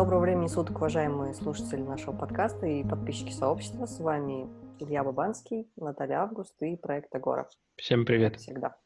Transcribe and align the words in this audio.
Доброго 0.00 0.20
времени 0.20 0.46
суток, 0.46 0.76
уважаемые 0.78 1.34
слушатели 1.34 1.82
нашего 1.82 2.16
подкаста 2.16 2.64
и 2.64 2.82
подписчики 2.82 3.32
сообщества. 3.32 3.84
С 3.84 4.00
вами 4.00 4.48
Илья 4.78 5.04
Бабанский, 5.04 5.70
Наталья 5.76 6.22
Август 6.22 6.54
и 6.62 6.74
проект 6.76 7.14
Агора. 7.14 7.46
Всем 7.76 8.06
привет. 8.06 8.32
Как 8.32 8.40
всегда. 8.40 8.76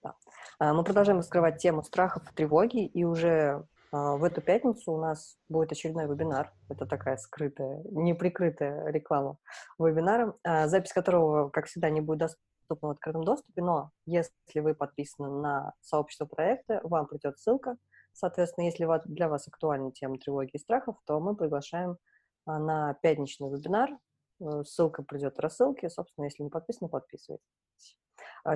Да. 0.00 0.14
А, 0.60 0.74
мы 0.74 0.84
продолжаем 0.84 1.18
раскрывать 1.18 1.58
тему 1.58 1.82
страхов 1.82 2.22
и 2.30 2.34
тревоги, 2.36 2.86
и 2.86 3.02
уже 3.02 3.66
а, 3.90 4.14
в 4.14 4.22
эту 4.22 4.40
пятницу 4.40 4.92
у 4.92 5.00
нас 5.00 5.36
будет 5.48 5.72
очередной 5.72 6.06
вебинар. 6.06 6.52
Это 6.68 6.86
такая 6.86 7.16
скрытая, 7.16 7.82
неприкрытая 7.90 8.92
реклама 8.92 9.38
вебинара, 9.76 10.36
а, 10.44 10.68
запись 10.68 10.92
которого, 10.92 11.48
как 11.48 11.66
всегда, 11.66 11.90
не 11.90 12.00
будет 12.00 12.20
доступна 12.68 12.90
в 12.90 12.92
открытом 12.92 13.24
доступе, 13.24 13.60
но 13.60 13.90
если 14.06 14.60
вы 14.60 14.74
подписаны 14.74 15.30
на 15.42 15.72
сообщество 15.80 16.26
проекта, 16.26 16.80
вам 16.84 17.06
придет 17.06 17.40
ссылка. 17.40 17.76
Соответственно, 18.18 18.64
если 18.64 18.84
для 19.04 19.28
вас 19.28 19.46
актуальна 19.46 19.92
тема 19.92 20.18
тревоги 20.18 20.50
и 20.52 20.58
страхов, 20.58 20.96
то 21.06 21.20
мы 21.20 21.36
приглашаем 21.36 21.98
а, 22.46 22.58
на 22.58 22.94
пятничный 22.94 23.48
вебинар. 23.48 23.96
Э, 24.40 24.64
ссылка 24.64 25.04
придет 25.04 25.36
в 25.36 25.40
рассылке. 25.40 25.88
Собственно, 25.88 26.24
если 26.24 26.42
не 26.42 26.50
подписаны, 26.50 26.90
подписывайтесь. 26.90 27.46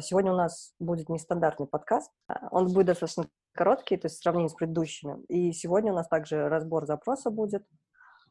Сегодня 0.00 0.32
у 0.32 0.36
нас 0.36 0.74
будет 0.80 1.08
нестандартный 1.08 1.66
подкаст. 1.68 2.10
Он 2.50 2.72
будет 2.72 2.86
достаточно 2.86 3.28
короткий, 3.52 3.96
то 3.96 4.06
есть 4.06 4.18
в 4.18 4.22
сравнении 4.22 4.48
с 4.48 4.54
предыдущими. 4.54 5.22
И 5.26 5.52
сегодня 5.52 5.92
у 5.92 5.94
нас 5.94 6.08
также 6.08 6.48
разбор 6.48 6.86
запроса 6.86 7.30
будет. 7.30 7.64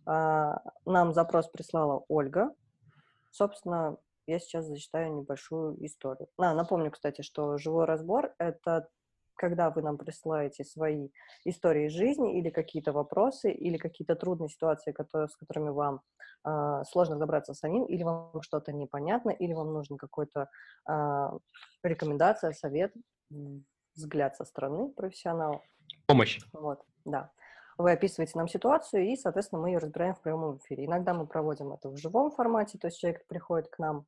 Нам 0.05 1.13
запрос 1.13 1.47
прислала 1.49 2.03
Ольга. 2.07 2.53
Собственно, 3.31 3.97
я 4.27 4.39
сейчас 4.39 4.65
зачитаю 4.65 5.13
небольшую 5.13 5.85
историю. 5.85 6.27
А, 6.37 6.53
напомню, 6.53 6.91
кстати, 6.91 7.21
что 7.21 7.57
живой 7.57 7.85
разбор— 7.85 8.33
это 8.39 8.89
когда 9.41 9.71
вы 9.71 9.81
нам 9.81 9.97
присылаете 9.97 10.63
свои 10.63 11.09
истории 11.45 11.87
жизни 11.87 12.37
или 12.37 12.51
какие-то 12.51 12.91
вопросы, 12.93 13.51
или 13.51 13.77
какие-то 13.77 14.15
трудные 14.15 14.49
ситуации, 14.49 14.91
которые, 14.91 15.29
с 15.29 15.35
которыми 15.35 15.69
вам 15.69 16.01
э, 16.45 16.83
сложно 16.87 17.15
разобраться 17.15 17.55
самим, 17.55 17.85
или 17.85 18.03
вам 18.03 18.41
что-то 18.43 18.71
непонятно, 18.71 19.31
или 19.31 19.53
вам 19.53 19.73
нужен 19.73 19.97
какой-то 19.97 20.47
э, 20.87 21.39
рекомендация, 21.83 22.53
совет, 22.53 22.93
взгляд 23.95 24.35
со 24.35 24.45
стороны 24.45 24.89
профессионала. 24.89 25.59
Помощь. 26.05 26.39
Вот, 26.53 26.83
да. 27.03 27.31
Вы 27.79 27.93
описываете 27.93 28.37
нам 28.37 28.47
ситуацию, 28.47 29.07
и, 29.07 29.15
соответственно, 29.15 29.61
мы 29.61 29.69
ее 29.69 29.79
разбираем 29.79 30.13
в 30.13 30.21
прямом 30.21 30.57
эфире. 30.57 30.85
Иногда 30.85 31.15
мы 31.15 31.25
проводим 31.25 31.73
это 31.73 31.89
в 31.89 31.97
живом 31.97 32.29
формате, 32.29 32.77
то 32.77 32.87
есть 32.87 32.99
человек 32.99 33.25
приходит 33.25 33.69
к 33.69 33.79
нам 33.79 34.05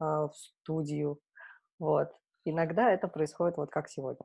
э, 0.00 0.04
в 0.04 0.32
студию, 0.32 1.20
вот. 1.78 2.16
Иногда 2.46 2.90
это 2.90 3.08
происходит 3.08 3.58
вот 3.58 3.70
как 3.70 3.90
сегодня. 3.90 4.24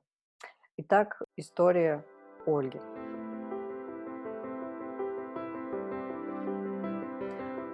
Итак, 0.78 1.22
история 1.38 2.06
Ольги. 2.46 2.82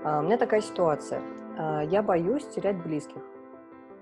А, 0.06 0.20
у 0.20 0.22
меня 0.22 0.38
такая 0.38 0.62
ситуация. 0.62 1.24
А, 1.58 1.84
я 1.84 2.04
боюсь 2.04 2.48
терять 2.50 2.78
близких. 2.84 3.24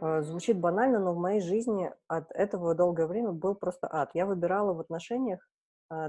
А, 0.02 0.22
звучит 0.22 0.60
банально, 0.60 1.00
но 1.00 1.14
в 1.14 1.18
моей 1.18 1.40
жизни 1.40 1.90
от 2.10 2.30
этого 2.32 2.76
долгое 2.76 3.08
время 3.08 3.32
был 3.32 3.56
просто 3.56 3.88
ад. 3.90 4.12
Я 4.16 4.26
выбирала 4.26 4.74
в 4.74 4.82
отношениях 4.82 5.48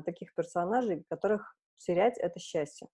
таких 0.05 0.35
персонажей, 0.35 1.05
которых 1.09 1.55
терять— 1.79 2.19
это 2.19 2.41
счастье. 2.41 2.89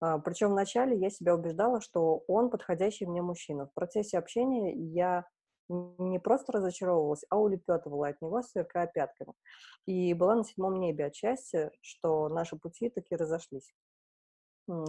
Причем 0.00 0.52
вначале 0.52 0.96
я 0.96 1.10
себя 1.10 1.34
убеждала, 1.34 1.80
что 1.80 2.22
он 2.28 2.48
подходящий 2.48 3.06
мне 3.06 3.22
мужчина. 3.22 3.66
В 3.66 3.74
процессе 3.74 4.18
общения 4.18 4.72
я 4.72 5.26
не 5.68 6.18
просто 6.18 6.52
разочаровывалась, 6.52 7.24
а 7.30 7.38
улепетывала 7.38 8.08
от 8.08 8.20
него, 8.20 8.42
сверкая 8.42 8.86
пятками. 8.86 9.32
И 9.86 10.14
была 10.14 10.36
на 10.36 10.44
седьмом 10.44 10.78
небе 10.80 11.06
от 11.06 11.14
счастья, 11.14 11.72
что 11.80 12.28
наши 12.28 12.56
пути 12.56 12.90
таки 12.90 13.16
разошлись. 13.16 13.74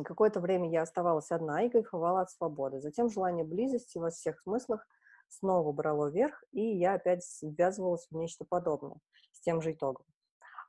Какое-то 0.04 0.40
время 0.40 0.70
я 0.70 0.82
оставалась 0.82 1.32
одна 1.32 1.64
и 1.64 1.70
кайфовала 1.70 2.22
от 2.22 2.32
свободы. 2.32 2.82
Затем 2.82 3.10
желание 3.10 3.46
близости 3.46 3.98
во 3.98 4.10
всех 4.10 4.40
смыслах 4.42 4.88
снова 5.28 5.72
брало 5.72 6.10
верх, 6.10 6.44
и 6.52 6.62
я 6.62 6.94
опять 6.94 7.24
связывалась 7.24 8.08
в 8.10 8.16
нечто 8.16 8.46
подобное, 8.46 8.98
с 9.32 9.42
тем 9.42 9.62
же 9.62 9.74
итогом. 9.74 10.06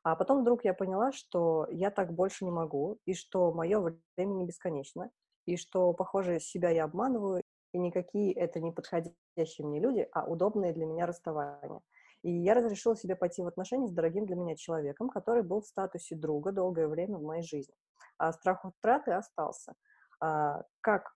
А 0.03 0.15
потом 0.15 0.43
вдруг 0.43 0.65
я 0.65 0.75
поняла, 0.75 1.13
что 1.13 1.67
я 1.71 1.91
так 1.91 2.13
больше 2.13 2.45
не 2.45 2.51
могу, 2.51 2.99
и 3.05 3.15
что 3.15 3.53
мое 3.53 3.81
время 4.17 4.35
не 4.35 4.47
бесконечно, 4.47 5.11
и 5.47 5.57
что, 5.57 5.93
похоже, 5.93 6.41
себя 6.41 6.71
я 6.71 6.85
обманываю, 6.85 7.43
и 7.73 7.79
никакие 7.79 8.33
это 8.33 8.61
не 8.61 8.73
подходящие 8.73 9.67
мне 9.67 9.81
люди, 9.81 10.09
а 10.13 10.27
удобные 10.27 10.73
для 10.73 10.87
меня 10.87 11.07
расставания. 11.07 11.81
И 12.23 12.31
я 12.31 12.55
разрешила 12.55 12.97
себе 12.97 13.15
пойти 13.15 13.43
в 13.43 13.47
отношения 13.47 13.87
с 13.87 13.93
дорогим 13.93 14.27
для 14.27 14.37
меня 14.37 14.57
человеком, 14.57 15.09
который 15.09 15.43
был 15.43 15.61
в 15.61 15.67
статусе 15.67 16.17
друга 16.17 16.53
долгое 16.53 16.89
время 16.89 17.19
в 17.19 17.23
моей 17.23 17.43
жизни. 17.43 17.75
А 18.17 18.33
страх 18.33 18.65
утраты 18.65 19.13
остался. 19.13 19.75
А, 20.21 20.63
как 20.81 21.15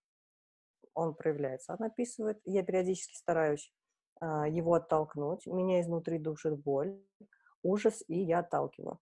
он 0.94 1.14
проявляется? 1.14 1.74
Он 1.74 1.84
описывает. 1.84 2.40
Я 2.44 2.62
периодически 2.62 3.16
стараюсь 3.16 3.72
а, 4.20 4.46
его 4.48 4.74
оттолкнуть. 4.74 5.46
Меня 5.46 5.80
изнутри 5.80 6.18
душит 6.18 6.62
боль, 6.62 7.02
ужас, 7.64 8.04
и 8.06 8.20
я 8.20 8.40
отталкиваю. 8.40 8.98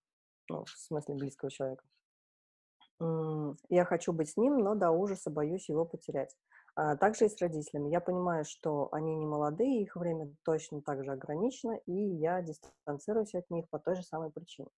Ну, 0.49 0.65
в 0.65 0.71
смысле 0.71 1.17
близкого 1.17 1.51
человека. 1.51 1.85
Я 3.69 3.85
хочу 3.87 4.13
быть 4.13 4.31
с 4.31 4.37
ним, 4.37 4.59
но 4.59 4.75
до 4.75 4.91
ужаса 4.91 5.31
боюсь 5.31 5.69
его 5.71 5.87
потерять. 5.87 6.37
А 6.83 6.97
также 6.97 7.27
и 7.27 7.29
с 7.29 7.39
родителями. 7.43 7.91
Я 7.91 8.01
понимаю, 8.01 8.47
что 8.47 8.89
они 8.93 9.15
не 9.15 9.27
молодые, 9.27 9.83
их 9.83 9.97
время 9.97 10.33
точно 10.45 10.81
так 10.81 11.05
же 11.05 11.13
ограничено, 11.13 11.77
и 11.85 11.93
я 11.93 12.41
дистанцируюсь 12.41 13.35
от 13.35 13.51
них 13.51 13.69
по 13.69 13.79
той 13.79 13.97
же 13.97 14.03
самой 14.03 14.31
причине. 14.31 14.71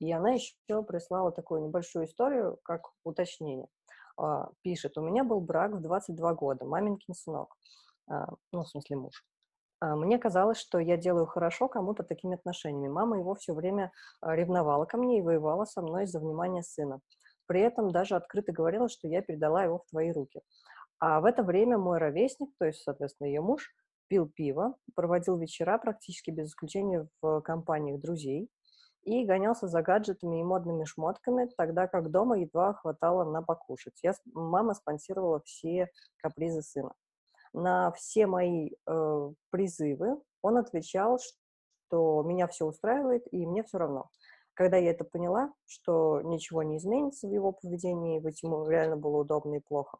И 0.00 0.10
она 0.10 0.32
еще 0.32 0.82
прислала 0.82 1.30
такую 1.30 1.62
небольшую 1.62 2.06
историю, 2.06 2.58
как 2.64 2.90
уточнение. 3.04 3.68
А, 4.16 4.50
пишет, 4.62 4.98
у 4.98 5.02
меня 5.02 5.22
был 5.22 5.40
брак 5.40 5.74
в 5.74 5.80
22 5.80 6.34
года, 6.34 6.64
маменькин 6.64 7.14
сынок, 7.14 7.56
а, 8.08 8.34
ну, 8.50 8.64
в 8.64 8.68
смысле 8.68 8.96
муж. 8.96 9.24
Мне 9.80 10.18
казалось, 10.18 10.58
что 10.58 10.80
я 10.80 10.96
делаю 10.96 11.26
хорошо 11.26 11.68
кому-то 11.68 12.02
такими 12.02 12.34
отношениями. 12.34 12.88
Мама 12.88 13.18
его 13.18 13.34
все 13.34 13.52
время 13.52 13.92
ревновала 14.22 14.86
ко 14.86 14.96
мне 14.96 15.18
и 15.18 15.22
воевала 15.22 15.66
со 15.66 15.82
мной 15.82 16.04
из-за 16.04 16.18
внимания 16.18 16.64
сына. 16.64 17.00
При 17.46 17.60
этом 17.60 17.90
даже 17.92 18.16
открыто 18.16 18.52
говорила, 18.52 18.88
что 18.88 19.08
я 19.08 19.22
передала 19.22 19.64
его 19.64 19.78
в 19.78 19.90
твои 19.90 20.12
руки. 20.12 20.40
А 20.98 21.20
в 21.20 21.24
это 21.24 21.42
время 21.42 21.78
мой 21.78 21.98
ровесник, 21.98 22.50
то 22.58 22.66
есть, 22.66 22.82
соответственно, 22.82 23.28
ее 23.28 23.40
муж, 23.40 23.70
пил 24.08 24.28
пиво, 24.28 24.76
проводил 24.94 25.36
вечера 25.36 25.78
практически 25.78 26.30
без 26.30 26.48
исключения 26.48 27.08
в 27.20 27.40
компаниях 27.40 28.00
друзей 28.00 28.48
и 29.02 29.24
гонялся 29.24 29.68
за 29.68 29.82
гаджетами 29.82 30.40
и 30.40 30.44
модными 30.44 30.84
шмотками, 30.84 31.50
тогда 31.56 31.86
как 31.86 32.10
дома 32.10 32.38
едва 32.38 32.74
хватало 32.74 33.30
на 33.30 33.42
покушать. 33.42 33.98
Я, 34.02 34.14
мама 34.32 34.74
спонсировала 34.74 35.40
все 35.44 35.90
капризы 36.18 36.62
сына. 36.62 36.92
На 37.52 37.92
все 37.92 38.26
мои 38.26 38.70
э, 38.86 39.32
призывы 39.50 40.20
он 40.42 40.56
отвечал, 40.56 41.18
что 41.18 42.22
меня 42.22 42.48
все 42.48 42.64
устраивает 42.66 43.24
и 43.30 43.46
мне 43.46 43.62
все 43.62 43.78
равно. 43.78 44.10
Когда 44.54 44.76
я 44.76 44.90
это 44.90 45.04
поняла, 45.04 45.52
что 45.66 46.20
ничего 46.22 46.62
не 46.62 46.78
изменится 46.78 47.26
в 47.26 47.32
его 47.32 47.52
поведении, 47.52 48.20
ведь 48.20 48.42
ему 48.42 48.68
реально 48.68 48.96
было 48.96 49.18
удобно 49.18 49.56
и 49.56 49.60
плохо, 49.60 49.98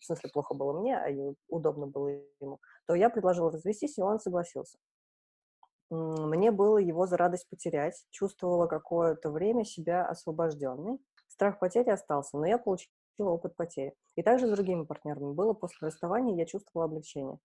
в 0.00 0.04
смысле 0.04 0.30
плохо 0.32 0.54
было 0.54 0.78
мне, 0.78 0.96
а 0.96 1.34
удобно 1.48 1.86
было 1.86 2.08
ему, 2.40 2.60
то 2.86 2.94
я 2.94 3.10
предложила 3.10 3.50
развестись, 3.50 3.98
и 3.98 4.02
он 4.02 4.20
согласился. 4.20 4.78
Мне 5.90 6.50
было 6.50 6.78
его 6.78 7.06
за 7.06 7.16
радость 7.16 7.48
потерять, 7.48 8.04
чувствовала 8.10 8.66
какое-то 8.66 9.30
время 9.30 9.64
себя 9.64 10.06
освобожденной. 10.06 10.98
Страх 11.28 11.58
потери 11.58 11.90
остался, 11.90 12.36
но 12.36 12.46
я 12.46 12.58
получила 12.58 12.86
опыт 13.18 13.54
потери. 13.56 13.94
И 14.16 14.22
также 14.22 14.46
с 14.46 14.50
другими 14.50 14.84
партнерами 14.84 15.32
было 15.32 15.52
после 15.52 15.88
расставания, 15.88 16.36
я 16.36 16.46
чувствовала 16.46 16.86
облегчение. 16.86 17.38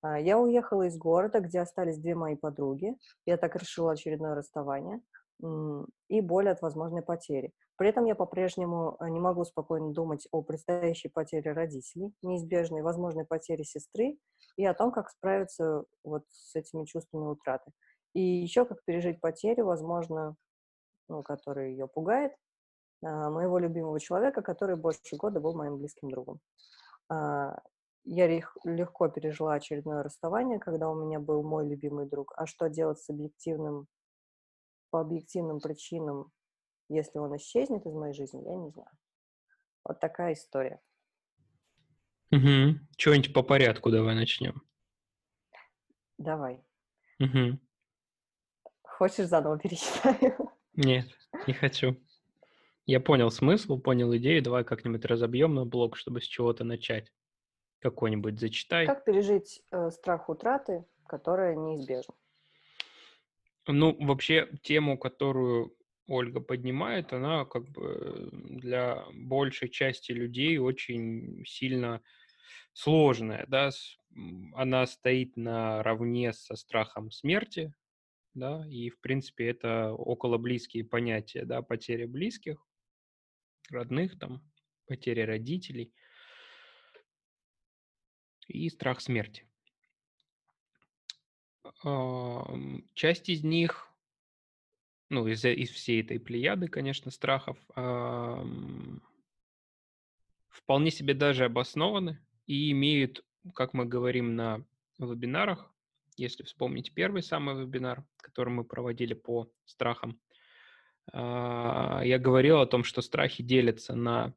А, 0.00 0.18
я 0.18 0.38
уехала 0.38 0.84
из 0.84 0.96
города, 0.96 1.40
где 1.40 1.60
остались 1.60 1.98
две 1.98 2.14
мои 2.14 2.36
подруги. 2.36 2.96
Я 3.26 3.36
так 3.36 3.54
решила 3.56 3.92
очередное 3.92 4.34
расставание 4.34 5.02
и 5.40 6.20
боль 6.20 6.48
от 6.48 6.62
возможной 6.62 7.02
потери. 7.02 7.52
При 7.76 7.88
этом 7.88 8.04
я 8.04 8.14
по-прежнему 8.14 8.96
э, 9.00 9.08
не 9.08 9.18
могу 9.18 9.44
спокойно 9.44 9.92
думать 9.92 10.28
о 10.30 10.42
предстоящей 10.42 11.08
потере 11.08 11.52
родителей, 11.52 12.14
неизбежной 12.22 12.82
возможной 12.82 13.24
потере 13.24 13.64
сестры 13.64 14.16
и 14.56 14.64
о 14.64 14.74
том, 14.74 14.92
как 14.92 15.10
справиться 15.10 15.84
вот 16.04 16.22
с 16.28 16.54
этими 16.54 16.84
чувствами 16.84 17.26
утраты. 17.26 17.72
И 18.12 18.20
еще 18.20 18.64
как 18.64 18.84
пережить 18.84 19.20
потерю, 19.20 19.66
возможно, 19.66 20.36
ну, 21.08 21.22
которая 21.24 21.70
ее 21.70 21.88
пугает, 21.88 22.32
а, 23.02 23.30
моего 23.30 23.58
любимого 23.58 23.98
человека, 23.98 24.40
который 24.40 24.76
больше 24.76 25.16
года 25.16 25.40
был 25.40 25.54
моим 25.54 25.78
близким 25.78 26.10
другом. 26.10 26.38
А, 27.08 27.58
я 28.04 28.28
легко 28.28 29.08
пережила 29.08 29.54
очередное 29.54 30.02
расставание, 30.02 30.60
когда 30.60 30.88
у 30.88 30.94
меня 30.94 31.18
был 31.18 31.42
мой 31.42 31.66
любимый 31.66 32.06
друг. 32.06 32.32
А 32.36 32.46
что 32.46 32.68
делать 32.68 33.00
с 33.00 33.10
объективным 33.10 33.88
по 34.94 35.00
объективным 35.00 35.58
причинам, 35.58 36.30
если 36.88 37.18
он 37.18 37.36
исчезнет 37.36 37.84
из 37.84 37.92
моей 37.94 38.14
жизни, 38.14 38.48
я 38.48 38.54
не 38.54 38.70
знаю. 38.70 38.92
Вот 39.82 39.98
такая 39.98 40.34
история. 40.34 40.80
Угу. 42.30 42.78
Что-нибудь 42.96 43.34
по 43.34 43.42
порядку 43.42 43.90
давай 43.90 44.14
начнем. 44.14 44.62
Давай. 46.16 46.62
Угу. 47.18 47.58
Хочешь 48.82 49.26
заново 49.26 49.58
перечитаю? 49.58 50.52
Нет, 50.74 51.06
не 51.48 51.54
хочу. 51.54 51.96
Я 52.86 53.00
понял 53.00 53.32
смысл, 53.32 53.80
понял 53.80 54.14
идею. 54.18 54.44
Давай 54.44 54.62
как-нибудь 54.62 55.04
разобьем 55.06 55.56
на 55.56 55.66
блок, 55.66 55.96
чтобы 55.96 56.20
с 56.20 56.24
чего-то 56.24 56.62
начать. 56.62 57.12
Какой-нибудь 57.80 58.38
зачитай. 58.38 58.86
Как 58.86 59.04
пережить 59.04 59.60
э, 59.72 59.90
страх 59.90 60.28
утраты, 60.28 60.84
которая 61.08 61.56
неизбежна? 61.56 62.14
Ну, 63.66 63.96
вообще, 64.04 64.48
тему, 64.62 64.98
которую 64.98 65.74
Ольга 66.06 66.40
поднимает, 66.40 67.12
она 67.12 67.44
как 67.46 67.68
бы 67.70 68.28
для 68.32 69.04
большей 69.14 69.70
части 69.70 70.12
людей 70.12 70.58
очень 70.58 71.44
сильно 71.46 72.02
сложная, 72.74 73.46
да, 73.48 73.70
она 74.54 74.86
стоит 74.86 75.36
наравне 75.36 76.32
со 76.32 76.56
страхом 76.56 77.10
смерти, 77.10 77.74
да, 78.34 78.66
и, 78.68 78.90
в 78.90 79.00
принципе, 79.00 79.48
это 79.48 79.92
около 79.92 80.38
близкие 80.38 80.84
понятия, 80.84 81.44
да, 81.44 81.62
потеря 81.62 82.08
близких, 82.08 82.66
родных, 83.70 84.18
там, 84.18 84.42
потеря 84.86 85.26
родителей 85.26 85.92
и 88.48 88.68
страх 88.70 89.00
смерти. 89.00 89.46
Часть 92.94 93.28
из 93.28 93.44
них, 93.44 93.88
ну, 95.10 95.26
из, 95.26 95.44
из 95.44 95.70
всей 95.70 96.02
этой 96.02 96.18
плеяды, 96.18 96.68
конечно, 96.68 97.10
страхов, 97.10 97.58
вполне 100.48 100.90
себе 100.90 101.14
даже 101.14 101.44
обоснованы 101.44 102.18
и 102.46 102.70
имеют, 102.70 103.24
как 103.54 103.74
мы 103.74 103.84
говорим 103.84 104.34
на 104.34 104.64
вебинарах, 104.98 105.70
если 106.16 106.42
вспомнить 106.44 106.94
первый 106.94 107.22
самый 107.22 107.60
вебинар, 107.60 108.04
который 108.16 108.50
мы 108.50 108.64
проводили 108.64 109.14
по 109.14 109.50
страхам, 109.64 110.20
а, 111.12 112.02
я 112.04 112.18
говорил 112.18 112.60
о 112.60 112.66
том, 112.66 112.84
что 112.84 113.02
страхи 113.02 113.42
делятся 113.42 113.94
на 113.94 114.34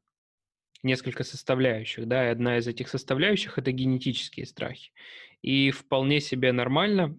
несколько 0.82 1.24
составляющих, 1.24 2.06
да, 2.06 2.26
и 2.26 2.30
одна 2.30 2.58
из 2.58 2.66
этих 2.68 2.88
составляющих– 2.88 3.56
это 3.58 3.72
генетические 3.72 4.46
страхи. 4.46 4.92
И 5.42 5.70
вполне 5.70 6.20
себе 6.20 6.52
нормально, 6.52 7.18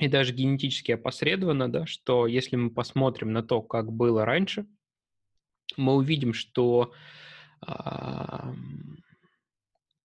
и 0.00 0.08
даже 0.08 0.32
генетически 0.32 0.92
опосредованно, 0.92 1.70
да, 1.70 1.84
что 1.84 2.26
если 2.26 2.56
мы 2.56 2.70
посмотрим 2.70 3.32
на 3.32 3.42
то, 3.42 3.60
как 3.60 3.92
было 3.92 4.24
раньше, 4.24 4.66
мы 5.76 5.94
увидим, 5.94 6.32
что 6.32 6.94
э, 7.66 7.72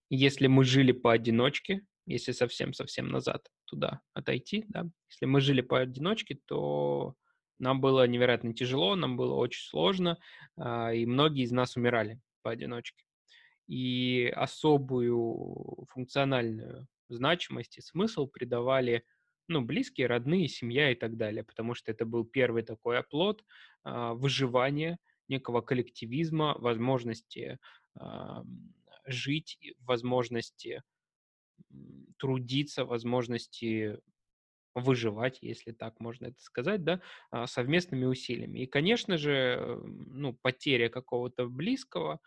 если 0.10 0.48
мы 0.48 0.66
жили 0.66 0.92
поодиночке, 0.92 1.86
если 2.06 2.34
совсем-совсем 2.34 3.08
назад 3.08 3.48
туда 3.64 4.02
отойти, 4.14 4.66
да, 4.68 4.86
если 5.10 5.26
мы 5.26 5.40
жили 5.40 5.62
поодиночке, 5.62 6.40
то 6.46 7.16
нам 7.58 7.80
было 7.80 8.06
невероятно 8.06 8.54
тяжело, 8.54 8.96
нам 8.96 9.16
было 9.16 9.36
очень 9.36 9.64
сложно, 9.64 10.20
э, 10.58 10.98
и 10.98 11.06
многие 11.06 11.44
из 11.44 11.52
нас 11.54 11.78
умирали 11.78 12.20
поодиночке. 12.42 13.06
И 13.68 14.32
особую 14.36 15.88
функциональную 15.90 16.86
значимость 17.08 17.78
и 17.78 17.82
смысл 17.82 18.28
придавали 18.28 19.06
ну, 19.48 19.62
близкие, 19.62 20.08
родные, 20.08 20.48
семья 20.48 20.92
и 20.92 20.96
так 20.96 21.18
далее, 21.18 21.44
потому 21.44 21.74
что 21.74 21.92
это 21.92 22.06
был 22.06 22.26
первый 22.26 22.64
такой 22.64 23.00
оплот 23.00 23.44
э, 23.86 24.12
выживания, 24.14 24.98
некого 25.28 25.62
коллективизма, 25.62 26.56
возможности 26.60 27.58
э, 28.00 28.04
жить, 29.08 29.58
возможности 29.80 30.84
трудиться, 32.18 32.86
возможности 32.86 34.00
выживать, 34.74 35.40
если 35.42 35.72
так 35.72 36.00
можно 36.00 36.28
это 36.28 36.42
сказать, 36.42 36.84
да, 36.84 37.02
а, 37.32 37.48
совместными 37.48 38.06
усилиями. 38.06 38.60
И, 38.60 38.66
конечно 38.66 39.18
же, 39.18 39.80
ну, 39.86 40.34
потеря 40.34 40.90
какого-то 40.90 41.48
близкого, 41.48 42.20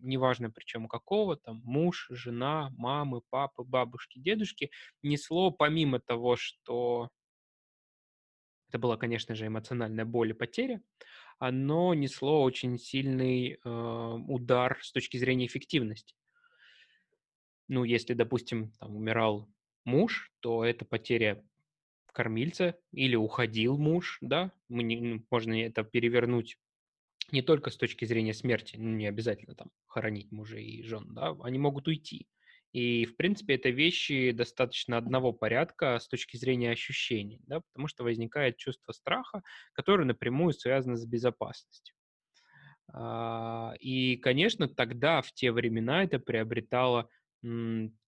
неважно 0.00 0.50
причем 0.50 0.88
какого, 0.88 1.36
там, 1.36 1.60
муж, 1.64 2.08
жена, 2.10 2.70
мамы, 2.76 3.22
папы, 3.30 3.64
бабушки, 3.64 4.18
дедушки, 4.18 4.70
несло 5.02 5.50
помимо 5.50 6.00
того, 6.00 6.36
что 6.36 7.10
это 8.68 8.78
была, 8.80 8.96
конечно 8.96 9.34
же, 9.34 9.46
эмоциональная 9.46 10.04
боль 10.04 10.30
и 10.30 10.34
потеря, 10.34 10.82
оно 11.38 11.94
несло 11.94 12.42
очень 12.42 12.78
сильный 12.78 13.52
э, 13.52 13.68
удар 14.26 14.78
с 14.82 14.90
точки 14.90 15.16
зрения 15.16 15.46
эффективности. 15.46 16.16
Ну, 17.68 17.84
если, 17.84 18.14
допустим, 18.14 18.72
там 18.80 18.96
умирал 18.96 19.48
муж, 19.84 20.32
то 20.40 20.64
это 20.64 20.84
потеря 20.84 21.44
кормильца 22.12 22.76
или 22.92 23.16
уходил 23.16 23.78
муж, 23.78 24.18
да, 24.20 24.52
мы 24.68 24.82
не, 24.82 25.24
можно 25.30 25.54
это 25.62 25.84
перевернуть 25.84 26.58
не 27.32 27.42
только 27.42 27.70
с 27.70 27.76
точки 27.76 28.04
зрения 28.04 28.34
смерти, 28.34 28.76
ну, 28.76 28.90
не 28.90 29.06
обязательно 29.06 29.54
там 29.54 29.70
хоронить 29.86 30.30
мужей 30.32 30.66
и 30.66 30.82
жен, 30.82 31.14
да, 31.14 31.36
они 31.42 31.58
могут 31.58 31.88
уйти. 31.88 32.28
И, 32.72 33.04
в 33.06 33.16
принципе, 33.16 33.54
это 33.54 33.70
вещи 33.70 34.32
достаточно 34.32 34.96
одного 34.96 35.32
порядка 35.32 35.98
с 36.00 36.08
точки 36.08 36.36
зрения 36.36 36.72
ощущений, 36.72 37.40
да, 37.46 37.60
потому 37.60 37.86
что 37.86 38.02
возникает 38.02 38.56
чувство 38.56 38.92
страха, 38.92 39.42
которое 39.74 40.04
напрямую 40.04 40.52
связано 40.54 40.96
с 40.96 41.06
безопасностью. 41.06 41.94
А, 42.92 43.74
и, 43.80 44.16
конечно, 44.16 44.68
тогда, 44.68 45.22
в 45.22 45.32
те 45.32 45.52
времена, 45.52 46.04
это 46.04 46.18
приобретало 46.18 47.08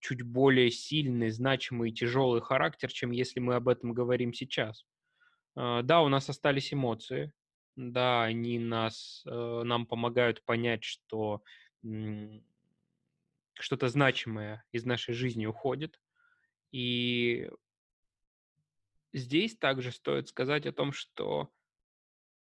чуть 0.00 0.22
более 0.22 0.70
сильный, 0.70 1.28
значимый 1.28 1.90
и 1.90 1.92
тяжелый 1.92 2.40
характер, 2.40 2.90
чем 2.90 3.10
если 3.10 3.38
мы 3.38 3.54
об 3.56 3.68
этом 3.68 3.92
говорим 3.92 4.32
сейчас. 4.32 4.86
А, 5.56 5.82
да, 5.82 6.02
у 6.02 6.08
нас 6.08 6.28
остались 6.30 6.72
эмоции, 6.72 7.32
да, 7.76 8.24
они 8.24 8.58
нас, 8.58 9.22
э, 9.26 9.62
нам 9.64 9.86
помогают 9.86 10.42
понять, 10.42 10.82
что 10.82 11.42
что-то 13.54 13.88
значимое 13.88 14.64
из 14.72 14.84
нашей 14.84 15.14
жизни 15.14 15.46
уходит. 15.46 16.00
И 16.72 17.48
здесь 19.12 19.56
также 19.56 19.92
стоит 19.92 20.28
сказать 20.28 20.66
о 20.66 20.72
том, 20.72 20.92
что 20.92 21.50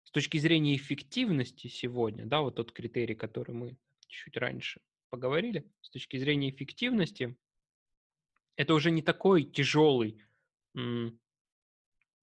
с 0.05 0.11
точки 0.11 0.39
зрения 0.39 0.77
эффективности 0.77 1.67
сегодня, 1.67 2.27
да, 2.27 2.41
вот 2.41 2.57
тот 2.57 2.73
критерий, 2.73 3.15
который 3.15 3.55
мы 3.55 3.77
чуть 4.07 4.37
раньше 4.37 4.81
поговорили, 5.11 5.69
с 5.81 5.91
точки 5.91 6.19
зрения 6.19 6.51
эффективности, 6.51 7.37
это 8.57 8.75
уже 8.75 8.91
не 8.91 9.03
такой 9.03 9.45
тяжелый 9.45 10.23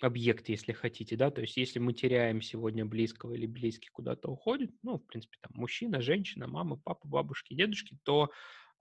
объект, 0.04 0.50
если 0.50 0.72
хотите, 0.72 1.16
да, 1.16 1.32
то 1.32 1.42
есть 1.42 1.58
если 1.58 1.80
мы 1.80 1.94
теряем 1.94 2.42
сегодня 2.42 2.86
близкого 2.86 3.34
или 3.34 3.46
близкий 3.46 3.90
куда-то 3.92 4.30
уходит, 4.30 4.72
ну, 4.84 4.98
в 4.98 5.06
принципе, 5.06 5.38
там, 5.42 5.52
мужчина, 5.56 6.02
женщина, 6.02 6.48
мама, 6.48 6.78
папа, 6.78 7.08
бабушки, 7.08 7.54
дедушки, 7.54 7.98
то 8.04 8.32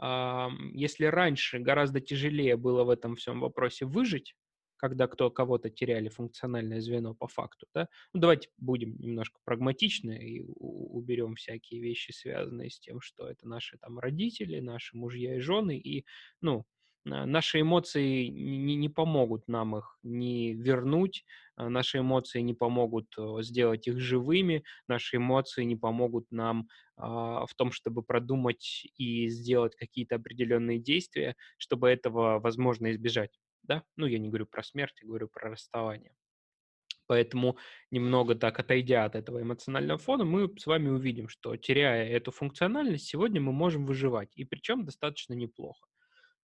э, 0.02 0.48
если 0.72 1.04
раньше 1.06 1.58
гораздо 1.58 2.00
тяжелее 2.00 2.56
было 2.56 2.84
в 2.84 2.90
этом 2.90 3.16
всем 3.16 3.40
вопросе 3.40 3.84
выжить, 3.84 4.34
когда 4.78 5.08
кто 5.08 5.30
кого-то 5.30 5.70
теряли 5.70 6.08
функциональное 6.08 6.80
звено 6.80 7.14
по 7.14 7.26
факту, 7.26 7.66
да, 7.74 7.88
ну, 8.14 8.20
давайте 8.20 8.48
будем 8.56 8.96
немножко 8.98 9.40
прагматичны 9.44 10.12
и 10.12 10.40
уберем 10.40 11.34
всякие 11.34 11.80
вещи, 11.82 12.12
связанные 12.12 12.70
с 12.70 12.78
тем, 12.78 13.00
что 13.00 13.28
это 13.28 13.46
наши 13.46 13.76
там 13.78 13.98
родители, 13.98 14.60
наши 14.60 14.96
мужья 14.96 15.36
и 15.36 15.40
жены, 15.40 15.76
и, 15.76 16.06
ну, 16.40 16.64
наши 17.08 17.60
эмоции 17.60 18.26
не, 18.28 18.76
не 18.76 18.88
помогут 18.88 19.48
нам 19.48 19.76
их 19.76 19.98
не 20.02 20.54
вернуть, 20.54 21.24
а 21.56 21.68
наши 21.68 21.98
эмоции 21.98 22.40
не 22.40 22.54
помогут 22.54 23.06
э, 23.18 23.42
сделать 23.42 23.86
их 23.88 23.98
живыми, 23.98 24.64
наши 24.88 25.16
эмоции 25.16 25.64
не 25.64 25.76
помогут 25.76 26.26
нам 26.30 26.68
а, 26.96 27.46
в 27.46 27.54
том, 27.54 27.72
чтобы 27.72 28.02
продумать 28.02 28.86
и 28.96 29.28
сделать 29.28 29.76
какие-то 29.76 30.16
определенные 30.16 30.78
действия, 30.78 31.36
чтобы 31.58 31.88
этого 31.88 32.38
возможно 32.40 32.90
избежать 32.92 33.30
да, 33.62 33.84
ну, 33.96 34.06
я 34.06 34.18
не 34.18 34.28
говорю 34.28 34.46
про 34.46 34.62
смерть, 34.62 34.98
я 35.02 35.06
говорю 35.06 35.28
про 35.28 35.50
расставание. 35.50 36.12
Поэтому 37.06 37.56
немного 37.90 38.34
так 38.34 38.58
отойдя 38.58 39.04
от 39.04 39.14
этого 39.14 39.42
эмоционального 39.42 39.98
фона, 39.98 40.24
мы 40.24 40.52
с 40.58 40.66
вами 40.66 40.88
увидим, 40.88 41.28
что 41.28 41.56
теряя 41.56 42.06
эту 42.06 42.32
функциональность, 42.32 43.06
сегодня 43.06 43.40
мы 43.40 43.52
можем 43.52 43.86
выживать, 43.86 44.30
и 44.36 44.44
причем 44.44 44.84
достаточно 44.84 45.34
неплохо. 45.34 45.86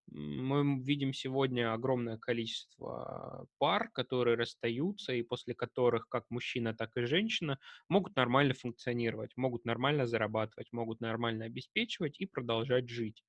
Мы 0.07 0.83
видим 0.83 1.13
сегодня 1.13 1.73
огромное 1.73 2.19
количество 2.19 3.47
пар, 3.59 3.91
которые 3.91 4.37
расстаются, 4.37 5.13
и 5.13 5.23
после 5.23 5.55
которых 5.55 6.09
как 6.09 6.25
мужчина, 6.31 6.75
так 6.75 6.97
и 6.97 7.03
женщина 7.07 7.59
могут 7.89 8.15
нормально 8.17 8.55
функционировать, 8.55 9.37
могут 9.37 9.65
нормально 9.65 10.07
зарабатывать, 10.07 10.73
могут 10.73 11.01
нормально 11.01 11.47
обеспечивать 11.47 12.21
и 12.21 12.27
продолжать 12.27 12.89
жить. 12.89 13.25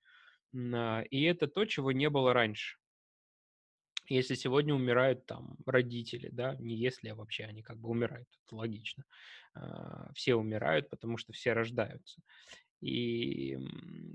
А, 0.56 1.04
и 1.10 1.24
это 1.24 1.48
то, 1.48 1.66
чего 1.66 1.92
не 1.92 2.10
было 2.10 2.34
раньше. 2.34 2.78
Если 4.08 4.36
сегодня 4.36 4.76
умирают 4.76 5.26
там 5.26 5.58
родители, 5.66 6.30
да, 6.32 6.56
не 6.60 6.76
если, 6.76 7.10
а 7.10 7.16
вообще 7.16 7.46
они 7.46 7.64
как 7.64 7.80
бы 7.80 7.90
умирают, 7.90 8.28
это 8.46 8.56
логично. 8.56 9.04
А, 9.56 10.12
все 10.14 10.36
умирают, 10.36 10.90
потому 10.90 11.18
что 11.18 11.34
все 11.34 11.54
рождаются. 11.54 12.22
И 12.82 13.58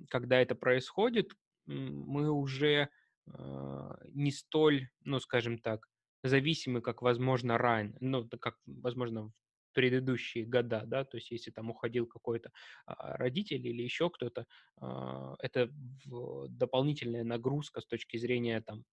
когда 0.08 0.40
это 0.40 0.54
происходит, 0.54 1.32
мы 1.70 2.30
уже 2.30 2.88
а, 3.26 3.98
не 4.12 4.32
столь, 4.32 4.88
ну, 5.04 5.20
скажем 5.20 5.58
так, 5.58 5.88
зависимы, 6.22 6.80
как, 6.80 7.02
возможно, 7.02 7.58
ранее, 7.58 7.96
ну, 8.00 8.28
как, 8.28 8.56
возможно, 8.66 9.32
предыдущие 9.72 10.44
года, 10.46 10.82
да, 10.84 11.04
то 11.04 11.16
есть 11.16 11.30
если 11.30 11.50
там 11.50 11.70
уходил 11.70 12.06
какой-то 12.06 12.50
а, 12.86 13.16
родитель 13.16 13.66
или 13.66 13.82
еще 13.82 14.10
кто-то, 14.10 14.46
а, 14.80 15.36
это 15.38 15.70
дополнительная 16.48 17.24
нагрузка 17.24 17.80
с 17.80 17.86
точки 17.86 18.16
зрения 18.16 18.60
там, 18.60 18.84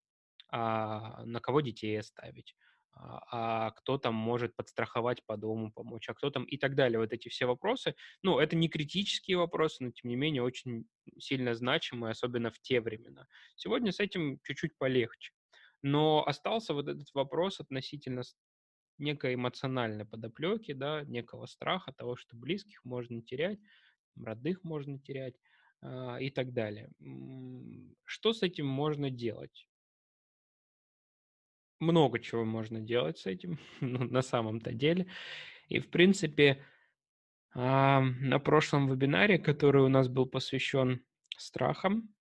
а, 0.49 1.25
на 1.25 1.39
кого 1.39 1.61
детей 1.61 1.99
оставить, 1.99 2.55
а, 2.99 3.67
а 3.67 3.71
кто 3.71 3.97
там 3.97 4.15
может 4.15 4.55
подстраховать 4.55 5.25
по 5.25 5.37
дому, 5.37 5.71
помочь, 5.71 6.09
а 6.09 6.13
кто 6.13 6.29
там 6.29 6.43
и 6.45 6.57
так 6.57 6.75
далее. 6.75 6.99
Вот 6.99 7.13
эти 7.13 7.29
все 7.29 7.45
вопросы, 7.45 7.95
ну, 8.23 8.39
это 8.39 8.55
не 8.55 8.69
критические 8.69 9.37
вопросы, 9.37 9.83
но 9.83 9.91
тем 9.91 10.09
не 10.09 10.15
менее 10.15 10.43
очень 10.43 10.85
сильно 11.19 11.53
значимые, 11.53 12.11
особенно 12.11 12.51
в 12.51 12.59
те 12.59 12.81
времена. 12.81 13.27
Сегодня 13.55 13.91
с 13.91 13.99
этим 13.99 14.39
чуть-чуть 14.43 14.77
полегче. 14.77 15.31
Но 15.83 16.25
остался 16.25 16.73
вот 16.73 16.87
этот 16.87 17.07
вопрос 17.13 17.59
относительно 17.59 18.23
некой 18.97 19.35
эмоциональной 19.35 20.05
подоплеки, 20.05 20.73
да, 20.73 21.03
некого 21.03 21.45
страха 21.45 21.93
того, 21.93 22.15
что 22.15 22.35
близких 22.35 22.83
можно 22.83 23.21
терять, 23.21 23.59
родных 24.15 24.63
можно 24.63 24.99
терять 24.99 25.35
э, 25.83 26.17
и 26.21 26.31
так 26.31 26.51
далее. 26.53 26.89
Что 28.05 28.33
с 28.33 28.41
этим 28.41 28.65
можно 28.65 29.11
делать? 29.11 29.67
Много 31.79 32.19
чего 32.19 32.43
можно 32.43 32.79
делать 32.79 33.19
с 33.19 33.25
этим, 33.25 33.59
ну, 33.81 34.03
на 34.05 34.21
самом-то 34.21 34.73
деле. 34.73 35.07
И, 35.69 35.79
в 35.79 35.89
принципе, 35.89 36.63
э, 37.55 37.59
на 37.59 38.39
прошлом 38.39 38.89
вебинаре, 38.89 39.37
который 39.37 39.83
у 39.83 39.89
нас 39.89 40.07
был 40.07 40.25
посвящен 40.25 41.03
страхам, 41.37 42.13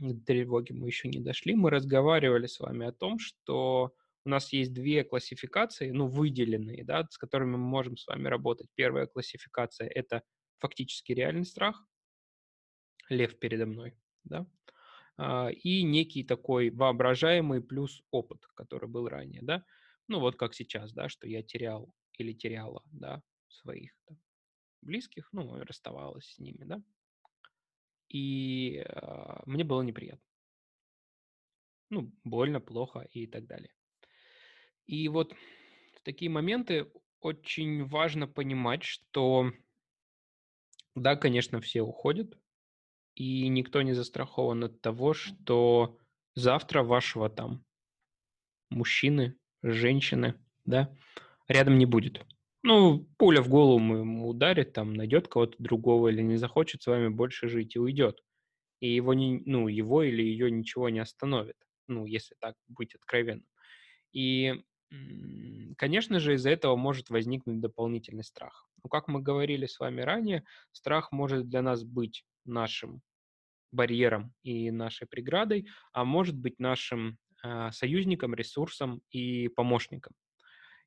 до 0.00 0.14
тревоги 0.20 0.72
мы 0.72 0.88
еще 0.88 1.08
не 1.08 1.20
дошли, 1.20 1.54
мы 1.54 1.70
разговаривали 1.70 2.46
с 2.46 2.58
вами 2.60 2.86
о 2.86 2.92
том, 2.92 3.18
что 3.18 3.94
у 4.24 4.28
нас 4.28 4.52
есть 4.52 4.72
две 4.72 5.04
классификации, 5.04 5.90
ну, 5.90 6.06
выделенные, 6.06 6.84
да, 6.84 7.06
с 7.10 7.18
которыми 7.18 7.52
мы 7.52 7.58
можем 7.58 7.96
с 7.96 8.06
вами 8.06 8.28
работать. 8.28 8.68
Первая 8.74 9.06
классификация– 9.06 9.88
это 9.94 10.22
фактически 10.58 11.12
реальный 11.12 11.44
страх, 11.44 11.84
лев 13.08 13.38
передо 13.38 13.66
мной, 13.66 13.96
да, 14.24 14.38
а, 14.38 14.81
и 15.18 15.82
некий 15.82 16.24
такой 16.24 16.70
воображаемый 16.70 17.62
плюс 17.62 18.02
опыт, 18.10 18.46
который 18.54 18.88
был 18.88 19.08
ранее, 19.08 19.42
да, 19.42 19.64
ну, 20.08 20.20
вот 20.20 20.36
как 20.36 20.54
сейчас, 20.54 20.92
да, 20.92 21.08
что 21.08 21.28
я 21.28 21.42
терял 21.42 21.94
или 22.18 22.32
теряла, 22.32 22.82
да, 22.92 23.22
своих 23.48 23.92
там, 24.06 24.18
близких, 24.82 25.28
ну, 25.32 25.62
расставалась 25.64 26.26
с 26.26 26.38
ними, 26.38 26.64
да, 26.64 26.82
и 28.08 28.84
э, 28.84 29.42
мне 29.46 29.64
было 29.64 29.82
неприятно. 29.82 30.24
Ну, 31.90 32.12
больно, 32.24 32.60
плохо 32.60 33.06
и 33.12 33.26
так 33.26 33.46
далее. 33.46 33.72
И 34.86 35.08
вот 35.08 35.34
в 35.94 36.02
такие 36.02 36.30
моменты 36.30 36.90
очень 37.20 37.84
важно 37.84 38.26
понимать, 38.26 38.82
что 38.82 39.52
да, 40.94 41.16
конечно, 41.16 41.60
все 41.60 41.82
уходят, 41.82 42.38
и 43.14 43.48
никто 43.48 43.82
не 43.82 43.92
застрахован 43.94 44.64
от 44.64 44.80
того, 44.82 45.14
что 45.14 45.98
завтра 46.34 46.82
вашего 46.82 47.28
там 47.30 47.64
мужчины, 48.70 49.36
женщины, 49.62 50.34
да, 50.64 50.94
рядом 51.48 51.78
не 51.78 51.86
будет. 51.86 52.24
Ну, 52.62 53.06
пуля 53.18 53.42
в 53.42 53.48
голову 53.48 53.78
ему 53.96 54.28
ударит, 54.28 54.72
там, 54.72 54.94
найдет 54.94 55.28
кого-то 55.28 55.56
другого 55.58 56.08
или 56.08 56.22
не 56.22 56.36
захочет 56.36 56.82
с 56.82 56.86
вами 56.86 57.08
больше 57.08 57.48
жить 57.48 57.74
и 57.76 57.78
уйдет. 57.80 58.22
И 58.80 58.94
его, 58.94 59.14
не, 59.14 59.42
ну, 59.46 59.68
его 59.68 60.02
или 60.02 60.22
ее 60.22 60.50
ничего 60.50 60.88
не 60.90 61.00
остановит, 61.00 61.56
ну, 61.88 62.06
если 62.06 62.36
так 62.40 62.56
быть 62.68 62.94
откровенным. 62.94 63.46
И 64.12 64.62
Конечно 65.76 66.20
же, 66.20 66.34
из-за 66.34 66.50
этого 66.50 66.76
может 66.76 67.10
возникнуть 67.10 67.60
дополнительный 67.60 68.24
страх. 68.24 68.68
Но, 68.82 68.88
как 68.88 69.08
мы 69.08 69.20
говорили 69.20 69.66
с 69.66 69.78
вами 69.80 70.00
ранее, 70.02 70.44
страх 70.72 71.12
может 71.12 71.48
для 71.48 71.62
нас 71.62 71.84
быть 71.84 72.24
нашим 72.44 73.02
барьером 73.72 74.34
и 74.42 74.70
нашей 74.70 75.06
преградой, 75.06 75.68
а 75.92 76.04
может 76.04 76.36
быть 76.36 76.58
нашим 76.58 77.18
э, 77.42 77.70
союзником, 77.72 78.34
ресурсом 78.34 79.02
и 79.10 79.48
помощником. 79.48 80.14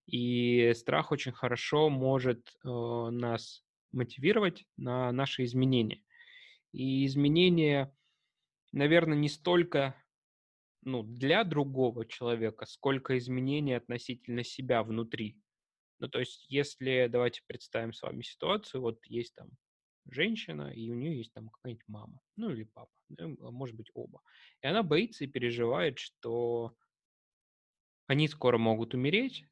И 0.05 0.71
страх 0.75 1.12
очень 1.12 1.31
хорошо 1.31 1.89
может 1.89 2.47
э, 2.63 2.67
нас 2.67 3.63
мотивировать 3.91 4.65
на 4.77 5.12
наши 5.12 5.43
изменения. 5.45 6.03
И 6.71 7.05
изменения, 7.05 7.95
наверное, 8.71 9.17
не 9.17 9.29
столько 9.29 9.95
ну, 10.83 11.01
для 11.01 11.43
другого 11.43 12.05
человека, 12.05 12.65
сколько 12.67 13.17
изменений 13.17 13.74
относительно 13.74 14.43
себя 14.43 14.83
внутри. 14.83 15.39
Ну, 16.00 16.07
то 16.07 16.19
есть, 16.19 16.45
если, 16.50 17.07
давайте 17.09 17.41
представим 17.47 17.93
с 17.93 18.01
вами 18.03 18.21
ситуацию, 18.21 18.81
вот 18.81 19.03
есть 19.05 19.33
там 19.33 19.50
женщина, 20.09 20.71
и 20.71 20.89
у 20.91 20.95
нее 20.95 21.17
есть 21.17 21.33
там 21.33 21.50
какая-нибудь 21.50 21.88
мама, 21.88 22.19
ну, 22.35 22.50
или 22.51 22.63
папа, 22.63 22.91
а 23.19 23.51
может 23.51 23.75
быть, 23.75 23.91
оба. 23.93 24.21
И 24.62 24.67
она 24.67 24.83
боится 24.83 25.24
и 25.24 25.27
переживает, 25.27 26.00
что 26.00 26.75
они 28.07 28.27
скоро 28.27 28.57
могут 28.57 28.93
умереть, 28.93 29.45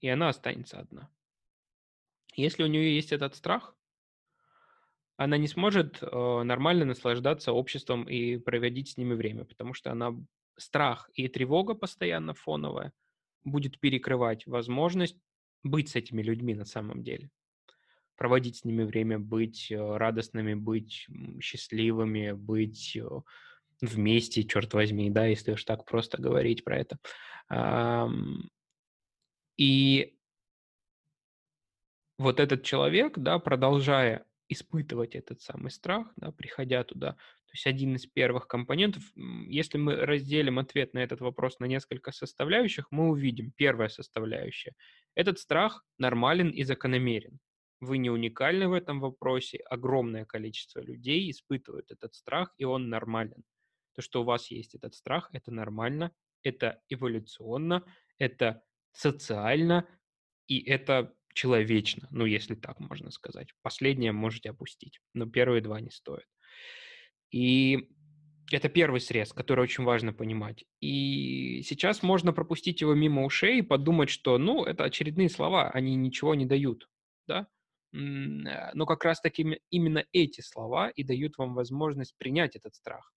и 0.00 0.08
она 0.08 0.28
останется 0.28 0.78
одна. 0.78 1.10
Если 2.34 2.62
у 2.62 2.66
нее 2.66 2.94
есть 2.94 3.12
этот 3.12 3.34
страх, 3.34 3.76
она 5.16 5.36
не 5.36 5.46
сможет 5.46 6.02
э, 6.02 6.42
нормально 6.42 6.84
наслаждаться 6.84 7.52
обществом 7.52 8.04
и 8.04 8.38
проводить 8.38 8.90
с 8.90 8.96
ними 8.96 9.14
время, 9.14 9.44
потому 9.44 9.74
что 9.74 9.92
она 9.92 10.16
страх 10.56 11.10
и 11.14 11.28
тревога 11.28 11.74
постоянно 11.74 12.34
фоновая 12.34 12.92
будет 13.44 13.78
перекрывать 13.78 14.46
возможность 14.46 15.18
быть 15.62 15.90
с 15.90 15.96
этими 15.96 16.22
людьми 16.22 16.54
на 16.54 16.64
самом 16.64 17.02
деле. 17.02 17.30
Проводить 18.22 18.58
с 18.58 18.64
ними 18.64 18.84
время, 18.84 19.18
быть 19.18 19.72
э, 19.72 19.96
радостными, 19.96 20.54
быть 20.54 21.08
счастливыми, 21.40 22.30
быть 22.30 22.96
э, 22.96 23.04
вместе, 23.80 24.44
черт 24.44 24.72
возьми, 24.74 25.10
да, 25.10 25.26
если 25.26 25.50
уж 25.50 25.64
так 25.64 25.84
просто 25.84 26.22
говорить 26.22 26.62
про 26.62 26.78
это. 26.78 26.98
И 29.56 30.14
вот 32.16 32.38
этот 32.38 32.62
человек, 32.62 33.18
да, 33.18 33.40
продолжая 33.40 34.24
испытывать 34.48 35.16
этот 35.16 35.40
самый 35.40 35.72
страх, 35.72 36.06
да, 36.14 36.30
приходя 36.30 36.84
туда, 36.84 37.14
то 37.14 37.52
есть 37.54 37.66
один 37.66 37.96
из 37.96 38.06
первых 38.06 38.46
компонентов, 38.46 39.02
если 39.48 39.78
мы 39.78 39.96
разделим 39.96 40.60
ответ 40.60 40.94
на 40.94 41.00
этот 41.00 41.20
вопрос 41.20 41.58
на 41.58 41.64
несколько 41.64 42.12
составляющих, 42.12 42.86
мы 42.92 43.08
увидим 43.08 43.50
первая 43.56 43.88
составляющая. 43.88 44.74
Этот 45.16 45.40
страх 45.40 45.84
нормален 45.98 46.50
и 46.50 46.62
закономерен. 46.62 47.40
Вы 47.82 47.98
не 47.98 48.10
уникальны 48.10 48.68
в 48.68 48.74
этом 48.74 49.00
вопросе. 49.00 49.58
Огромное 49.68 50.24
количество 50.24 50.78
людей 50.78 51.28
испытывают 51.28 51.90
этот 51.90 52.14
страх, 52.14 52.54
и 52.56 52.64
он 52.64 52.88
нормален. 52.88 53.42
То, 53.94 54.02
что 54.02 54.22
у 54.22 54.24
вас 54.24 54.52
есть 54.52 54.76
этот 54.76 54.94
страх, 54.94 55.28
это 55.32 55.50
нормально, 55.50 56.12
это 56.44 56.80
эволюционно, 56.88 57.84
это 58.18 58.62
социально, 58.92 59.88
и 60.46 60.60
это 60.62 61.16
человечно, 61.34 62.06
ну, 62.12 62.24
если 62.24 62.54
так 62.54 62.78
можно 62.78 63.10
сказать. 63.10 63.48
Последнее 63.62 64.12
можете 64.12 64.50
опустить, 64.50 65.00
но 65.12 65.26
первые 65.26 65.60
два 65.60 65.80
не 65.80 65.90
стоят. 65.90 66.28
И 67.32 67.88
это 68.52 68.68
первый 68.68 69.00
срез, 69.00 69.32
который 69.32 69.62
очень 69.62 69.82
важно 69.82 70.12
понимать. 70.12 70.64
И 70.80 71.62
сейчас 71.64 72.04
можно 72.04 72.32
пропустить 72.32 72.80
его 72.80 72.94
мимо 72.94 73.24
ушей 73.24 73.58
и 73.58 73.62
подумать, 73.62 74.08
что, 74.10 74.38
ну, 74.38 74.64
это 74.64 74.84
очередные 74.84 75.28
слова, 75.28 75.68
они 75.70 75.96
ничего 75.96 76.36
не 76.36 76.46
дают, 76.46 76.88
да? 77.26 77.48
Э, 77.94 78.72
но 78.74 78.86
как 78.86 79.04
раз-таки 79.04 79.60
именно 79.70 80.04
эти 80.12 80.40
слова 80.40 80.90
и 80.90 81.04
дают 81.04 81.38
вам 81.38 81.54
возможность 81.54 82.16
принять 82.18 82.56
этот 82.56 82.74
страх. 82.74 83.12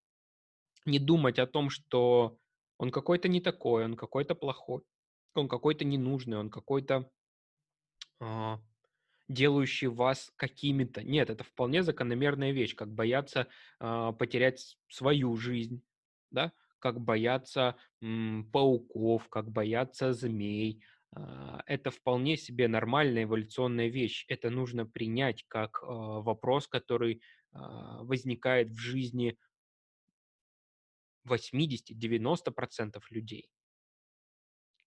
Не 0.86 1.00
думать 1.00 1.40
о 1.40 1.48
том, 1.48 1.70
что 1.70 2.40
он 2.78 2.92
какой-то 2.92 3.28
не 3.30 3.42
такой, 3.42 3.86
он 3.86 3.96
какой-то 3.96 4.36
плохой, 4.36 4.84
он 5.36 5.48
какой-то 5.50 5.86
ненужный, 5.86 6.38
он 6.38 6.50
какой-то 6.50 7.12
а, 8.20 8.60
делающий 9.30 9.88
вас 9.88 10.32
какими-то. 10.38 11.04
Нет, 11.04 11.30
это 11.30 11.44
вполне 11.44 11.84
закономерная 11.84 12.52
вещь, 12.52 12.76
как 12.76 12.94
бояться 12.94 13.48
э, 13.80 14.14
потерять 14.20 14.78
свою 14.90 15.36
жизнь, 15.38 15.84
да, 16.32 16.54
как 16.80 17.02
бояться 17.02 17.78
м, 18.02 18.50
пауков, 18.52 19.30
как 19.30 19.50
бояться 19.52 20.14
змей. 20.14 20.84
Э, 21.16 21.60
это 21.66 21.92
вполне 21.92 22.38
себе 22.38 22.68
нормальная 22.68 23.24
эволюционная 23.24 23.88
вещь. 23.88 24.26
Это 24.28 24.50
нужно 24.50 24.86
принять 24.86 25.46
как 25.48 25.82
э, 25.82 25.86
вопрос, 25.86 26.68
который 26.68 27.16
э, 27.16 27.20
возникает 27.54 28.70
в 28.72 28.78
жизни 28.78 29.38
80-90% 31.28 33.02
людей. 33.10 33.50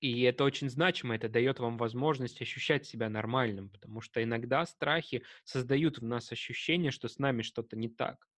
И 0.01 0.23
это 0.23 0.45
очень 0.45 0.71
значимо, 0.71 1.17
это 1.17 1.29
дает 1.29 1.59
вам 1.59 1.77
возможность 1.77 2.41
ощущать 2.41 2.87
себя 2.87 3.09
нормальным, 3.09 3.69
потому 3.69 4.01
что 4.01 4.23
иногда 4.23 4.65
страхи 4.65 5.25
создают 5.43 5.99
в 5.99 6.05
нас 6.05 6.31
ощущение, 6.31 6.93
что 6.93 7.09
с 7.09 7.19
нами 7.19 7.43
что-то 7.43 7.77
не 7.77 7.89
так, 7.89 8.29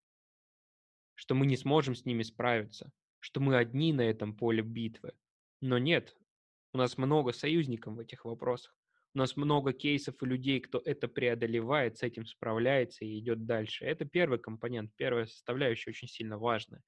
что 1.14 1.34
мы 1.34 1.44
не 1.44 1.58
сможем 1.58 1.94
с 1.94 2.06
ними 2.06 2.22
справиться, 2.22 2.90
что 3.18 3.40
мы 3.40 3.58
одни 3.58 3.92
на 3.92 4.00
этом 4.00 4.34
поле 4.34 4.62
битвы. 4.62 5.12
Но 5.60 5.76
нет, 5.76 6.16
у 6.72 6.78
нас 6.78 6.98
много 6.98 7.32
союзников 7.32 7.94
в 7.94 7.98
этих 7.98 8.24
вопросах. 8.24 8.74
У 9.12 9.18
нас 9.18 9.36
много 9.36 9.72
кейсов 9.72 10.22
и 10.22 10.26
людей, 10.26 10.60
кто 10.60 10.80
это 10.84 11.08
преодолевает, 11.08 11.98
с 11.98 12.02
этим 12.04 12.26
справляется 12.26 13.04
и 13.04 13.18
идет 13.18 13.44
дальше. 13.44 13.84
Это 13.84 14.04
первый 14.04 14.38
компонент, 14.38 14.92
первая 14.96 15.26
составляющая 15.26 15.90
очень 15.90 16.06
сильно 16.06 16.38
важная. 16.38 16.82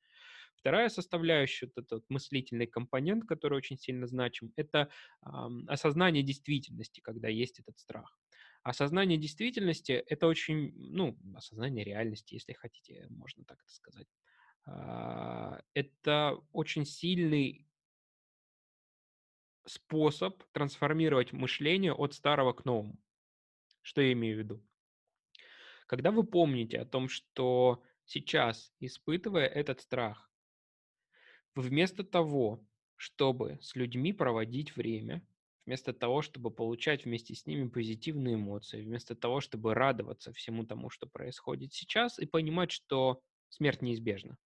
Вторая 0.55 0.89
составляющая, 0.89 1.67
вот 1.75 1.85
этот 1.85 2.05
мыслительный 2.09 2.69
компонент, 2.69 3.25
который 3.25 3.59
очень 3.59 3.77
сильно 3.77 4.07
значим, 4.07 4.53
это 4.55 4.89
э, 5.27 5.29
осознание 5.67 6.23
действительности, 6.23 7.01
когда 7.01 7.27
есть 7.27 7.59
этот 7.59 7.81
страх. 7.81 8.17
Осознание 8.63 9.19
действительности– 9.19 9.91
это 10.07 10.29
очень, 10.29 10.73
ну, 10.77 11.19
осознание 11.35 11.85
реальности, 11.85 12.35
если 12.35 12.53
хотите, 12.53 13.09
можно 13.11 13.45
так 13.45 13.59
это 13.61 13.73
сказать. 13.75 14.07
Э, 14.69 15.61
это 15.75 16.39
очень 16.53 16.87
сильный 16.87 17.67
способ 19.65 20.43
трансформировать 20.53 21.33
мышление 21.33 21.93
от 21.93 22.15
старого 22.15 22.53
к 22.53 22.65
новому. 22.65 22.99
Что 23.81 24.01
я 24.01 24.13
имею 24.13 24.37
в 24.37 24.39
виду? 24.39 24.67
Когда 25.87 26.11
вы 26.11 26.25
помните 26.25 26.79
о 26.79 26.87
том, 26.87 27.09
что 27.09 27.83
сейчас, 28.05 28.73
испытывая 28.81 29.47
этот 29.47 29.81
страх, 29.81 30.31
вы 31.55 31.63
вместо 31.63 32.05
того, 32.05 32.67
чтобы 32.97 33.59
с 33.61 33.75
людьми 33.75 34.13
проводить 34.13 34.77
время, 34.77 35.27
вместо 35.67 35.93
того, 35.93 36.23
чтобы 36.23 36.51
получать 36.51 37.05
вместе 37.05 37.35
с 37.35 37.47
ними 37.47 37.69
позитивные 37.69 38.35
эмоции, 38.35 38.83
вместо 38.83 39.15
того, 39.15 39.41
чтобы 39.41 39.75
радоваться 39.75 40.33
всему 40.33 40.65
тому, 40.65 40.91
что 40.91 41.07
происходит 41.07 41.73
сейчас, 41.73 42.19
и 42.19 42.27
понимать, 42.27 42.71
что 42.71 43.23
смерть 43.49 43.83
неизбежна, 43.83 44.39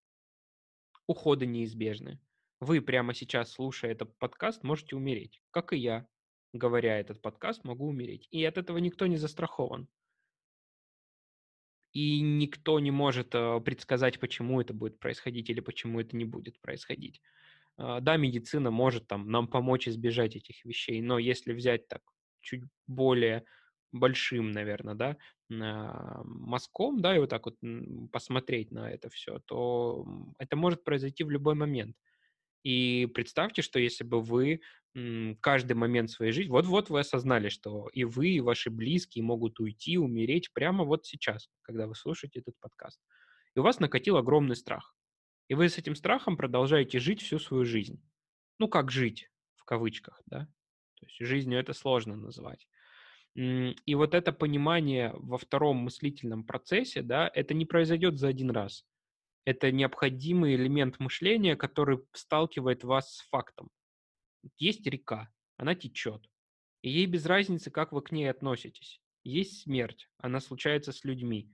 уходы 1.06 1.46
неизбежны, 1.46 2.20
вы 2.60 2.80
прямо 2.80 3.14
сейчас, 3.14 3.52
слушая 3.52 3.92
этот 3.92 4.16
подкаст, 4.18 4.62
можете 4.62 4.96
умереть, 4.96 5.42
как 5.50 5.72
и 5.72 5.78
я, 5.78 6.06
говоря 6.52 6.98
этот 6.98 7.20
подкаст, 7.20 7.64
могу 7.64 7.86
умереть. 7.86 8.28
И 8.30 8.44
от 8.44 8.58
этого 8.58 8.78
никто 8.78 9.06
не 9.06 9.16
застрахован. 9.16 9.88
И 11.92 12.20
никто 12.20 12.78
не 12.78 12.90
может 12.90 13.34
э, 13.34 13.60
предсказать, 13.60 14.20
почему 14.20 14.60
это 14.60 14.74
будет 14.74 14.98
происходить 14.98 15.48
или 15.48 15.60
почему 15.60 16.00
это 16.00 16.14
не 16.14 16.26
будет 16.26 16.60
происходить. 16.60 17.22
Э, 17.78 17.98
да, 18.00 18.16
медицина 18.16 18.70
может 18.70 19.06
там 19.06 19.30
нам 19.30 19.48
помочь 19.48 19.88
избежать 19.88 20.36
этих 20.36 20.64
вещей, 20.64 21.00
но 21.00 21.18
если 21.18 21.52
взять 21.52 21.88
так 21.88 22.02
чуть 22.40 22.64
более 22.86 23.44
большим, 23.92 24.50
наверное, 24.50 24.94
да, 24.94 25.16
мазком, 25.48 27.00
да, 27.00 27.16
и 27.16 27.18
вот 27.18 27.30
так 27.30 27.46
вот 27.46 27.56
посмотреть 28.12 28.70
на 28.72 28.90
это 28.90 29.08
все, 29.08 29.38
то 29.46 30.06
это 30.38 30.56
может 30.56 30.84
произойти 30.84 31.24
в 31.24 31.30
любой 31.30 31.54
момент. 31.54 31.96
И 32.66 33.06
представьте, 33.06 33.62
что 33.62 33.78
если 33.78 34.02
бы 34.02 34.20
вы 34.20 34.60
каждый 35.40 35.74
момент 35.74 36.10
своей 36.10 36.32
жизни, 36.32 36.50
вот-вот 36.50 36.90
вы 36.90 36.98
осознали, 36.98 37.48
что 37.48 37.86
и 37.92 38.02
вы, 38.02 38.30
и 38.30 38.40
ваши 38.40 38.70
близкие 38.70 39.22
могут 39.22 39.60
уйти, 39.60 39.98
умереть 39.98 40.52
прямо 40.52 40.82
вот 40.82 41.06
сейчас, 41.06 41.48
когда 41.62 41.86
вы 41.86 41.94
слушаете 41.94 42.40
этот 42.40 42.58
подкаст. 42.58 43.00
И 43.54 43.60
у 43.60 43.62
вас 43.62 43.78
накатил 43.78 44.16
огромный 44.16 44.56
страх. 44.56 44.96
И 45.46 45.54
вы 45.54 45.68
с 45.68 45.78
этим 45.78 45.94
страхом 45.94 46.36
продолжаете 46.36 46.98
жить 46.98 47.22
всю 47.22 47.38
свою 47.38 47.64
жизнь. 47.64 48.02
Ну, 48.58 48.66
как 48.66 48.90
жить, 48.90 49.30
в 49.54 49.64
кавычках, 49.64 50.20
да? 50.26 50.48
То 50.98 51.06
есть 51.06 51.18
жизнью 51.20 51.60
это 51.60 51.72
сложно 51.72 52.16
назвать. 52.16 52.66
И 53.36 53.94
вот 53.94 54.12
это 54.12 54.32
понимание 54.32 55.12
во 55.14 55.38
втором 55.38 55.76
мыслительном 55.76 56.42
процессе, 56.42 57.02
да, 57.02 57.30
это 57.32 57.54
не 57.54 57.64
произойдет 57.64 58.18
за 58.18 58.26
один 58.26 58.50
раз 58.50 58.84
это 59.46 59.70
необходимый 59.70 60.56
элемент 60.56 60.98
мышления, 60.98 61.56
который 61.56 62.00
сталкивает 62.12 62.84
вас 62.84 63.14
с 63.16 63.20
фактом. 63.28 63.70
Есть 64.58 64.86
река, 64.86 65.32
она 65.56 65.74
течет. 65.74 66.28
И 66.82 66.90
ей 66.90 67.06
без 67.06 67.24
разницы, 67.24 67.70
как 67.70 67.92
вы 67.92 68.02
к 68.02 68.10
ней 68.10 68.28
относитесь. 68.28 69.00
Есть 69.22 69.62
смерть, 69.62 70.10
она 70.18 70.40
случается 70.40 70.92
с 70.92 71.04
людьми. 71.04 71.50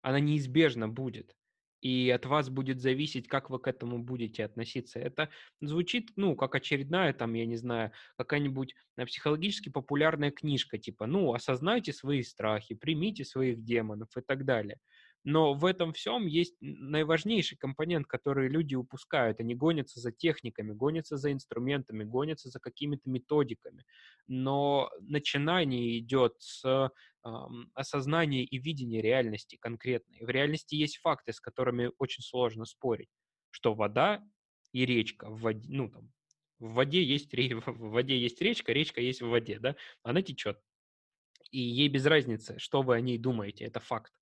Она 0.00 0.20
неизбежно 0.20 0.88
будет 0.88 1.36
и 1.82 2.08
от 2.10 2.26
вас 2.26 2.48
будет 2.48 2.80
зависеть, 2.80 3.26
как 3.28 3.50
вы 3.50 3.58
к 3.58 3.66
этому 3.66 3.98
будете 3.98 4.44
относиться. 4.44 5.00
Это 5.00 5.28
звучит, 5.60 6.12
ну, 6.14 6.36
как 6.36 6.54
очередная, 6.54 7.12
там, 7.12 7.34
я 7.34 7.44
не 7.44 7.56
знаю, 7.56 7.90
какая-нибудь 8.16 8.74
э, 8.96 9.04
психологически 9.04 9.68
популярная 9.68 10.30
книжка, 10.30 10.78
типа, 10.78 11.06
ну, 11.06 11.34
осознайте 11.34 11.92
свои 11.92 12.22
страхи, 12.22 12.76
примите 12.76 13.24
своих 13.24 13.64
демонов 13.64 14.16
и 14.16 14.20
так 14.20 14.44
далее. 14.44 14.78
Но 15.24 15.54
в 15.54 15.64
этом 15.64 15.92
всем 15.92 16.26
есть 16.26 16.56
наиважнейший 16.60 17.56
компонент, 17.56 18.06
который 18.06 18.48
люди 18.48 18.74
упускают. 18.74 19.40
Они 19.40 19.54
гонятся 19.54 20.00
за 20.00 20.10
техниками, 20.10 20.72
гонятся 20.72 21.16
за 21.16 21.32
инструментами, 21.32 22.02
гонятся 22.04 22.48
за 22.48 22.58
какими-то 22.58 23.08
методиками. 23.08 23.84
Но 24.26 24.90
начинание 25.00 25.98
идет 25.98 26.34
с 26.38 26.90
осознание 27.74 28.44
и 28.44 28.58
видение 28.58 29.00
реальности 29.00 29.56
конкретной. 29.56 30.18
В 30.20 30.28
реальности 30.28 30.74
есть 30.74 30.98
факты, 30.98 31.32
с 31.32 31.40
которыми 31.40 31.92
очень 31.98 32.22
сложно 32.22 32.64
спорить, 32.64 33.08
что 33.50 33.74
вода 33.74 34.24
и 34.72 34.84
речка 34.86 35.30
в 35.30 35.40
воде, 35.40 35.68
ну 35.68 35.88
там, 35.88 36.10
в 36.58 36.74
воде 36.74 37.02
есть 37.02 37.32
в 37.66 37.90
воде 37.90 38.18
есть 38.18 38.40
речка, 38.40 38.72
речка 38.72 39.00
есть 39.00 39.22
в 39.22 39.28
воде, 39.28 39.58
да, 39.58 39.76
она 40.02 40.22
течет. 40.22 40.58
И 41.50 41.60
ей 41.60 41.88
без 41.88 42.06
разницы, 42.06 42.58
что 42.58 42.82
вы 42.82 42.96
о 42.96 43.00
ней 43.00 43.18
думаете, 43.18 43.64
это 43.64 43.78
факт. 43.78 44.12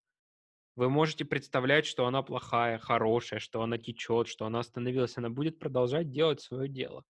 Вы 0.76 0.88
можете 0.88 1.24
представлять, 1.24 1.86
что 1.86 2.06
она 2.06 2.22
плохая, 2.22 2.78
хорошая, 2.78 3.40
что 3.40 3.62
она 3.62 3.76
течет, 3.78 4.28
что 4.28 4.46
она 4.46 4.60
остановилась, 4.60 5.16
она 5.18 5.28
будет 5.28 5.58
продолжать 5.58 6.10
делать 6.10 6.40
свое 6.40 6.68
дело. 6.68 7.04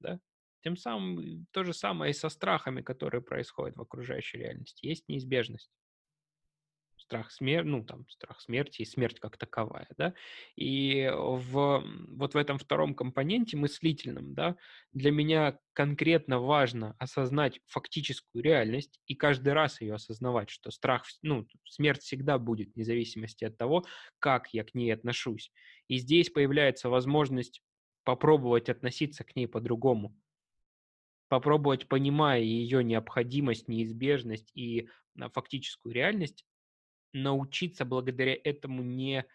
Да? 0.00 0.20
Тем 0.62 0.76
самым 0.76 1.46
то 1.52 1.64
же 1.64 1.74
самое 1.74 2.10
и 2.10 2.14
со 2.14 2.28
страхами, 2.28 2.82
которые 2.82 3.22
происходят 3.22 3.76
в 3.76 3.82
окружающей 3.82 4.38
реальности. 4.38 4.86
Есть 4.86 5.08
неизбежность. 5.08 5.70
Страх 7.02 7.32
смерти, 7.32 7.66
ну 7.66 7.84
там 7.84 8.08
страх 8.08 8.40
смерти 8.40 8.82
и 8.82 8.84
смерть 8.84 9.18
как 9.18 9.36
таковая, 9.36 9.88
да. 9.98 10.14
И 10.54 11.10
в, 11.12 11.84
вот 12.08 12.34
в 12.34 12.36
этом 12.36 12.58
втором 12.58 12.94
компоненте 12.94 13.56
мыслительном, 13.56 14.34
да, 14.34 14.56
для 14.92 15.10
меня 15.10 15.58
конкретно 15.72 16.38
важно 16.38 16.94
осознать 17.00 17.60
фактическую 17.66 18.44
реальность 18.44 19.00
и 19.08 19.16
каждый 19.16 19.52
раз 19.52 19.80
ее 19.80 19.94
осознавать, 19.94 20.48
что 20.48 20.70
страх, 20.70 21.06
ну, 21.22 21.48
смерть 21.64 22.02
всегда 22.02 22.38
будет, 22.38 22.72
вне 22.76 22.84
зависимости 22.84 23.44
от 23.44 23.56
того, 23.58 23.84
как 24.20 24.54
я 24.54 24.62
к 24.62 24.72
ней 24.72 24.94
отношусь. 24.94 25.50
И 25.88 25.98
здесь 25.98 26.30
появляется 26.30 26.88
возможность 26.88 27.62
попробовать 28.04 28.68
относиться 28.68 29.24
к 29.24 29.34
ней 29.34 29.48
по-другому, 29.48 30.16
попробовать, 31.26 31.88
понимая 31.88 32.40
ее 32.42 32.84
необходимость, 32.84 33.66
неизбежность 33.66 34.52
и 34.54 34.88
а, 35.18 35.30
фактическую 35.30 35.92
реальность, 35.92 36.44
научиться 37.12 37.84
благодаря 37.84 38.36
этому 38.44 38.82
не 38.82 39.26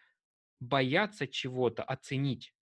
бояться 0.60 1.28
чего-то, 1.28 1.84
а 1.84 1.96
ценить. 1.96 2.54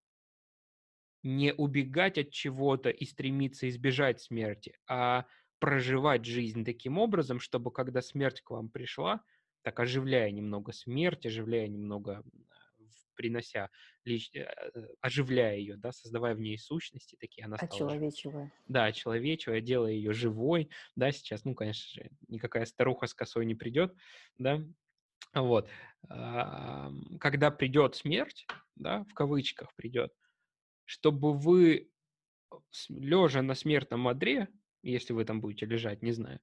Не 1.23 1.53
убегать 1.53 2.17
от 2.17 2.31
чего-то 2.31 2.89
и 2.89 3.05
стремиться 3.05 3.67
избежать 3.69 4.21
смерти, 4.21 4.77
а 4.87 5.25
проживать 5.59 6.25
жизнь 6.25 6.63
таким 6.65 6.97
образом, 6.97 7.39
чтобы 7.39 7.71
когда 7.71 8.01
смерть 8.01 8.41
к 8.41 8.51
вам 8.51 8.69
пришла, 8.69 9.23
так 9.63 9.79
оживляя 9.79 10.29
немного 10.29 10.71
смерть, 10.73 11.25
оживляя 11.25 11.67
немного 11.67 12.23
принося, 13.15 13.69
лич, 14.03 14.29
э, 14.33 14.41
э, 14.41 14.87
оживляя 15.01 15.55
ее, 15.57 15.77
да, 15.77 15.91
создавая 15.91 16.35
в 16.35 16.39
ней 16.39 16.57
сущности 16.57 17.15
такие, 17.19 17.45
она 17.45 17.57
стала... 17.57 17.71
Очеловечивая. 17.73 18.51
Да, 18.67 18.91
человечивая, 18.91 19.61
делая 19.61 19.93
ее 19.93 20.13
живой, 20.13 20.69
да, 20.95 21.11
сейчас, 21.11 21.45
ну, 21.45 21.55
конечно 21.55 22.03
же, 22.03 22.11
никакая 22.27 22.65
старуха 22.65 23.07
с 23.07 23.13
косой 23.13 23.45
не 23.45 23.55
придет, 23.55 23.95
да, 24.37 24.61
вот. 25.41 25.69
Когда 27.19 27.51
придет 27.51 27.95
смерть, 27.95 28.45
да, 28.75 29.03
в 29.09 29.13
кавычках 29.13 29.73
придет, 29.75 30.11
чтобы 30.85 31.33
вы, 31.33 31.89
лежа 32.89 33.41
на 33.41 33.55
смертном 33.55 34.07
одре, 34.07 34.49
если 34.83 35.13
вы 35.13 35.25
там 35.25 35.41
будете 35.41 35.65
лежать, 35.65 36.01
не 36.03 36.11
знаю, 36.11 36.39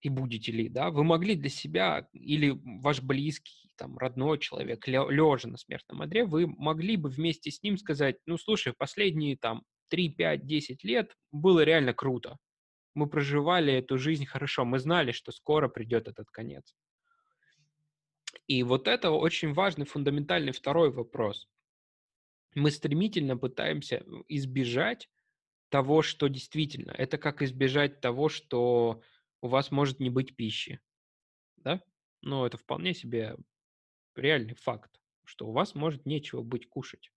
и 0.00 0.08
будете 0.10 0.52
ли, 0.52 0.68
да, 0.68 0.90
вы 0.90 1.02
могли 1.02 1.34
для 1.34 1.50
себя 1.50 2.08
или 2.12 2.56
ваш 2.80 3.02
близкий, 3.02 3.70
там, 3.76 3.98
родной 3.98 4.38
человек, 4.38 4.86
лежа 4.86 5.48
на 5.48 5.56
смертном 5.56 6.02
одре, 6.02 6.24
вы 6.24 6.46
могли 6.46 6.96
бы 6.96 7.08
вместе 7.08 7.50
с 7.50 7.62
ним 7.62 7.76
сказать, 7.78 8.16
ну, 8.26 8.38
слушай, 8.38 8.72
последние 8.76 9.36
там 9.36 9.64
3, 9.88 10.10
5, 10.10 10.46
10 10.46 10.84
лет 10.84 11.16
было 11.32 11.64
реально 11.64 11.94
круто. 11.94 12.36
Мы 12.94 13.08
проживали 13.08 13.72
эту 13.72 13.98
жизнь 13.98 14.26
хорошо, 14.26 14.64
мы 14.64 14.78
знали, 14.78 15.12
что 15.12 15.32
скоро 15.32 15.68
придет 15.68 16.08
этот 16.08 16.28
конец. 16.30 16.74
И 18.46 18.62
вот 18.62 18.88
это 18.88 19.10
очень 19.10 19.52
важный, 19.52 19.84
фундаментальный 19.84 20.52
второй 20.52 20.90
вопрос. 20.90 21.48
Мы 22.54 22.70
стремительно 22.70 23.36
пытаемся 23.36 24.04
избежать 24.28 25.08
того, 25.68 26.02
что 26.02 26.28
действительно. 26.28 26.92
Это 26.92 27.18
как 27.18 27.42
избежать 27.42 28.00
того, 28.00 28.28
что 28.28 29.02
у 29.40 29.48
вас 29.48 29.70
может 29.70 30.00
не 30.00 30.10
быть 30.10 30.34
пищи. 30.34 30.80
Да? 31.56 31.82
Но 32.22 32.46
это 32.46 32.56
вполне 32.56 32.94
себе 32.94 33.36
реальный 34.16 34.54
факт, 34.54 35.00
что 35.24 35.46
у 35.46 35.52
вас 35.52 35.74
может 35.74 36.06
нечего 36.06 36.42
быть 36.42 36.68
кушать, 36.68 37.12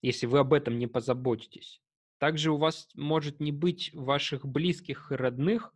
если 0.00 0.26
вы 0.26 0.38
об 0.38 0.52
этом 0.52 0.78
не 0.78 0.86
позаботитесь. 0.86 1.82
Также 2.18 2.52
у 2.52 2.56
вас 2.56 2.88
может 2.94 3.40
не 3.40 3.52
быть 3.52 3.92
ваших 3.94 4.46
близких 4.46 5.10
и 5.10 5.16
родных, 5.16 5.74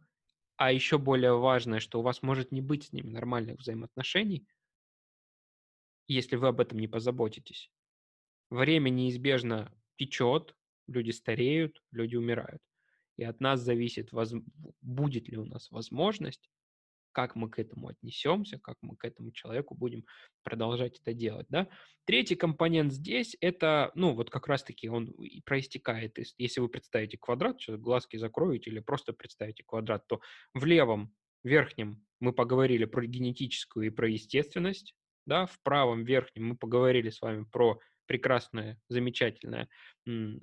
а 0.57 0.73
еще 0.73 0.99
более 0.99 1.39
важное, 1.39 1.81
что 1.81 2.01
у 2.01 2.03
вас 2.03 2.23
может 2.23 2.53
не 2.53 2.61
быть 2.61 2.85
с 2.85 2.93
ними 2.93 3.11
нормальных 3.11 3.59
взаимоотношений, 3.59 4.47
если 6.07 6.37
вы 6.37 6.49
об 6.49 6.61
этом 6.61 6.79
не 6.79 6.89
позаботитесь. 6.89 7.71
Время 8.51 8.91
неизбежно 8.91 9.73
течет, 9.97 10.55
люди 10.87 11.11
стареют, 11.11 11.83
люди 11.91 12.17
умирают. 12.17 12.63
И 13.17 13.25
от 13.25 13.41
нас 13.41 13.61
зависит, 13.61 14.13
воз... 14.13 14.35
будет 14.81 15.29
ли 15.29 15.37
у 15.39 15.45
нас 15.45 15.71
возможность 15.71 16.51
как 17.15 17.37
мы 17.37 17.49
к 17.49 17.59
этому 17.59 17.89
отнесемся, 17.89 18.59
как 18.59 18.77
мы 18.83 18.97
к 18.97 19.05
этому 19.05 19.31
человеку 19.31 19.75
будем 19.75 20.05
продолжать 20.43 21.01
это 21.01 21.15
делать, 21.15 21.47
да. 21.49 21.69
Третий 22.05 22.35
компонент 22.35 22.93
здесь– 22.93 23.37
это, 23.41 23.91
ну, 23.95 24.15
вот 24.15 24.29
как 24.29 24.47
раз-таки 24.49 24.89
он 24.89 25.07
и 25.07 25.41
проистекает. 25.41 26.19
Если 26.37 26.61
вы 26.61 26.69
представите 26.69 27.17
квадрат, 27.17 27.61
сейчас 27.61 27.77
глазки 27.77 28.19
закроете 28.19 28.71
или 28.71 28.81
просто 28.81 29.13
представите 29.13 29.65
квадрат, 29.65 30.07
то 30.07 30.21
в 30.53 30.65
левом 30.67 31.15
верхнем 31.45 32.05
мы 32.21 32.33
поговорили 32.33 32.85
про 32.85 33.07
генетическую 33.07 33.87
и 33.87 33.91
про 33.91 34.09
естественность, 34.09 34.95
да, 35.27 35.47
в 35.47 35.59
правом 35.63 36.05
верхнем 36.05 36.49
мы 36.49 36.57
поговорили 36.57 37.11
с 37.11 37.23
вами 37.23 37.45
про 37.45 37.79
прекрасное, 38.07 38.81
замечательное 38.89 39.69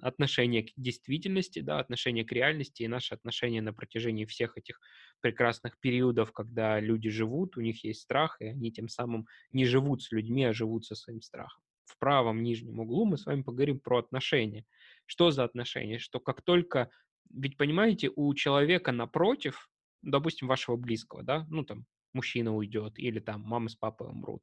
отношение 0.02 0.64
к 0.64 0.72
действительности, 0.76 1.60
да, 1.60 1.80
отношение 1.80 2.26
к 2.26 2.32
реальности 2.32 2.84
и 2.84 2.88
наше 2.88 3.14
отношение 3.14 3.62
на 3.62 3.74
протяжении 3.74 4.26
всех 4.26 4.58
этих 4.58 4.80
прекрасных 5.22 5.80
периодов, 5.80 6.32
когда 6.32 6.80
люди 6.80 7.10
живут, 7.10 7.58
у 7.58 7.62
них 7.62 7.84
есть 7.84 8.02
страх, 8.02 8.38
и 8.42 8.46
они 8.46 8.72
тем 8.72 8.88
самым 8.90 9.28
не 9.52 9.66
живут 9.66 10.04
с 10.04 10.12
людьми, 10.12 10.44
а 10.46 10.54
живут 10.54 10.86
со 10.86 10.96
своим 10.96 11.22
страхом. 11.22 11.64
В 11.86 11.98
правом 12.00 12.42
нижнем 12.42 12.80
углу 12.80 13.06
мы 13.06 13.18
с 13.18 13.26
вами 13.26 13.44
поговорим 13.44 13.80
про 13.80 14.00
отношения. 14.00 14.66
Что 15.06 15.32
за 15.32 15.44
отношения? 15.44 16.00
Что 16.00 16.20
как 16.20 16.42
только, 16.42 16.90
ведь 17.30 17.58
понимаете, 17.58 18.10
у 18.16 18.34
человека 18.34 18.92
напротив, 18.92 19.70
допустим, 20.02 20.48
вашего 20.48 20.78
близкого, 20.78 21.24
да, 21.24 21.46
ну 21.50 21.64
там 21.64 21.86
мужчина 22.14 22.56
уйдет 22.56 22.98
или 22.98 23.20
там 23.20 23.42
мама 23.42 23.70
с 23.70 23.76
папой 23.76 24.08
умрут, 24.08 24.42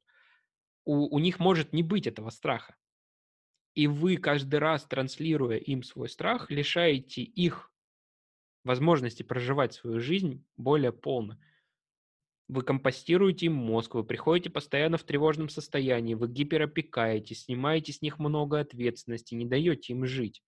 у, 0.85 1.15
у 1.15 1.19
них 1.19 1.39
может 1.39 1.73
не 1.73 1.83
быть 1.83 2.07
этого 2.07 2.29
страха. 2.29 2.75
И 3.75 3.87
вы 3.87 4.17
каждый 4.17 4.59
раз, 4.59 4.85
транслируя 4.85 5.57
им 5.57 5.83
свой 5.83 6.09
страх, 6.09 6.49
лишаете 6.49 7.21
их 7.21 7.71
возможности 8.63 9.23
проживать 9.23 9.73
свою 9.73 9.99
жизнь 9.99 10.45
более 10.57 10.91
полно. 10.91 11.39
Вы 12.47 12.63
компостируете 12.63 13.45
им 13.45 13.53
мозг, 13.53 13.93
вы 13.93 14.03
приходите 14.03 14.49
постоянно 14.49 14.97
в 14.97 15.03
тревожном 15.03 15.49
состоянии, 15.49 16.15
вы 16.15 16.27
гиперопекаете, 16.27 17.35
снимаете 17.35 17.93
с 17.93 18.01
них 18.01 18.17
много 18.17 18.59
ответственности, 18.59 19.35
не 19.35 19.45
даете 19.45 19.93
им 19.93 20.05
жить. 20.05 20.43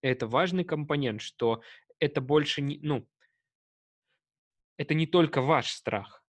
Это 0.00 0.26
важный 0.28 0.64
компонент, 0.64 1.20
что 1.20 1.60
это 1.98 2.20
больше 2.20 2.62
не, 2.62 2.78
ну, 2.82 3.06
это 4.76 4.94
не 4.94 5.06
только 5.06 5.42
ваш 5.42 5.70
страх, 5.72 6.19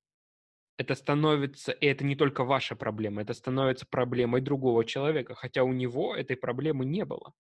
это 0.81 0.95
становится, 0.95 1.71
и 1.71 1.85
это 1.85 2.03
не 2.03 2.15
только 2.15 2.43
ваша 2.43 2.75
проблема, 2.75 3.21
это 3.21 3.33
становится 3.33 3.85
проблемой 3.85 4.41
другого 4.41 4.83
человека, 4.83 5.35
хотя 5.35 5.63
у 5.63 5.73
него 5.73 6.15
этой 6.15 6.35
проблемы 6.35 6.85
не 6.85 7.05
было. 7.05 7.33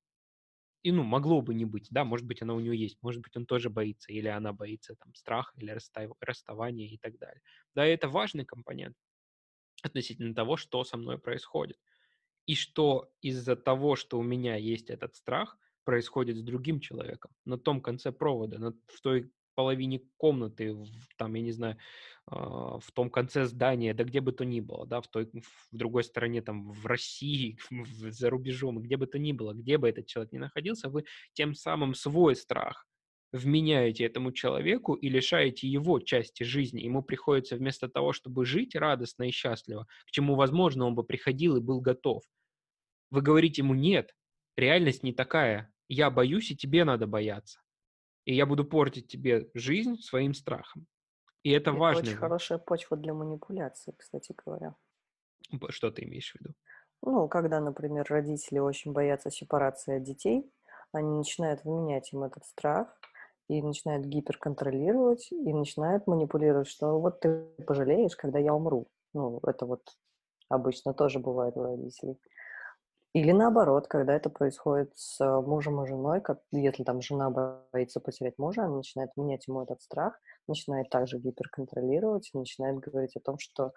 И, 0.83 0.91
ну, 0.91 1.03
могло 1.03 1.41
бы 1.41 1.53
не 1.53 1.65
быть, 1.65 1.87
да, 1.91 2.03
может 2.05 2.25
быть, 2.27 2.41
она 2.41 2.55
у 2.55 2.59
него 2.59 2.73
есть, 2.73 2.97
может 3.01 3.21
быть, 3.21 3.35
он 3.37 3.45
тоже 3.45 3.69
боится, 3.69 4.11
или 4.11 4.27
она 4.27 4.53
боится, 4.53 4.95
там, 4.95 5.13
страха 5.15 5.53
или 5.57 5.77
расставания 6.21 6.87
и 6.87 6.97
так 6.97 7.17
далее. 7.19 7.41
Да, 7.75 7.85
это 7.85 8.09
важный 8.09 8.45
компонент 8.45 8.95
относительно 9.83 10.35
того, 10.35 10.57
что 10.57 10.83
со 10.83 10.97
мной 10.97 11.19
происходит. 11.19 11.77
И 12.47 12.55
что 12.55 13.11
из-за 13.21 13.55
того, 13.55 13.95
что 13.95 14.19
у 14.19 14.23
меня 14.23 14.55
есть 14.55 14.89
этот 14.89 15.15
страх, 15.15 15.57
происходит 15.83 16.37
с 16.37 16.43
другим 16.43 16.79
человеком 16.79 17.31
на 17.45 17.57
том 17.57 17.81
конце 17.81 18.11
провода, 18.11 18.59
на, 18.59 18.73
в 18.87 19.01
той 19.01 19.31
половине 19.55 20.01
комнаты, 20.17 20.73
в, 20.73 20.87
там, 21.17 21.33
я 21.35 21.41
не 21.41 21.51
знаю, 21.51 21.77
э, 22.31 22.35
в 22.35 22.91
том 22.93 23.09
конце 23.09 23.45
здания, 23.45 23.93
да 23.93 24.03
где 24.03 24.21
бы 24.21 24.31
то 24.31 24.45
ни 24.45 24.59
было, 24.59 24.85
да, 24.85 25.01
в 25.01 25.07
той, 25.07 25.25
в 25.25 25.75
другой 25.75 26.03
стороне, 26.03 26.41
там, 26.41 26.71
в 26.71 26.85
России, 26.85 27.57
в, 27.69 28.11
за 28.11 28.29
рубежом, 28.29 28.81
где 28.81 28.97
бы 28.97 29.07
то 29.07 29.19
ни 29.19 29.31
было, 29.31 29.53
где 29.53 29.77
бы 29.77 29.89
этот 29.89 30.07
человек 30.07 30.31
ни 30.33 30.37
находился, 30.37 30.89
вы 30.89 31.05
тем 31.33 31.53
самым 31.53 31.93
свой 31.93 32.35
страх 32.35 32.85
вменяете 33.31 34.03
этому 34.03 34.33
человеку 34.33 34.93
и 34.93 35.07
лишаете 35.07 35.67
его 35.67 35.99
части 35.99 36.43
жизни. 36.43 36.81
Ему 36.81 37.01
приходится 37.01 37.55
вместо 37.55 37.87
того, 37.87 38.11
чтобы 38.11 38.45
жить 38.45 38.75
радостно 38.75 39.23
и 39.23 39.31
счастливо, 39.31 39.87
к 40.05 40.11
чему, 40.11 40.35
возможно, 40.35 40.85
он 40.85 40.95
бы 40.95 41.03
приходил 41.03 41.55
и 41.55 41.61
был 41.61 41.79
готов, 41.79 42.23
вы 43.09 43.21
говорите 43.21 43.61
ему 43.61 43.75
«нет», 43.75 44.15
реальность 44.55 45.03
не 45.03 45.13
такая, 45.13 45.71
я 45.89 46.09
боюсь, 46.09 46.51
и 46.51 46.55
тебе 46.55 46.85
надо 46.85 47.07
бояться 47.07 47.59
и 48.25 48.35
я 48.35 48.45
буду 48.45 48.65
портить 48.65 49.07
тебе 49.07 49.49
жизнь 49.53 49.97
своим 49.97 50.33
страхом. 50.33 50.87
И 51.43 51.51
это, 51.51 51.71
это 51.71 51.79
важно. 51.79 52.01
Очень 52.01 52.17
хорошая 52.17 52.57
почва 52.59 52.97
для 52.97 53.13
манипуляции, 53.13 53.93
кстати 53.97 54.35
говоря. 54.45 54.75
Что 55.69 55.91
ты 55.91 56.03
имеешь 56.03 56.31
в 56.31 56.39
виду? 56.39 56.53
Ну, 57.01 57.27
когда, 57.27 57.59
например, 57.59 58.05
родители 58.09 58.59
очень 58.59 58.91
боятся 58.93 59.31
сепарации 59.31 59.97
от 59.97 60.03
детей, 60.03 60.49
они 60.91 61.17
начинают 61.17 61.63
вменять 61.63 62.13
им 62.13 62.23
этот 62.23 62.45
страх 62.45 62.95
и 63.47 63.61
начинают 63.61 64.05
гиперконтролировать, 64.05 65.31
и 65.31 65.53
начинают 65.53 66.05
манипулировать, 66.05 66.67
что 66.67 66.99
вот 66.99 67.21
ты 67.21 67.43
пожалеешь, 67.65 68.15
когда 68.15 68.39
я 68.39 68.53
умру. 68.53 68.87
Ну, 69.13 69.39
это 69.45 69.65
вот 69.65 69.81
обычно 70.47 70.93
тоже 70.93 71.19
бывает 71.19 71.57
у 71.57 71.63
родителей. 71.63 72.19
Или 73.13 73.33
наоборот, 73.33 73.87
когда 73.87 74.15
это 74.15 74.29
происходит 74.29 74.93
с 74.95 75.19
э, 75.19 75.41
мужем 75.41 75.83
и 75.83 75.87
женой, 75.87 76.21
как, 76.21 76.39
если 76.53 76.85
там 76.85 77.01
жена 77.01 77.29
боится 77.29 77.99
потерять 77.99 78.37
мужа, 78.37 78.63
она 78.63 78.77
начинает 78.77 79.09
менять 79.17 79.47
ему 79.47 79.63
этот 79.63 79.81
страх, 79.81 80.17
начинает 80.47 80.89
также 80.89 81.17
гиперконтролировать, 81.19 82.29
начинает 82.33 82.79
говорить 82.79 83.17
о 83.17 83.19
том, 83.19 83.37
что, 83.37 83.73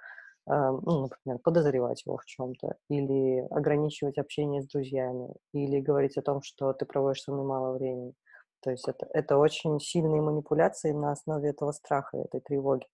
э, 0.46 0.52
ну, 0.52 1.02
например, 1.02 1.40
подозревать 1.40 2.06
его 2.06 2.16
в 2.16 2.24
чем-то, 2.26 2.76
или 2.88 3.44
ограничивать 3.50 4.18
общение 4.18 4.62
с 4.62 4.68
друзьями, 4.68 5.34
или 5.52 5.80
говорить 5.80 6.16
о 6.16 6.22
том, 6.22 6.40
что 6.42 6.72
ты 6.72 6.86
проводишь 6.86 7.24
со 7.24 7.32
мной 7.32 7.44
мало 7.44 7.72
времени. 7.76 8.14
То 8.60 8.70
есть 8.70 8.86
это, 8.88 9.08
это 9.12 9.36
очень 9.36 9.80
сильные 9.80 10.22
манипуляции 10.22 10.92
на 10.92 11.10
основе 11.10 11.50
этого 11.50 11.72
страха, 11.72 12.18
этой 12.18 12.40
тревоги, 12.40 12.86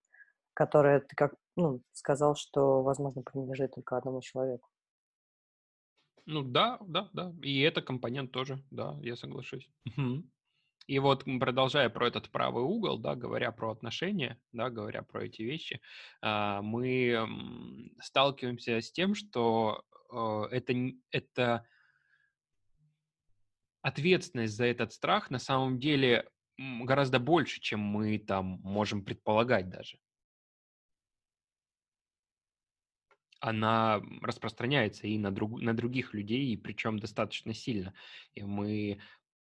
которая, 0.55 1.01
ты 1.01 1.15
как 1.17 1.35
ну, 1.57 1.83
сказал, 1.93 2.35
что, 2.35 2.83
возможно, 2.83 3.23
принадлежит 3.23 3.75
только 3.75 3.99
одному 3.99 4.23
человеку. 4.23 4.69
Ну 6.31 6.45
да, 6.45 6.79
да, 6.87 7.11
да. 7.13 7.35
И 7.43 7.59
это 7.61 7.83
компонент 7.83 8.31
тоже, 8.31 8.63
да, 8.71 8.97
я 9.03 9.17
соглашусь. 9.17 9.69
И 10.87 10.99
вот 10.99 11.25
продолжая 11.25 11.89
про 11.89 12.07
этот 12.07 12.31
правый 12.31 12.63
угол, 12.63 12.99
да, 12.99 13.17
говоря 13.17 13.51
про 13.53 13.73
отношения, 13.73 14.41
да, 14.53 14.71
говоря 14.71 15.03
про 15.03 15.25
эти 15.25 15.43
вещи, 15.43 15.81
а, 16.23 16.63
мы 16.63 17.29
сталкиваемся 18.01 18.81
с 18.81 18.91
тем, 18.91 19.15
что 19.15 19.85
э, 20.13 20.43
это, 20.51 20.73
это 21.11 21.67
ответственность 23.83 24.55
за 24.55 24.67
этот 24.67 24.93
страх 24.93 25.31
на 25.31 25.39
самом 25.39 25.79
деле 25.79 26.29
гораздо 26.59 27.19
больше, 27.19 27.61
чем 27.61 27.81
мы 27.81 28.19
там 28.19 28.61
можем 28.63 29.05
предполагать 29.05 29.69
даже. 29.69 29.99
Она 33.41 34.03
распространяется 34.21 35.07
и 35.07 35.19
на, 35.19 35.31
друг, 35.31 35.61
на 35.61 35.75
других 35.75 36.15
людей, 36.15 36.53
и 36.53 36.57
причем 36.57 36.99
достаточно 36.99 37.55
сильно. 37.55 37.95
И 38.35 38.43
мы, 38.43 39.01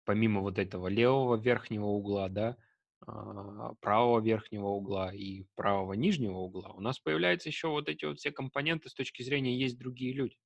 помимо 0.05 0.41
вот 0.41 0.57
этого 0.57 0.87
левого 0.87 1.35
верхнего 1.35 1.85
угла, 1.85 2.29
да, 2.29 2.57
а, 3.05 3.73
правого 3.81 4.21
верхнего 4.21 4.67
угла 4.67 5.13
и 5.13 5.43
правого 5.55 5.93
нижнего 5.93 6.37
угла, 6.37 6.69
у 6.69 6.79
нас 6.79 6.99
появляются 6.99 7.49
еще 7.49 7.67
вот 7.67 7.89
эти 7.89 8.05
вот 8.05 8.19
все 8.19 8.31
компоненты 8.31 8.89
с 8.89 8.93
точки 8.93 9.23
зрения 9.23 9.57
есть 9.57 9.77
другие 9.77 10.13
люди. 10.13 10.37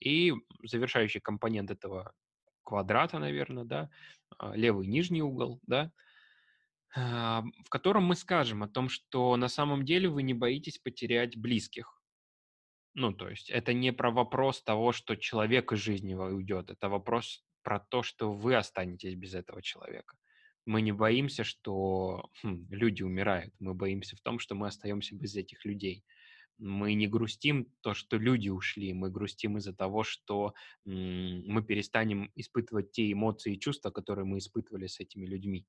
И 0.00 0.32
завершающий 0.64 1.20
компонент 1.20 1.70
этого 1.70 2.12
квадрата, 2.64 3.18
наверное, 3.18 3.64
да, 3.64 3.90
а, 4.38 4.56
левый 4.56 4.88
нижний 4.88 5.22
угол, 5.22 5.60
да, 5.66 5.92
а, 6.96 7.44
в 7.64 7.68
котором 7.68 8.04
мы 8.04 8.16
скажем 8.16 8.64
о 8.64 8.68
том, 8.68 8.88
что 8.88 9.36
на 9.36 9.48
самом 9.48 9.84
деле 9.84 10.08
вы 10.08 10.22
не 10.24 10.34
боитесь 10.34 10.78
потерять 10.78 11.36
близких 11.36 11.95
ну, 12.96 13.12
то 13.12 13.28
есть 13.28 13.50
это 13.50 13.72
не 13.74 13.92
про 13.92 14.10
вопрос 14.10 14.62
того, 14.62 14.92
что 14.92 15.16
человек 15.16 15.72
из 15.72 15.78
жизни 15.80 16.14
уйдет, 16.14 16.70
это 16.70 16.88
вопрос 16.88 17.44
про 17.62 17.78
то, 17.80 18.02
что 18.02 18.32
вы 18.32 18.56
останетесь 18.56 19.14
без 19.14 19.34
этого 19.34 19.62
человека. 19.62 20.16
Мы 20.64 20.82
не 20.82 20.92
боимся, 20.92 21.44
что 21.44 22.30
хм, 22.42 22.66
люди 22.70 23.02
умирают, 23.02 23.54
мы 23.60 23.74
боимся 23.74 24.16
в 24.16 24.20
том, 24.22 24.38
что 24.38 24.54
мы 24.54 24.68
остаемся 24.68 25.14
без 25.16 25.36
этих 25.36 25.64
людей. 25.64 26.04
Мы 26.58 26.94
не 26.94 27.08
грустим 27.08 27.72
то, 27.82 27.94
что 27.94 28.18
люди 28.18 28.50
ушли, 28.50 28.94
мы 28.94 29.10
грустим 29.10 29.58
из-за 29.58 29.74
того, 29.74 30.04
что 30.04 30.54
м- 30.86 31.44
мы 31.46 31.64
перестанем 31.64 32.32
испытывать 32.36 32.92
те 32.92 33.12
эмоции 33.12 33.54
и 33.56 33.60
чувства, 33.60 33.90
которые 33.90 34.26
мы 34.26 34.38
испытывали 34.38 34.88
с 34.88 35.00
этими 35.00 35.26
людьми. 35.26 35.66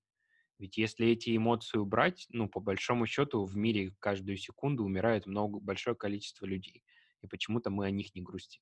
Ведь 0.59 0.77
если 0.77 1.07
эти 1.07 1.35
эмоции 1.37 1.77
убрать, 1.77 2.27
ну, 2.29 2.49
по 2.49 2.59
большому 2.59 3.05
счету, 3.07 3.45
в 3.45 3.55
мире 3.57 3.95
каждую 3.99 4.37
секунду 4.37 4.83
умирает 4.83 5.27
много, 5.27 5.59
большое 5.59 5.95
количество 5.95 6.45
людей 6.45 6.83
и 7.21 7.27
почему-то 7.27 7.69
мы 7.69 7.85
о 7.87 7.91
них 7.91 8.15
не 8.15 8.21
грустим. 8.21 8.61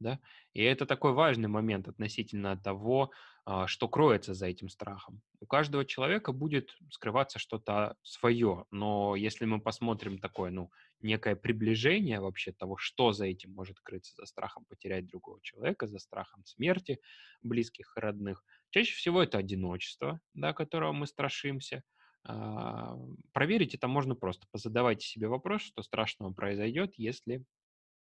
да, 0.00 0.20
и 0.52 0.62
это 0.62 0.84
такой 0.86 1.12
важный 1.12 1.48
момент 1.48 1.88
относительно 1.88 2.56
того, 2.58 3.12
а, 3.46 3.66
что 3.66 3.88
кроется 3.88 4.34
за 4.34 4.46
этим 4.46 4.68
страхом. 4.68 5.22
У 5.40 5.46
каждого 5.46 5.86
человека 5.86 6.32
будет 6.32 6.76
скрываться 6.90 7.38
что-то 7.38 7.96
свое, 8.02 8.66
но 8.70 9.16
если 9.16 9.46
мы 9.46 9.60
посмотрим 9.60 10.18
такое, 10.18 10.50
ну, 10.50 10.70
некое 11.00 11.34
приближение 11.36 12.20
вообще 12.20 12.52
того, 12.52 12.76
что 12.76 13.12
за 13.12 13.26
этим 13.26 13.54
может 13.54 13.80
крыться, 13.80 14.12
за 14.16 14.26
страхом 14.26 14.66
потерять 14.66 15.06
другого 15.06 15.40
человека, 15.42 15.86
за 15.86 15.98
страхом 15.98 16.44
смерти 16.44 17.00
близких 17.42 17.94
и 17.96 18.00
родных, 18.00 18.44
чаще 18.70 18.94
всего 18.94 19.22
это 19.22 19.38
одиночество, 19.38 20.20
да, 20.34 20.52
которого 20.52 20.92
мы 20.92 21.06
страшимся. 21.06 21.82
А, 22.24 22.96
проверить 23.32 23.74
это 23.74 23.88
можно 23.88 24.14
просто. 24.14 24.46
Позадавайте 24.50 25.06
себе 25.06 25.28
вопрос, 25.28 25.62
что 25.62 25.82
страшного 25.82 26.32
произойдет, 26.32 26.94
если 26.96 27.44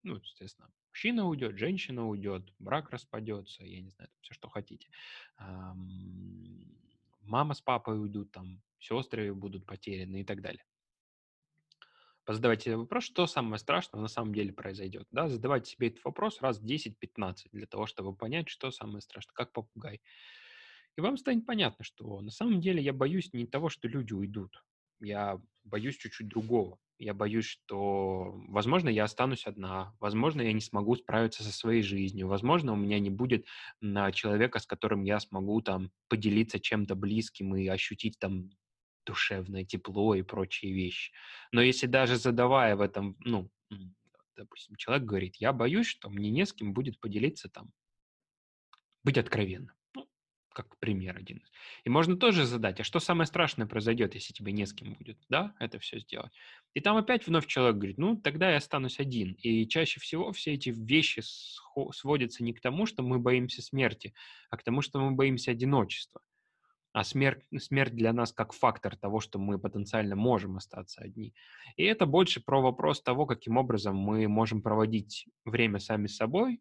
ну, 0.04 0.16
естественно, 0.16 0.70
мужчина 0.90 1.26
уйдет, 1.26 1.58
женщина 1.58 2.06
уйдет, 2.06 2.48
брак 2.58 2.90
распадется, 2.90 3.64
я 3.64 3.80
не 3.80 3.90
знаю, 3.90 4.10
все, 4.20 4.34
что 4.34 4.48
хотите. 4.48 4.88
Мама 7.22 7.54
с 7.54 7.60
папой 7.60 8.00
уйдут, 8.00 8.30
там, 8.30 8.62
сестры 8.78 9.34
будут 9.34 9.66
потеряны 9.66 10.20
и 10.20 10.24
так 10.24 10.40
далее. 10.42 10.64
Позадавайте 12.24 12.64
себе 12.64 12.76
вопрос, 12.76 13.04
что 13.04 13.26
самое 13.26 13.58
страшное 13.58 14.00
на 14.00 14.08
самом 14.08 14.34
деле 14.34 14.52
произойдет. 14.52 15.06
Да? 15.10 15.28
Задавайте 15.28 15.72
себе 15.72 15.88
этот 15.88 16.04
вопрос 16.04 16.40
раз 16.40 16.62
10-15 16.62 17.48
для 17.52 17.66
того, 17.66 17.86
чтобы 17.86 18.14
понять, 18.16 18.48
что 18.48 18.70
самое 18.70 19.02
страшное, 19.02 19.34
как 19.34 19.52
попугай. 19.52 20.00
И 20.96 21.00
вам 21.00 21.18
станет 21.18 21.44
понятно, 21.44 21.84
что 21.84 22.20
на 22.20 22.30
самом 22.30 22.60
деле 22.60 22.82
я 22.82 22.92
боюсь 22.92 23.32
не 23.32 23.46
того, 23.46 23.68
что 23.68 23.88
люди 23.88 24.12
уйдут. 24.12 24.64
Я 25.00 25.38
боюсь 25.64 25.96
чуть-чуть 25.96 26.28
другого. 26.28 26.78
Я 26.98 27.12
боюсь, 27.12 27.46
что, 27.46 28.32
возможно, 28.48 28.88
я 28.88 29.04
останусь 29.04 29.46
одна, 29.46 29.96
возможно, 29.98 30.42
я 30.42 30.52
не 30.52 30.60
смогу 30.60 30.94
справиться 30.94 31.42
со 31.42 31.52
своей 31.52 31.82
жизнью, 31.82 32.28
возможно, 32.28 32.72
у 32.72 32.76
меня 32.76 33.00
не 33.00 33.10
будет 33.10 33.46
человека, 34.12 34.60
с 34.60 34.66
которым 34.66 35.02
я 35.02 35.18
смогу 35.18 35.60
там 35.60 35.90
поделиться 36.08 36.60
чем-то 36.60 36.94
близким 36.94 37.56
и 37.56 37.66
ощутить 37.66 38.18
там 38.20 38.50
душевное 39.04 39.64
тепло 39.64 40.14
и 40.14 40.22
прочие 40.22 40.72
вещи. 40.72 41.12
Но 41.52 41.60
если 41.62 41.86
даже 41.86 42.16
задавая 42.16 42.76
в 42.76 42.80
этом, 42.80 43.16
ну, 43.18 43.50
допустим, 44.36 44.76
человек 44.76 45.04
говорит, 45.04 45.36
я 45.36 45.52
боюсь, 45.52 45.88
что 45.88 46.08
мне 46.10 46.30
не 46.30 46.46
с 46.46 46.52
кем 46.52 46.72
будет 46.72 47.00
поделиться 47.00 47.48
там, 47.48 47.72
быть 49.02 49.18
откровенным 49.18 49.74
как 50.54 50.78
пример 50.78 51.16
один. 51.18 51.42
И 51.84 51.90
можно 51.90 52.16
тоже 52.16 52.46
задать, 52.46 52.80
а 52.80 52.84
что 52.84 53.00
самое 53.00 53.26
страшное 53.26 53.66
произойдет, 53.66 54.14
если 54.14 54.32
тебе 54.32 54.52
не 54.52 54.64
с 54.64 54.72
кем 54.72 54.94
будет, 54.94 55.18
да, 55.28 55.54
это 55.58 55.78
все 55.78 55.98
сделать. 55.98 56.32
И 56.72 56.80
там 56.80 56.96
опять 56.96 57.26
вновь 57.26 57.46
человек 57.46 57.76
говорит, 57.76 57.98
ну, 57.98 58.16
тогда 58.16 58.50
я 58.50 58.56
останусь 58.56 59.00
один. 59.00 59.32
И 59.32 59.68
чаще 59.68 60.00
всего 60.00 60.32
все 60.32 60.54
эти 60.54 60.70
вещи 60.70 61.22
сводятся 61.92 62.42
не 62.42 62.54
к 62.54 62.60
тому, 62.60 62.86
что 62.86 63.02
мы 63.02 63.18
боимся 63.18 63.60
смерти, 63.60 64.14
а 64.48 64.56
к 64.56 64.62
тому, 64.62 64.80
что 64.80 64.98
мы 65.00 65.10
боимся 65.10 65.50
одиночества. 65.50 66.22
А 66.92 67.02
смерть, 67.02 67.44
смерть 67.58 67.94
для 67.96 68.12
нас 68.12 68.32
как 68.32 68.52
фактор 68.52 68.96
того, 68.96 69.18
что 69.18 69.40
мы 69.40 69.58
потенциально 69.58 70.14
можем 70.14 70.56
остаться 70.56 71.02
одни. 71.02 71.34
И 71.76 71.82
это 71.82 72.06
больше 72.06 72.40
про 72.40 72.62
вопрос 72.62 73.02
того, 73.02 73.26
каким 73.26 73.56
образом 73.56 73.96
мы 73.96 74.28
можем 74.28 74.62
проводить 74.62 75.26
время 75.44 75.80
сами 75.80 76.06
с 76.06 76.16
собой, 76.16 76.60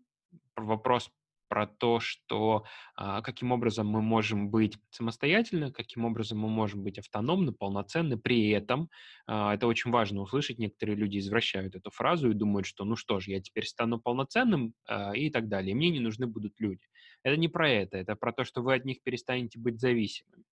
вопрос 0.56 1.12
про 1.48 1.68
то, 1.68 2.00
что 2.00 2.66
а, 2.96 3.22
каким 3.22 3.52
образом 3.52 3.88
мы 3.88 4.02
можем 4.02 4.50
быть 4.50 4.78
самостоятельны, 4.90 5.72
каким 5.72 6.06
образом 6.06 6.40
мы 6.40 6.50
можем 6.50 6.84
быть 6.84 6.98
автономны, 7.00 7.52
полноценны. 7.52 8.18
При 8.18 8.50
этом 8.50 8.90
а, 9.28 9.54
это 9.54 9.68
очень 9.68 9.92
важно 9.92 10.22
услышать. 10.22 10.60
Некоторые 10.60 10.96
люди 10.96 11.20
извращают 11.20 11.76
эту 11.76 11.92
фразу 11.92 12.32
и 12.32 12.34
думают, 12.34 12.66
что 12.66 12.86
ну 12.86 12.96
что 12.96 13.20
ж, 13.20 13.28
я 13.28 13.42
теперь 13.42 13.66
стану 13.66 14.00
полноценным 14.00 14.74
а, 14.88 15.16
и 15.16 15.30
так 15.30 15.48
далее. 15.48 15.76
Мне 15.76 15.90
не 15.90 16.00
нужны 16.00 16.28
будут 16.28 16.60
люди. 16.60 16.86
Это 17.24 17.38
не 17.38 17.48
про 17.48 17.70
это. 17.70 17.98
Это 17.98 18.16
про 18.16 18.34
то, 18.34 18.44
что 18.44 18.62
вы 18.62 18.76
от 18.76 18.86
них 18.86 19.02
перестанете 19.04 19.60
быть 19.60 19.80
зависимыми 19.80 20.44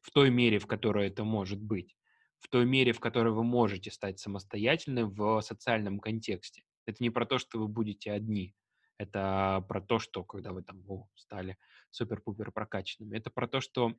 в 0.00 0.10
той 0.10 0.30
мере, 0.30 0.58
в 0.58 0.66
которой 0.66 1.08
это 1.08 1.24
может 1.24 1.60
быть 1.60 1.94
в 2.40 2.48
той 2.48 2.66
мере, 2.66 2.92
в 2.92 3.00
которой 3.00 3.32
вы 3.32 3.44
можете 3.44 3.90
стать 3.90 4.18
самостоятельным 4.18 5.10
в 5.10 5.40
социальном 5.42 6.00
контексте. 6.00 6.64
Это 6.86 7.02
не 7.02 7.10
про 7.10 7.26
то, 7.26 7.38
что 7.38 7.58
вы 7.58 7.68
будете 7.68 8.10
одни. 8.10 8.54
Это 9.00 9.64
про 9.66 9.80
то, 9.80 9.98
что 9.98 10.24
когда 10.24 10.52
вы 10.52 10.62
там 10.62 10.84
о, 10.86 11.08
стали 11.14 11.56
супер-пупер 11.88 12.52
прокачанными. 12.52 13.16
Это 13.16 13.30
про 13.30 13.48
то, 13.48 13.62
что 13.62 13.94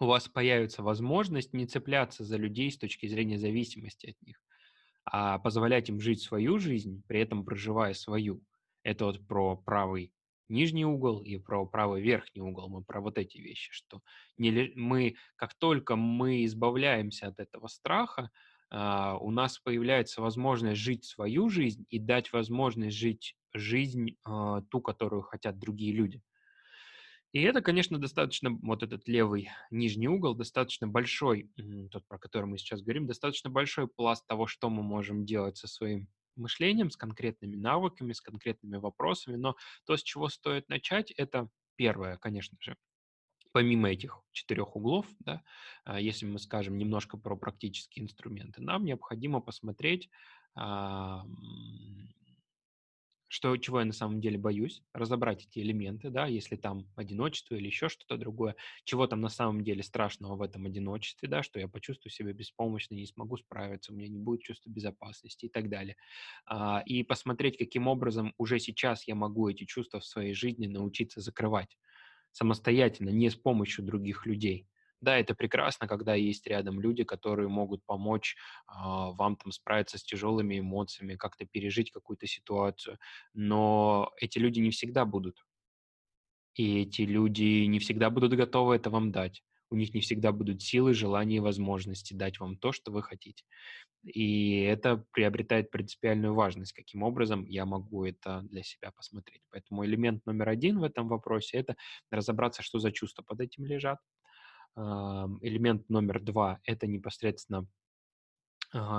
у 0.00 0.06
вас 0.06 0.26
появится 0.26 0.82
возможность 0.82 1.52
не 1.52 1.64
цепляться 1.64 2.24
за 2.24 2.38
людей 2.38 2.72
с 2.72 2.76
точки 2.76 3.06
зрения 3.06 3.38
зависимости 3.38 4.06
от 4.10 4.20
них, 4.20 4.42
а 5.04 5.38
позволять 5.38 5.90
им 5.90 6.00
жить 6.00 6.22
свою 6.22 6.58
жизнь, 6.58 7.04
при 7.06 7.20
этом 7.20 7.44
проживая 7.44 7.94
свою. 7.94 8.42
Это 8.82 9.04
вот 9.04 9.24
про 9.28 9.56
правый 9.56 10.12
нижний 10.48 10.84
угол 10.84 11.22
и 11.22 11.38
про 11.38 11.64
правый 11.64 12.02
верхний 12.02 12.42
угол. 12.42 12.68
Мы 12.68 12.82
про 12.82 13.00
вот 13.00 13.18
эти 13.18 13.38
вещи, 13.38 13.70
что 13.72 14.00
не, 14.38 14.72
мы, 14.74 15.14
как 15.36 15.54
только 15.54 15.94
мы 15.94 16.44
избавляемся 16.46 17.28
от 17.28 17.38
этого 17.38 17.68
страха, 17.68 18.30
Uh, 18.74 19.18
у 19.20 19.30
нас 19.30 19.58
появляется 19.58 20.22
возможность 20.22 20.80
жить 20.80 21.04
свою 21.04 21.50
жизнь 21.50 21.84
и 21.90 21.98
дать 21.98 22.32
возможность 22.32 22.96
жить 22.96 23.36
жизнь, 23.54 24.16
uh, 24.26 24.62
ту, 24.70 24.80
которую 24.80 25.22
хотят 25.22 25.58
другие 25.58 25.92
люди. 25.92 26.22
И 27.32 27.40
это, 27.40 27.62
конечно, 27.62 27.98
достаточно, 27.98 28.50
вот 28.62 28.82
этот 28.82 29.08
левый 29.08 29.48
нижний 29.70 30.06
угол, 30.06 30.34
достаточно 30.34 30.86
большой, 30.86 31.50
тот, 31.90 32.06
про 32.06 32.18
который 32.18 32.44
мы 32.44 32.58
сейчас 32.58 32.82
говорим, 32.82 33.06
достаточно 33.06 33.48
большой 33.48 33.88
пласт 33.88 34.26
того, 34.26 34.46
что 34.46 34.68
мы 34.68 34.82
можем 34.82 35.24
делать 35.24 35.56
со 35.56 35.66
своим 35.66 36.08
мышлением, 36.36 36.90
с 36.90 36.96
конкретными 36.96 37.56
навыками, 37.56 38.12
с 38.12 38.20
конкретными 38.20 38.76
вопросами. 38.76 39.36
Но 39.36 39.56
то, 39.86 39.96
с 39.96 40.02
чего 40.02 40.28
стоит 40.28 40.68
начать, 40.68 41.10
это 41.12 41.48
первое, 41.76 42.18
конечно 42.18 42.58
же, 42.60 42.76
помимо 43.52 43.90
этих 43.90 44.20
четырех 44.32 44.76
углов, 44.76 45.06
да, 45.20 45.42
а, 45.84 46.00
если 46.00 46.26
мы 46.26 46.38
скажем 46.38 46.76
немножко 46.76 47.16
про 47.16 47.36
практические 47.36 48.04
инструменты, 48.04 48.60
нам 48.62 48.84
необходимо 48.84 49.40
посмотреть, 49.40 50.10
что, 53.32 53.56
чего 53.56 53.80
я 53.80 53.86
на 53.86 53.92
самом 53.94 54.20
деле 54.20 54.36
боюсь, 54.38 54.82
разобрать 54.92 55.46
эти 55.46 55.58
элементы, 55.60 56.10
да, 56.10 56.26
если 56.26 56.56
там 56.56 56.86
одиночество 56.96 57.54
или 57.54 57.66
еще 57.66 57.88
что-то 57.88 58.18
другое, 58.18 58.56
чего 58.84 59.06
там 59.06 59.22
на 59.22 59.30
самом 59.30 59.64
деле 59.64 59.82
страшного 59.82 60.36
в 60.36 60.42
этом 60.42 60.66
одиночестве, 60.66 61.28
да, 61.28 61.42
что 61.42 61.58
я 61.58 61.66
почувствую 61.68 62.12
себя 62.12 62.32
беспомощно, 62.34 62.94
не 62.94 63.06
смогу 63.06 63.38
справиться, 63.38 63.92
у 63.92 63.96
меня 63.96 64.08
не 64.08 64.18
будет 64.18 64.42
чувства 64.42 64.68
безопасности 64.70 65.46
и 65.46 65.48
так 65.48 65.70
далее. 65.70 65.96
А, 66.46 66.82
и 66.84 67.02
посмотреть, 67.04 67.56
каким 67.56 67.88
образом 67.88 68.34
уже 68.36 68.58
сейчас 68.58 69.08
я 69.08 69.14
могу 69.14 69.48
эти 69.48 69.64
чувства 69.64 70.00
в 70.00 70.04
своей 70.06 70.34
жизни 70.34 70.66
научиться 70.66 71.20
закрывать 71.20 71.78
самостоятельно, 72.32 73.10
не 73.10 73.30
с 73.30 73.36
помощью 73.36 73.84
других 73.84 74.26
людей. 74.26 74.68
Да, 75.02 75.18
это 75.18 75.34
прекрасно, 75.34 75.88
когда 75.88 76.14
есть 76.14 76.46
рядом 76.46 76.80
люди, 76.80 77.02
которые 77.04 77.48
могут 77.48 77.84
помочь 77.84 78.36
э, 78.68 78.72
вам 78.76 79.36
там 79.36 79.50
справиться 79.52 79.98
с 79.98 80.04
тяжелыми 80.04 80.60
эмоциями, 80.60 81.16
как-то 81.16 81.44
пережить 81.44 81.90
какую-то 81.90 82.26
ситуацию, 82.28 82.98
но 83.34 84.12
эти 84.16 84.38
люди 84.38 84.60
не 84.60 84.70
всегда 84.70 85.04
будут. 85.04 85.44
И 86.54 86.82
эти 86.82 87.02
люди 87.02 87.64
не 87.66 87.78
всегда 87.78 88.10
будут 88.10 88.34
готовы 88.34 88.76
это 88.76 88.90
вам 88.90 89.10
дать. 89.10 89.42
У 89.70 89.74
них 89.76 89.94
не 89.94 90.00
всегда 90.02 90.32
будут 90.32 90.62
силы, 90.62 90.92
желания 90.92 91.36
и 91.36 91.40
возможности 91.40 92.12
дать 92.12 92.38
вам 92.38 92.56
то, 92.56 92.72
что 92.72 92.92
вы 92.92 93.02
хотите. 93.02 93.44
И 94.04 94.60
это 94.60 95.04
приобретает 95.12 95.70
принципиальную 95.70 96.34
важность, 96.34 96.72
каким 96.74 97.02
образом 97.02 97.44
я 97.46 97.64
могу 97.64 98.04
это 98.04 98.42
для 98.42 98.62
себя 98.62 98.90
посмотреть. 98.92 99.42
Поэтому 99.50 99.84
элемент 99.86 100.26
номер 100.26 100.50
один 100.50 100.78
в 100.78 100.84
этом 100.84 101.08
вопросе– 101.08 101.56
это 101.58 101.76
разобраться, 102.10 102.62
что 102.62 102.80
за 102.80 102.92
чувства 102.92 103.22
под 103.22 103.40
этим 103.40 103.64
лежат. 103.64 103.98
Элемент 104.76 105.88
номер 105.88 106.20
два– 106.20 106.60
это 106.64 106.86
непосредственно, 106.86 107.66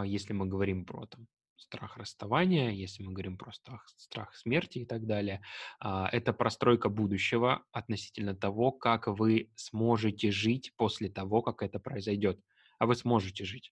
если 0.06 0.34
мы 0.34 0.46
говорим 0.46 0.86
про 0.86 1.08
там, 1.08 1.28
страх 1.64 1.98
расставания, 1.98 2.70
если 2.72 3.04
мы 3.04 3.14
говорим 3.14 3.38
про 3.38 3.52
страх, 3.52 3.88
страх 3.98 4.36
смерти 4.36 4.80
и 4.80 4.86
так 4.86 5.06
далее, 5.06 5.42
а, 5.80 6.08
это 6.12 6.34
простройка 6.34 6.90
будущего 6.90 7.64
относительно 7.72 8.36
того, 8.36 8.72
как 8.72 9.08
вы 9.08 9.50
сможете 9.56 10.32
жить 10.32 10.74
после 10.76 11.10
того, 11.10 11.42
как 11.42 11.64
это 11.64 11.80
произойдет. 11.80 12.40
А 12.80 12.86
вы 12.86 12.96
сможете 12.96 13.46
жить. 13.46 13.72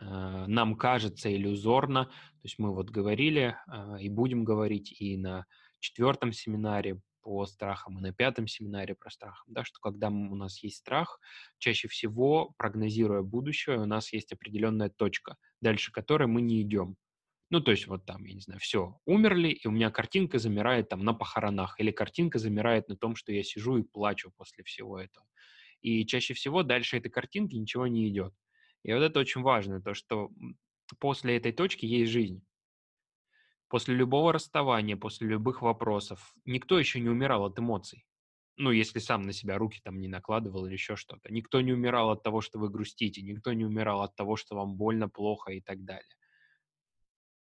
Э, 0.00 0.46
нам 0.46 0.74
кажется 0.74 1.34
иллюзорно, 1.34 2.06
то 2.06 2.44
есть 2.44 2.58
мы 2.58 2.74
вот 2.74 2.90
говорили 2.90 3.56
а, 3.66 3.96
и 4.00 4.08
будем 4.08 4.44
говорить 4.44 5.00
и 5.00 5.16
на 5.16 5.46
четвертом 5.80 6.32
семинаре 6.32 7.00
по 7.22 7.46
страхам, 7.46 7.98
и 7.98 8.02
на 8.02 8.12
пятом 8.12 8.46
семинаре 8.46 8.94
про 8.94 9.10
страх, 9.10 9.44
да, 9.46 9.64
что 9.64 9.78
когда 9.80 10.08
у 10.08 10.34
нас 10.34 10.62
есть 10.62 10.78
страх, 10.78 11.20
чаще 11.58 11.88
всего, 11.88 12.54
прогнозируя 12.58 13.22
будущее, 13.22 13.78
у 13.78 13.86
нас 13.86 14.12
есть 14.12 14.32
определенная 14.32 14.90
точка, 14.90 15.36
дальше 15.60 15.92
которой 15.92 16.26
мы 16.26 16.42
не 16.42 16.60
идем. 16.62 16.96
Ну, 17.50 17.60
то 17.60 17.70
есть 17.70 17.86
вот 17.86 18.06
там, 18.06 18.24
я 18.24 18.34
не 18.34 18.40
знаю, 18.40 18.60
все, 18.60 18.98
умерли, 19.04 19.48
и 19.48 19.68
у 19.68 19.70
меня 19.70 19.90
картинка 19.90 20.38
замирает 20.38 20.88
там 20.88 21.04
на 21.04 21.12
похоронах, 21.12 21.78
или 21.80 21.90
картинка 21.90 22.38
замирает 22.38 22.88
на 22.88 22.96
том, 22.96 23.14
что 23.14 23.30
я 23.32 23.42
сижу 23.42 23.76
и 23.76 23.82
плачу 23.82 24.32
после 24.36 24.64
всего 24.64 24.98
этого. 24.98 25.26
И 25.82 26.06
чаще 26.06 26.32
всего 26.34 26.62
дальше 26.62 26.96
этой 26.96 27.10
картинки 27.10 27.56
ничего 27.56 27.86
не 27.86 28.08
идет. 28.08 28.32
И 28.84 28.92
вот 28.92 29.02
это 29.02 29.20
очень 29.20 29.42
важно, 29.42 29.82
то, 29.82 29.92
что 29.94 30.30
после 30.98 31.36
этой 31.36 31.52
точки 31.52 31.84
есть 31.84 32.10
жизнь. 32.10 32.42
После 33.72 33.94
любого 33.94 34.34
расставания, 34.34 34.98
после 34.98 35.28
любых 35.28 35.62
вопросов, 35.62 36.34
никто 36.44 36.78
еще 36.78 37.00
не 37.00 37.08
умирал 37.08 37.46
от 37.46 37.58
эмоций. 37.58 38.04
Ну, 38.58 38.70
если 38.70 38.98
сам 38.98 39.22
на 39.22 39.32
себя 39.32 39.56
руки 39.56 39.80
там 39.82 39.98
не 39.98 40.08
накладывал 40.08 40.66
или 40.66 40.74
еще 40.74 40.94
что-то. 40.94 41.32
Никто 41.32 41.58
не 41.62 41.72
умирал 41.72 42.10
от 42.10 42.22
того, 42.22 42.42
что 42.42 42.58
вы 42.58 42.68
грустите, 42.68 43.22
никто 43.22 43.54
не 43.54 43.64
умирал 43.64 44.02
от 44.02 44.14
того, 44.14 44.36
что 44.36 44.56
вам 44.56 44.76
больно, 44.76 45.08
плохо 45.08 45.52
и 45.52 45.62
так 45.62 45.84
далее. 45.84 46.14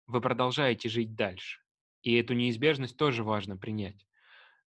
Вы 0.07 0.21
продолжаете 0.21 0.91
жить 0.91 1.15
дальше. 1.15 1.63
И 2.03 2.15
эту 2.17 2.35
неизбежность 2.35 2.99
тоже 2.99 3.25
важно 3.25 3.57
принять. 3.57 4.07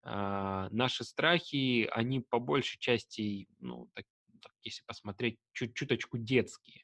А, 0.02 0.70
наши 0.72 1.04
страхи, 1.04 1.88
они 1.92 2.22
по 2.22 2.40
большей 2.40 2.80
части, 2.80 3.48
ну, 3.60 3.92
так, 3.94 4.06
так, 4.42 4.54
если 4.64 4.82
посмотреть, 4.88 5.38
чуть-чуточку 5.52 6.18
детские 6.18 6.83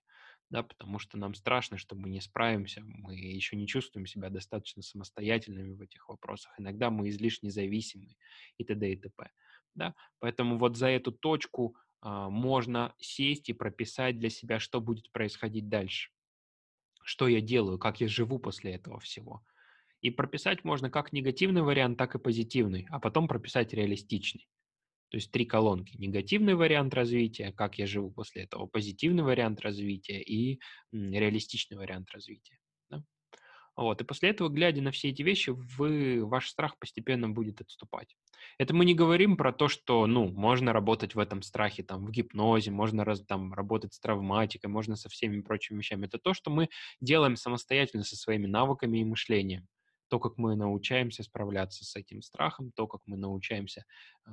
да, 0.49 0.63
потому 0.63 0.99
что 0.99 1.17
нам 1.17 1.33
страшно, 1.33 1.77
что 1.77 1.95
мы 1.95 2.09
не 2.09 2.21
справимся, 2.21 2.81
мы 2.83 3.15
еще 3.15 3.55
не 3.55 3.67
чувствуем 3.67 4.07
себя 4.07 4.29
достаточно 4.29 4.81
самостоятельными 4.81 5.73
в 5.73 5.81
этих 5.81 6.09
вопросах, 6.09 6.53
иногда 6.57 6.89
мы 6.89 7.09
излишне 7.09 7.51
зависимы 7.51 8.15
и 8.57 8.63
т.д. 8.63 8.91
и 8.91 8.95
т.п. 8.95 9.29
Да? 9.75 9.95
Поэтому 10.19 10.57
вот 10.57 10.75
за 10.75 10.87
эту 10.87 11.11
точку 11.11 11.75
а, 12.01 12.29
можно 12.29 12.95
сесть 12.99 13.49
и 13.49 13.53
прописать 13.53 14.17
для 14.19 14.29
себя, 14.29 14.59
что 14.59 14.81
будет 14.81 15.11
происходить 15.11 15.69
дальше, 15.69 16.11
что 17.03 17.27
я 17.27 17.41
делаю, 17.41 17.77
как 17.77 18.01
я 18.01 18.07
живу 18.07 18.39
после 18.39 18.73
этого 18.73 18.99
всего. 18.99 19.43
И 20.01 20.11
прописать 20.11 20.63
можно 20.63 20.89
как 20.89 21.13
негативный 21.13 21.61
вариант, 21.61 21.97
так 21.97 22.15
и 22.15 22.19
позитивный, 22.19 22.87
а 22.89 22.99
потом 22.99 23.27
прописать 23.27 23.73
реалистичный. 23.73 24.47
То 25.09 25.17
есть 25.17 25.31
три 25.31 25.45
колонки. 25.45 25.97
Негативный 25.97 26.55
вариант 26.55 26.93
развития, 26.93 27.51
как 27.51 27.79
я 27.79 27.87
живу 27.87 28.11
после 28.11 28.43
этого, 28.43 28.67
позитивный 28.67 29.23
вариант 29.23 29.61
развития 29.61 30.21
и 30.21 30.59
реалистичный 30.91 31.77
вариант 31.77 32.11
развития. 32.11 32.59
Да? 32.91 33.03
Вот. 33.75 34.01
И 34.01 34.03
после 34.03 34.29
этого, 34.29 34.49
глядя 34.49 34.81
на 34.81 34.91
все 34.91 35.09
эти 35.09 35.23
вещи, 35.23 35.49
вы, 35.49 36.23
ваш 36.23 36.49
страх 36.49 36.77
постепенно 36.77 37.27
будет 37.27 37.59
отступать. 37.59 38.15
Это 38.59 38.75
мы 38.75 38.85
не 38.85 38.93
говорим 38.93 39.35
про 39.35 39.51
то, 39.51 39.67
что 39.67 40.05
ну, 40.05 40.27
можно 40.27 40.73
работать 40.73 41.15
в 41.15 41.19
этом 41.19 41.41
страхе, 41.41 41.81
там, 41.81 42.05
в 42.05 42.11
гипнозе, 42.11 42.69
можно 42.69 43.03
раз, 43.03 43.25
там, 43.25 43.53
работать 43.53 43.95
с 43.95 43.99
травматикой, 43.99 44.69
можно 44.69 44.95
со 44.95 45.09
всеми 45.09 45.41
прочими 45.41 45.79
вещами. 45.79 46.05
Это 46.05 46.19
то, 46.19 46.35
что 46.35 46.51
мы 46.51 46.69
делаем 47.01 47.35
самостоятельно 47.35 48.03
со 48.03 48.15
своими 48.15 48.45
навыками 48.45 48.99
и 48.99 49.05
мышлением 49.05 49.67
то, 50.09 50.19
как 50.19 50.37
мы 50.37 50.55
научаемся 50.55 51.23
справляться 51.23 51.85
с 51.85 51.95
этим 51.95 52.21
страхом, 52.21 52.71
то, 52.71 52.87
как 52.87 53.01
мы 53.05 53.15
научаемся 53.15 53.85
э, 54.25 54.31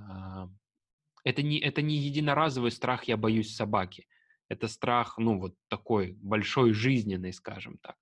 это 1.27 1.43
не, 1.43 1.59
это 1.59 1.83
не 1.83 1.97
единоразовый 1.97 2.71
страх 2.71 3.05
«я 3.05 3.17
боюсь 3.17 3.53
собаки». 3.53 4.07
Это 4.49 4.69
страх, 4.69 5.19
ну, 5.19 5.41
вот 5.41 5.57
такой 5.69 6.13
большой, 6.23 6.73
жизненный, 6.73 7.33
скажем 7.33 7.79
так. 7.79 7.97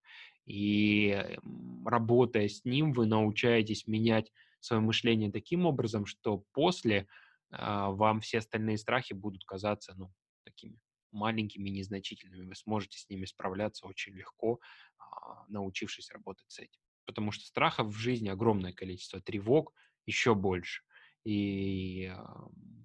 И 0.44 1.38
работая 1.87 2.48
с 2.48 2.66
ним, 2.66 2.92
вы 2.92 3.06
научаетесь 3.06 3.87
менять 3.87 4.30
свое 4.60 4.82
мышление 4.82 5.32
таким 5.32 5.64
образом, 5.64 6.04
что 6.04 6.44
после 6.52 6.98
э, 6.98 7.06
вам 7.50 8.20
все 8.20 8.38
остальные 8.38 8.76
страхи 8.76 9.14
будут 9.14 9.42
казаться, 9.46 9.94
ну, 9.96 10.12
такими 10.44 10.78
маленькими, 11.10 11.70
незначительными. 11.70 12.48
Вы 12.48 12.54
сможете 12.54 12.98
с 12.98 13.08
ними 13.08 13.24
справляться 13.24 13.87
очень 13.87 14.12
легко, 14.12 14.60
э, 14.98 15.02
научившись 15.48 16.10
работать 16.10 16.50
с 16.50 16.58
этим. 16.58 16.82
Потому 17.06 17.32
что 17.32 17.46
страхов 17.46 17.87
в 17.87 17.96
жизни 17.96 18.28
огромное 18.28 18.74
количество, 18.74 19.18
тревог 19.18 19.72
еще 20.04 20.34
больше. 20.34 20.82
И 21.24 22.12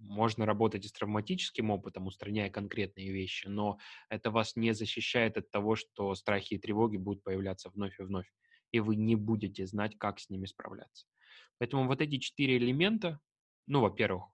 можно 0.10 0.46
работать 0.46 0.86
и 0.86 0.88
с 0.88 0.92
травматическим 0.92 1.70
опытом, 1.70 2.08
устраняя 2.08 2.50
конкретные 2.50 3.12
вещи, 3.12 3.48
но 3.48 3.78
это 4.10 4.32
вас 4.32 4.56
не 4.56 4.74
защищает 4.74 5.38
от 5.38 5.52
того, 5.52 5.76
что 5.76 6.16
страхи 6.16 6.56
и 6.56 6.58
тревоги 6.58 6.98
будут 6.98 7.24
появляться 7.24 7.70
вновь 7.70 8.00
и 8.00 8.04
вновь, 8.04 8.32
и 8.72 8.80
вы 8.80 8.96
не 8.96 9.16
будете 9.16 9.68
знать, 9.68 9.98
как 9.98 10.20
с 10.20 10.30
ними 10.30 10.46
справляться. 10.46 11.06
Поэтому 11.60 11.88
вот 11.88 12.02
эти 12.02 12.18
четыре 12.18 12.58
элемента, 12.58 13.20
ну, 13.68 13.82
во-первых, 13.82 14.26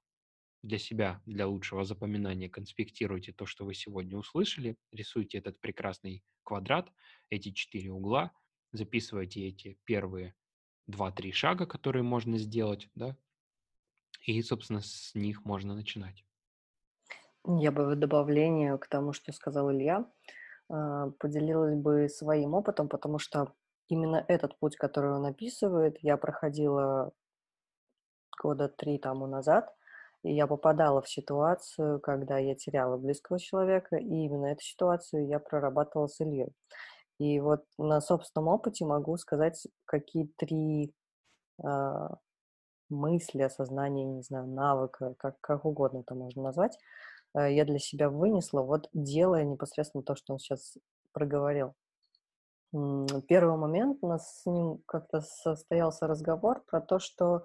для 0.63 0.80
себя, 0.80 1.22
для 1.26 1.48
лучшего 1.48 1.84
запоминания 1.84 2.50
конспектируйте 2.50 3.34
то, 3.34 3.46
что 3.46 3.65
вы 3.65 3.74
сегодня 3.74 4.18
услышали, 4.18 4.78
рисуйте 4.91 5.38
этот 5.38 5.60
прекрасный 5.60 6.24
квадрат, 6.44 6.91
эти 7.30 7.52
четыре 7.52 7.91
угла, 7.91 8.32
записывайте 8.72 9.48
эти 9.48 9.78
первые 9.84 10.36
два-три 10.88 11.32
шага, 11.32 11.65
которые 11.65 12.04
можно 12.04 12.38
сделать, 12.38 12.89
да, 12.96 13.18
и, 14.26 14.42
собственно, 14.42 14.82
с 14.82 15.14
них 15.16 15.46
можно 15.46 15.76
начинать. 15.76 16.26
Я 17.48 17.72
бы 17.72 17.86
в 17.86 17.96
добавление 17.96 18.78
к 18.78 18.88
тому, 18.88 19.14
что 19.14 19.32
сказал 19.32 19.72
Илья, 19.72 20.06
а, 20.70 21.12
поделилась 21.20 21.76
бы 21.76 22.10
своим 22.10 22.56
опытом, 22.56 22.90
потому 22.90 23.20
что 23.20 23.54
именно 23.88 24.26
этот 24.28 24.58
путь, 24.58 24.78
который 24.78 25.12
он 25.12 25.26
описывает, 25.26 25.98
я 26.02 26.18
проходила 26.18 27.12
года 28.42 28.68
три 28.68 28.98
тому 28.98 29.28
назад, 29.28 29.74
и 30.24 30.34
я 30.34 30.48
попадала 30.48 31.04
в 31.04 31.10
ситуацию, 31.10 32.00
когда 32.00 32.40
я 32.40 32.56
теряла 32.56 32.98
близкого 32.98 33.40
человека, 33.40 33.98
и 33.98 34.26
именно 34.26 34.48
эту 34.48 34.64
ситуацию 34.64 35.28
я 35.28 35.40
прорабатывала 35.40 36.08
с 36.08 36.20
Ильей. 36.20 36.52
И 37.20 37.40
вот 37.40 37.64
на 37.78 38.02
собственном 38.02 38.48
опыте 38.50 38.86
могу 38.86 39.16
сказать, 39.18 39.68
какие 39.86 40.26
три 40.38 40.94
а, 41.64 42.18
мысли, 42.89 43.41
осознания, 43.41 44.06
не 44.06 44.21
знаю, 44.21 44.48
навыка, 44.48 45.15
как, 45.17 45.39
как 45.41 45.65
угодно 45.65 46.00
это 46.00 46.15
можно 46.15 46.43
назвать, 46.43 46.78
э, 47.36 47.54
я 47.54 47.65
для 47.65 47.80
себя 47.80 48.10
вынесла, 48.10 48.62
вот 48.62 48.89
делая 48.93 49.43
непосредственно 49.43 50.04
то, 50.04 50.15
что 50.15 50.34
он 50.34 50.39
сейчас 50.39 50.78
проговорил. 51.13 51.74
Первый 53.28 53.58
момент 53.58 54.00
у 54.02 54.08
нас 54.08 54.41
с 54.41 54.45
ним 54.45 54.82
как-то 54.86 55.21
состоялся 55.21 56.08
разговор 56.08 56.62
про 56.67 56.82
то, 56.82 57.00
что 57.00 57.43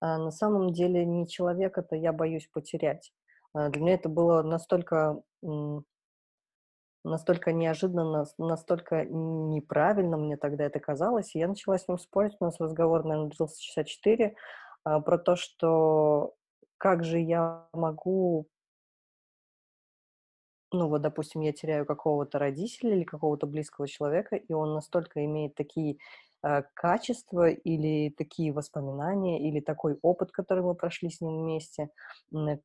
а, 0.00 0.18
на 0.18 0.30
самом 0.30 0.72
деле 0.72 1.04
не 1.06 1.26
человек 1.26 1.78
это 1.78 1.96
я 1.96 2.12
боюсь 2.12 2.48
потерять. 2.52 3.12
А, 3.54 3.70
для 3.70 3.80
меня 3.80 3.94
это 3.94 4.08
было 4.08 4.42
настолько 4.42 5.22
настолько 7.04 7.52
неожиданно, 7.52 8.26
настолько 8.36 9.04
неправильно 9.04 10.16
мне 10.16 10.36
тогда 10.36 10.64
это 10.64 10.80
казалось, 10.80 11.34
и 11.34 11.38
я 11.38 11.46
начала 11.46 11.78
с 11.78 11.86
ним 11.86 11.98
спорить, 11.98 12.36
у 12.40 12.44
нас 12.44 12.58
разговор, 12.58 13.04
наверное, 13.04 13.30
длился 13.30 13.62
часа 13.62 13.84
четыре, 13.84 14.34
про 15.00 15.18
то, 15.18 15.36
что 15.36 16.34
как 16.78 17.04
же 17.04 17.18
я 17.18 17.68
могу 17.72 18.46
ну 20.72 20.88
вот, 20.88 21.02
допустим, 21.02 21.40
я 21.42 21.52
теряю 21.52 21.86
какого-то 21.86 22.38
родителя 22.38 22.94
или 22.94 23.04
какого-то 23.04 23.46
близкого 23.46 23.88
человека, 23.88 24.36
и 24.36 24.52
он 24.52 24.74
настолько 24.74 25.24
имеет 25.24 25.54
такие 25.54 25.98
э, 26.42 26.62
качества 26.74 27.48
или 27.48 28.10
такие 28.10 28.52
воспоминания, 28.52 29.48
или 29.48 29.60
такой 29.60 29.98
опыт, 30.02 30.32
который 30.32 30.62
мы 30.64 30.74
прошли 30.74 31.10
с 31.10 31.20
ним 31.20 31.42
вместе, 31.42 31.90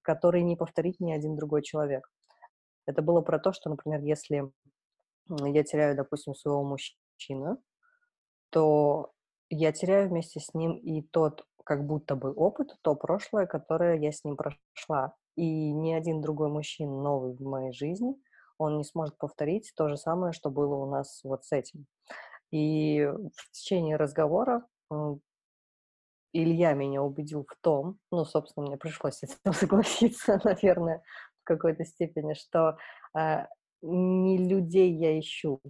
который 0.01 0.41
не 0.41 0.55
повторит 0.55 0.99
ни 0.99 1.12
один 1.12 1.36
другой 1.36 1.62
человек. 1.62 2.10
Это 2.86 3.01
было 3.01 3.21
про 3.21 3.39
то, 3.39 3.53
что, 3.53 3.69
например, 3.69 4.01
если 4.01 4.51
я 5.29 5.63
теряю, 5.63 5.95
допустим, 5.95 6.34
своего 6.34 6.63
мужчину, 6.63 7.62
то 8.49 9.12
я 9.49 9.71
теряю 9.71 10.10
вместе 10.10 10.39
с 10.39 10.53
ним 10.53 10.77
и 10.77 11.01
тот 11.01 11.45
как 11.63 11.86
будто 11.86 12.15
бы 12.15 12.32
опыт, 12.34 12.76
то 12.82 12.95
прошлое, 12.95 13.45
которое 13.45 14.00
я 14.00 14.12
с 14.12 14.24
ним 14.24 14.38
прошла. 14.38 15.15
И 15.36 15.71
ни 15.71 15.93
один 15.93 16.21
другой 16.21 16.50
мужчина 16.50 16.91
новый 16.91 17.34
в 17.36 17.41
моей 17.41 17.74
жизни, 17.74 18.15
он 18.58 18.78
не 18.78 18.84
сможет 18.84 19.17
повторить 19.17 19.71
то 19.76 19.88
же 19.88 19.97
самое, 19.97 20.34
что 20.34 20.50
было 20.50 20.76
у 20.76 20.89
нас 20.89 21.21
вот 21.24 21.45
с 21.45 21.52
этим. 21.52 21.86
И 22.52 23.06
в 23.06 23.52
течение 23.52 23.95
разговора 23.95 24.65
Илья 26.34 26.74
меня 26.74 27.02
убедил 27.02 27.45
в 27.47 27.56
том, 27.62 27.97
ну, 28.12 28.24
собственно, 28.26 28.67
мне 28.67 28.78
пришлось 28.78 29.15
с 29.15 29.24
этим 29.24 29.38
согласиться, 29.54 30.39
наверное, 30.43 31.02
в 31.41 31.43
какой-то 31.43 31.84
степени, 31.86 32.34
что 32.34 32.78
э, 33.17 33.45
не 33.82 34.38
людей 34.38 34.93
я 34.93 35.19
ищу, 35.19 35.62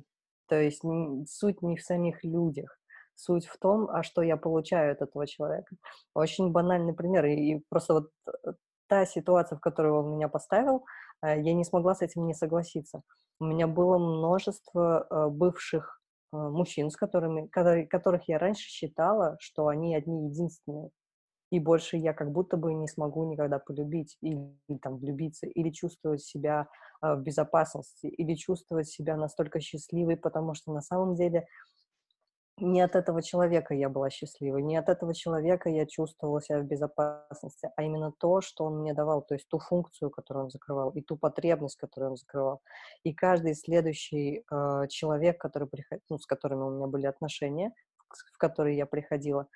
то 0.48 0.60
есть 0.60 0.84
не, 0.84 1.26
суть 1.26 1.62
не 1.62 1.78
в 1.78 1.82
самих 1.82 2.24
людях, 2.24 2.78
Суть 3.16 3.46
в 3.46 3.58
том, 3.60 3.90
а 3.90 4.04
что 4.04 4.22
я 4.22 4.38
получаю 4.38 4.94
от 4.94 5.02
этого 5.02 5.28
человека. 5.28 5.76
Очень 6.16 6.52
банальный 6.52 6.94
пример. 6.94 7.26
И, 7.26 7.62
просто 7.70 7.94
вот 7.94 8.10
э, 8.28 8.54
та 8.88 9.06
ситуация, 9.06 9.58
в 9.58 9.62
которую 9.62 9.96
он 9.96 10.16
меня 10.16 10.28
поставил, 10.28 10.86
э, 11.24 11.40
я 11.42 11.54
не 11.54 11.64
смогла 11.64 11.94
с 11.94 12.02
этим 12.02 12.26
не 12.26 12.34
согласиться. 12.34 13.04
У 13.40 13.46
меня 13.46 13.68
было 13.68 13.98
множество 13.98 15.08
э, 15.10 15.30
бывших 15.30 16.00
мужчин, 16.34 16.90
с 16.90 16.96
которыми, 16.96 17.48
которых 17.48 18.30
я 18.30 18.40
раньше 18.40 18.70
считала, 18.70 19.36
что 19.42 19.68
они 19.68 19.94
одни 19.96 20.30
единственные. 20.30 20.90
И 21.52 21.60
больше 21.60 21.98
я 21.98 22.14
как 22.14 22.32
будто 22.32 22.56
бы 22.56 22.74
не 22.74 22.88
смогу 22.88 23.30
никогда 23.30 23.60
полюбить 23.60 24.18
или 24.22 24.56
там 24.82 24.98
влюбиться, 24.98 25.46
или 25.48 25.70
чувствовать 25.72 26.22
себя 26.24 26.70
в 27.02 27.18
безопасности, 27.18 28.06
или 28.06 28.36
чувствовать 28.36 28.88
себя 28.88 29.18
настолько 29.18 29.60
счастливой, 29.60 30.16
потому 30.16 30.54
что 30.54 30.72
на 30.72 30.82
самом 30.82 31.16
деле 31.16 31.46
не 32.62 32.82
от 32.82 32.96
этого 32.96 33.22
человека 33.22 33.74
я 33.74 33.90
была 33.90 34.10
счастливой, 34.10 34.62
не 34.62 34.78
от 34.78 34.88
этого 34.88 35.14
человека 35.14 35.70
я 35.70 35.86
чувствовала 35.86 36.42
себя 36.42 36.60
в 36.60 36.66
безопасности, 36.66 37.72
а 37.76 37.84
именно 37.84 38.12
то, 38.12 38.42
что 38.42 38.66
он 38.66 38.80
мне 38.80 38.94
давал, 38.94 39.24
то 39.24 39.34
есть 39.34 39.48
ту 39.48 39.60
функцию, 39.60 40.12
которую 40.12 40.46
он 40.46 40.52
закрывал, 40.52 40.92
и 40.92 41.02
ту 41.02 41.18
потребность, 41.18 41.78
которую 41.78 42.12
он 42.12 42.18
закрывал. 42.18 42.62
И 43.04 43.14
каждый 43.14 43.56
следующий 43.56 44.44
э, 44.50 44.88
человек, 44.90 45.40
который 45.40 45.68
приход... 45.68 46.00
ну, 46.10 46.20
с 46.20 46.26
которыми 46.26 46.62
у 46.62 46.70
меня 46.70 46.88
были 46.88 47.08
отношения, 47.08 47.74
в 48.10 48.38
который 48.38 48.76
я 48.76 48.86
приходила, 48.86 49.48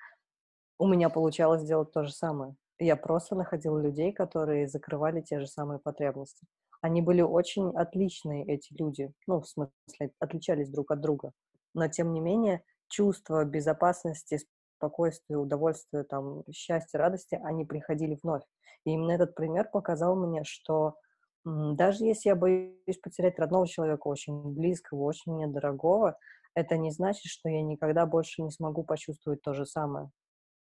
у 0.78 0.86
меня 0.86 1.08
получалось 1.08 1.62
сделать 1.62 1.92
то 1.92 2.02
же 2.02 2.12
самое. 2.12 2.56
Я 2.78 2.96
просто 2.96 3.34
находила 3.36 3.78
людей, 3.78 4.12
которые 4.12 4.68
закрывали 4.68 5.20
те 5.20 5.40
же 5.40 5.46
самые 5.46 5.78
потребности. 5.78 6.46
Они 6.82 7.00
были 7.00 7.22
очень 7.22 7.70
отличные, 7.74 8.44
эти 8.44 8.74
люди, 8.78 9.12
ну, 9.26 9.40
в 9.40 9.48
смысле, 9.48 10.12
отличались 10.18 10.68
друг 10.68 10.90
от 10.90 11.00
друга. 11.00 11.32
Но, 11.72 11.88
тем 11.88 12.12
не 12.12 12.20
менее, 12.20 12.62
чувство 12.88 13.44
безопасности, 13.44 14.40
спокойствия, 14.76 15.36
удовольствия, 15.36 16.04
там, 16.04 16.42
счастья, 16.52 16.98
радости, 16.98 17.38
они 17.42 17.64
приходили 17.64 18.18
вновь. 18.22 18.42
И 18.84 18.90
именно 18.90 19.12
этот 19.12 19.34
пример 19.34 19.68
показал 19.72 20.16
мне, 20.16 20.44
что 20.44 20.96
даже 21.44 22.04
если 22.04 22.30
я 22.30 22.36
боюсь 22.36 22.98
потерять 23.02 23.38
родного 23.38 23.68
человека, 23.68 24.08
очень 24.08 24.54
близкого, 24.54 25.04
очень 25.04 25.32
мне 25.32 25.46
дорогого, 25.46 26.16
это 26.54 26.76
не 26.76 26.90
значит, 26.90 27.30
что 27.30 27.48
я 27.48 27.62
никогда 27.62 28.06
больше 28.06 28.42
не 28.42 28.50
смогу 28.50 28.82
почувствовать 28.82 29.42
то 29.42 29.52
же 29.52 29.66
самое. 29.66 30.10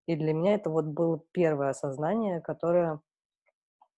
И 0.07 0.17
для 0.17 0.35
меня 0.35 0.55
это 0.55 0.71
вот 0.71 0.85
было 0.85 1.23
первое 1.33 1.71
осознание, 1.71 2.41
которое, 2.41 3.01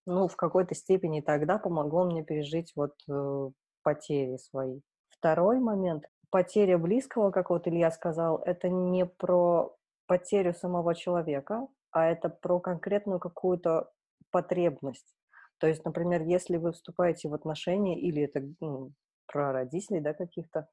ну, 0.05 0.27
в 0.27 0.35
какой-то 0.35 0.73
степени 0.73 1.21
тогда 1.21 1.57
помогло 1.57 2.05
мне 2.05 2.23
пережить 2.23 2.71
вот 2.75 2.93
э, 3.09 3.49
потери 3.83 4.37
свои. 4.37 4.79
Второй 5.09 5.59
момент. 5.59 6.05
Потеря 6.31 6.77
близкого, 6.77 7.31
как 7.31 7.49
вот 7.49 7.67
Илья 7.67 7.91
сказал, 7.91 8.37
это 8.45 8.69
не 8.69 9.05
про 9.05 9.75
потерю 10.05 10.53
самого 10.53 10.95
человека, 10.95 11.67
а 11.91 12.05
это 12.05 12.29
про 12.29 12.59
конкретную 12.59 13.19
какую-то 13.19 13.91
потребность. 14.31 15.15
То 15.59 15.67
есть, 15.67 15.83
например, 15.85 16.21
если 16.23 16.57
вы 16.57 16.71
вступаете 16.71 17.29
в 17.29 17.33
отношения, 17.33 17.99
или 17.99 18.23
это 18.23 18.41
ну, 18.59 18.93
про 19.27 19.51
родителей, 19.51 19.99
да, 19.99 20.13
каких-то, 20.13 20.67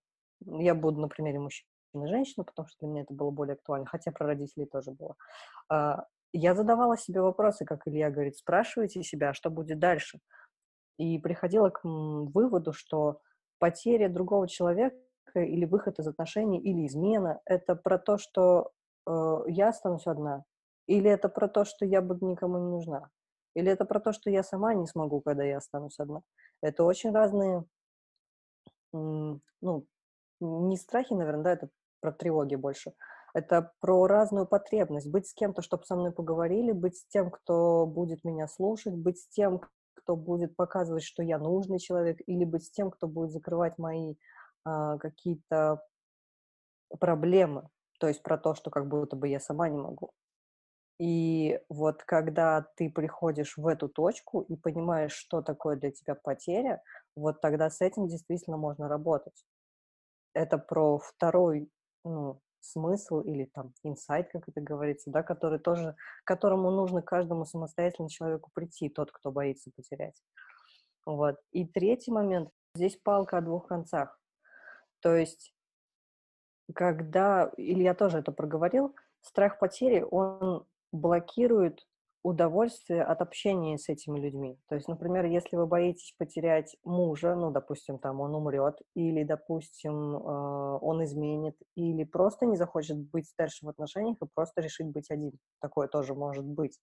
я 0.44 0.74
буду 0.74 1.00
на 1.00 1.08
примере 1.08 1.38
мужчин 1.38 1.66
и 1.94 2.06
женщину, 2.06 2.44
потому 2.44 2.68
что 2.68 2.78
для 2.80 2.88
меня 2.88 3.02
это 3.02 3.14
было 3.14 3.30
более 3.30 3.54
актуально, 3.54 3.86
хотя 3.86 4.12
про 4.12 4.26
родителей 4.26 4.66
тоже 4.66 4.92
было. 4.92 5.16
А, 5.68 6.04
я 6.32 6.54
задавала 6.54 6.96
себе 6.96 7.20
вопросы, 7.20 7.64
как 7.64 7.86
Илья 7.86 8.10
говорит, 8.10 8.36
спрашивайте 8.36 9.02
себя, 9.02 9.32
что 9.32 9.50
будет 9.50 9.78
дальше. 9.78 10.20
И 10.98 11.18
приходила 11.18 11.70
к 11.70 11.80
выводу, 11.84 12.72
что 12.72 13.20
потеря 13.58 14.08
другого 14.08 14.48
человека 14.48 14.96
или 15.40 15.64
выход 15.64 15.98
из 15.98 16.06
отношений, 16.06 16.58
или 16.60 16.86
измена, 16.86 17.40
это 17.44 17.74
про 17.76 17.98
то, 17.98 18.18
что 18.18 18.70
э, 19.06 19.38
я 19.48 19.68
останусь 19.68 20.06
одна, 20.06 20.44
или 20.86 21.10
это 21.10 21.28
про 21.28 21.48
то, 21.48 21.64
что 21.64 21.84
я 21.84 22.00
буду 22.02 22.26
никому 22.26 22.58
не 22.58 22.70
нужна, 22.70 23.08
или 23.54 23.70
это 23.70 23.84
про 23.84 24.00
то, 24.00 24.12
что 24.12 24.30
я 24.30 24.42
сама 24.42 24.74
не 24.74 24.86
смогу, 24.86 25.20
когда 25.20 25.44
я 25.44 25.58
останусь 25.58 25.98
одна. 25.98 26.20
Это 26.62 26.84
очень 26.84 27.12
разные, 27.12 27.64
ну, 28.92 29.86
не 30.40 30.76
страхи, 30.76 31.12
наверное, 31.14 31.44
да, 31.44 31.52
это 31.52 31.68
про 32.00 32.12
тревоги 32.12 32.54
больше. 32.54 32.92
Это 33.34 33.72
про 33.80 34.06
разную 34.06 34.46
потребность. 34.46 35.10
Быть 35.10 35.26
с 35.26 35.34
кем-то, 35.34 35.60
чтобы 35.60 35.84
со 35.84 35.94
мной 35.94 36.12
поговорили, 36.12 36.72
быть 36.72 36.96
с 36.96 37.06
тем, 37.06 37.30
кто 37.30 37.84
будет 37.86 38.24
меня 38.24 38.48
слушать, 38.48 38.94
быть 38.94 39.18
с 39.18 39.28
тем, 39.28 39.60
кто 39.94 40.16
будет 40.16 40.56
показывать, 40.56 41.02
что 41.02 41.22
я 41.22 41.38
нужный 41.38 41.78
человек, 41.78 42.18
или 42.26 42.44
быть 42.44 42.64
с 42.64 42.70
тем, 42.70 42.90
кто 42.90 43.08
будет 43.08 43.32
закрывать 43.32 43.76
мои 43.76 44.14
а, 44.66 44.98
какие-то 44.98 45.80
проблемы. 46.98 47.68
То 48.00 48.08
есть 48.08 48.22
про 48.22 48.36
то, 48.36 48.54
что 48.54 48.70
как 48.70 48.88
будто 48.88 49.14
бы 49.14 49.28
я 49.28 49.38
сама 49.38 49.68
не 49.68 49.78
могу. 49.78 50.10
И 50.98 51.60
вот 51.68 52.02
когда 52.02 52.62
ты 52.76 52.90
приходишь 52.90 53.56
в 53.56 53.66
эту 53.68 53.88
точку 53.88 54.40
и 54.40 54.56
понимаешь, 54.56 55.12
что 55.12 55.40
такое 55.40 55.76
для 55.76 55.92
тебя 55.92 56.16
потеря, 56.16 56.82
вот 57.14 57.40
тогда 57.40 57.70
с 57.70 57.80
этим 57.80 58.08
действительно 58.08 58.56
можно 58.56 58.88
работать. 58.88 59.44
Это 60.34 60.58
про 60.58 60.98
второй 60.98 61.70
ну, 62.04 62.40
смысл 62.60 63.20
или 63.20 63.44
там 63.44 63.72
инсайт, 63.84 64.30
как 64.32 64.48
это 64.48 64.60
говорится, 64.60 65.10
да, 65.10 65.22
который 65.22 65.60
тоже, 65.60 65.94
которому 66.24 66.72
нужно 66.72 67.02
каждому 67.02 67.44
самостоятельно 67.44 68.08
человеку 68.08 68.50
прийти, 68.52 68.88
тот, 68.88 69.12
кто 69.12 69.30
боится 69.30 69.70
потерять. 69.76 70.20
Вот. 71.04 71.36
И 71.52 71.66
третий 71.66 72.10
момент, 72.10 72.50
здесь 72.74 72.96
палка 72.96 73.38
о 73.38 73.42
двух 73.42 73.68
концах. 73.68 74.18
То 75.00 75.14
есть, 75.14 75.54
когда, 76.74 77.52
или 77.56 77.82
я 77.82 77.94
тоже 77.94 78.18
это 78.18 78.32
проговорил, 78.32 78.94
страх 79.20 79.58
потери, 79.58 80.04
он 80.10 80.66
блокирует 80.92 81.86
удовольствие 82.26 83.04
от 83.04 83.22
общения 83.22 83.78
с 83.78 83.88
этими 83.88 84.18
людьми. 84.18 84.58
То 84.68 84.74
есть, 84.74 84.88
например, 84.88 85.26
если 85.26 85.54
вы 85.54 85.66
боитесь 85.66 86.12
потерять 86.18 86.76
мужа, 86.82 87.36
ну, 87.36 87.52
допустим, 87.52 87.98
там 87.98 88.20
он 88.20 88.34
умрет, 88.34 88.80
или, 88.94 89.22
допустим, 89.22 90.16
э, 90.16 90.78
он 90.80 91.04
изменит, 91.04 91.56
или 91.76 92.02
просто 92.02 92.46
не 92.46 92.56
захочет 92.56 92.98
быть 92.98 93.32
дальше 93.38 93.64
в 93.64 93.68
отношениях 93.68 94.16
и 94.20 94.26
просто 94.34 94.60
решит 94.60 94.88
быть 94.88 95.08
один. 95.08 95.38
Такое 95.60 95.86
тоже 95.86 96.14
может 96.14 96.44
быть. 96.44 96.76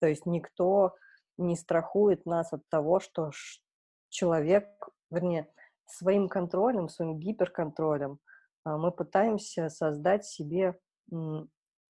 То 0.00 0.08
есть 0.08 0.26
никто 0.26 0.94
не 1.38 1.54
страхует 1.54 2.26
нас 2.26 2.52
от 2.52 2.68
того, 2.68 2.98
что 2.98 3.30
человек, 4.08 4.66
вернее, 5.10 5.48
своим 5.92 6.28
контролем, 6.28 6.88
своим 6.88 7.18
гиперконтролем 7.18 8.18
э, 8.66 8.76
мы 8.76 8.90
пытаемся 8.92 9.68
создать 9.68 10.24
себе 10.24 10.78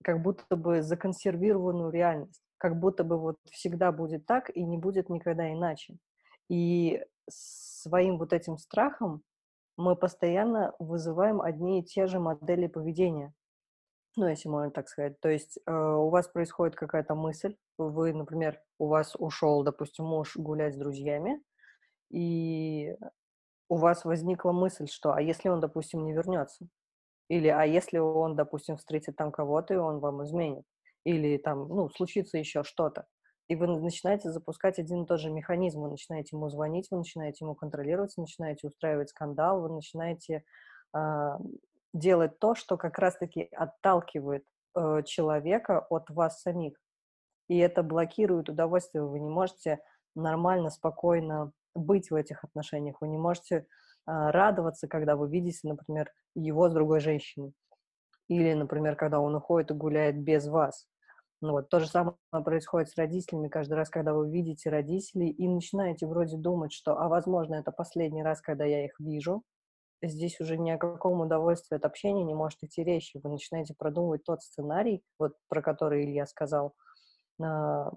как 0.02 0.22
будто 0.22 0.56
бы 0.56 0.82
законсервированную 0.82 1.90
реальность 1.90 2.42
как 2.62 2.78
будто 2.78 3.02
бы 3.02 3.18
вот 3.18 3.38
всегда 3.50 3.90
будет 3.90 4.24
так 4.24 4.48
и 4.56 4.62
не 4.62 4.78
будет 4.78 5.10
никогда 5.10 5.52
иначе. 5.52 5.96
И 6.48 7.04
своим 7.28 8.18
вот 8.18 8.32
этим 8.32 8.56
страхом 8.56 9.24
мы 9.76 9.96
постоянно 9.96 10.72
вызываем 10.78 11.40
одни 11.40 11.80
и 11.80 11.84
те 11.84 12.06
же 12.06 12.20
модели 12.20 12.68
поведения. 12.68 13.32
Ну, 14.14 14.28
если 14.28 14.48
можно 14.48 14.70
так 14.70 14.88
сказать. 14.88 15.18
То 15.18 15.28
есть 15.28 15.58
э, 15.66 15.72
у 15.72 16.08
вас 16.08 16.28
происходит 16.28 16.76
какая-то 16.76 17.16
мысль, 17.16 17.56
вы, 17.78 18.12
например, 18.12 18.62
у 18.78 18.86
вас 18.86 19.16
ушел, 19.18 19.64
допустим, 19.64 20.04
муж 20.04 20.36
гулять 20.36 20.74
с 20.76 20.78
друзьями, 20.78 21.42
и 22.10 22.96
у 23.72 23.76
вас 23.76 24.04
возникла 24.04 24.52
мысль, 24.52 24.86
что 24.86 25.12
а 25.12 25.20
если 25.20 25.48
он, 25.48 25.60
допустим, 25.60 26.04
не 26.04 26.12
вернется? 26.12 26.66
Или 27.28 27.48
а 27.48 27.64
если 27.64 27.98
он, 27.98 28.36
допустим, 28.36 28.76
встретит 28.76 29.16
там 29.16 29.32
кого-то, 29.32 29.74
и 29.74 29.78
он 29.78 30.00
вам 30.00 30.22
изменит? 30.24 30.64
или 31.04 31.36
там, 31.38 31.68
ну, 31.68 31.88
случится 31.90 32.38
еще 32.38 32.62
что-то. 32.62 33.06
И 33.48 33.56
вы 33.56 33.66
начинаете 33.66 34.30
запускать 34.30 34.78
один 34.78 35.02
и 35.02 35.06
тот 35.06 35.20
же 35.20 35.30
механизм. 35.30 35.80
Вы 35.82 35.90
начинаете 35.90 36.36
ему 36.36 36.48
звонить, 36.48 36.88
вы 36.90 36.98
начинаете 36.98 37.44
ему 37.44 37.54
контролировать, 37.54 38.16
начинаете 38.16 38.68
устраивать 38.68 39.10
скандал, 39.10 39.60
вы 39.60 39.68
начинаете 39.70 40.44
э, 40.94 41.30
делать 41.92 42.38
то, 42.38 42.54
что 42.54 42.76
как 42.76 42.98
раз-таки 42.98 43.48
отталкивает 43.52 44.44
э, 44.74 45.02
человека 45.04 45.84
от 45.90 46.08
вас 46.10 46.40
самих. 46.40 46.74
И 47.48 47.58
это 47.58 47.82
блокирует 47.82 48.48
удовольствие. 48.48 49.04
Вы 49.04 49.20
не 49.20 49.28
можете 49.28 49.80
нормально, 50.14 50.70
спокойно 50.70 51.52
быть 51.74 52.10
в 52.10 52.14
этих 52.14 52.44
отношениях. 52.44 52.96
Вы 53.00 53.08
не 53.08 53.18
можете 53.18 53.56
э, 53.56 53.64
радоваться, 54.06 54.88
когда 54.88 55.16
вы 55.16 55.28
видите, 55.28 55.68
например, 55.68 56.10
его 56.34 56.68
с 56.68 56.72
другой 56.72 57.00
женщиной. 57.00 57.52
Или, 58.28 58.54
например, 58.54 58.96
когда 58.96 59.20
он 59.20 59.34
уходит 59.34 59.70
и 59.70 59.74
гуляет 59.74 60.18
без 60.18 60.46
вас. 60.48 60.86
Ну 61.40 61.52
вот, 61.52 61.68
то 61.68 61.80
же 61.80 61.88
самое 61.88 62.16
происходит 62.44 62.88
с 62.88 62.96
родителями. 62.96 63.48
Каждый 63.48 63.74
раз, 63.74 63.90
когда 63.90 64.14
вы 64.14 64.30
видите 64.30 64.70
родителей 64.70 65.30
и 65.30 65.48
начинаете 65.48 66.06
вроде 66.06 66.36
думать, 66.36 66.72
что, 66.72 66.96
а 66.98 67.08
возможно, 67.08 67.56
это 67.56 67.72
последний 67.72 68.22
раз, 68.22 68.40
когда 68.40 68.64
я 68.64 68.84
их 68.84 68.98
вижу, 69.00 69.42
здесь 70.00 70.40
уже 70.40 70.56
ни 70.56 70.70
о 70.70 70.78
каком 70.78 71.20
удовольствии 71.20 71.76
от 71.76 71.84
общения 71.84 72.24
не 72.24 72.34
может 72.34 72.62
идти 72.62 72.84
речи. 72.84 73.20
Вы 73.22 73.30
начинаете 73.30 73.74
продумывать 73.76 74.24
тот 74.24 74.42
сценарий, 74.42 75.02
вот 75.18 75.34
про 75.48 75.62
который 75.62 76.04
Илья 76.04 76.26
сказал, 76.26 76.74
а, 77.40 77.90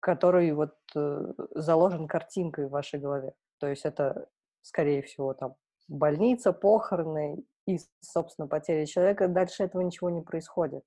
который 0.00 0.52
вот 0.52 0.74
э, 0.94 1.32
заложен 1.54 2.08
картинкой 2.08 2.66
в 2.66 2.70
вашей 2.70 3.00
голове. 3.00 3.32
То 3.58 3.68
есть 3.68 3.84
это, 3.84 4.28
скорее 4.62 5.02
всего, 5.02 5.34
там 5.34 5.56
больница, 5.88 6.52
похороны 6.52 7.44
и, 7.66 7.78
собственно, 8.00 8.48
потеря 8.48 8.86
человека. 8.86 9.28
Дальше 9.28 9.64
этого 9.64 9.82
ничего 9.82 10.10
не 10.10 10.22
происходит. 10.22 10.84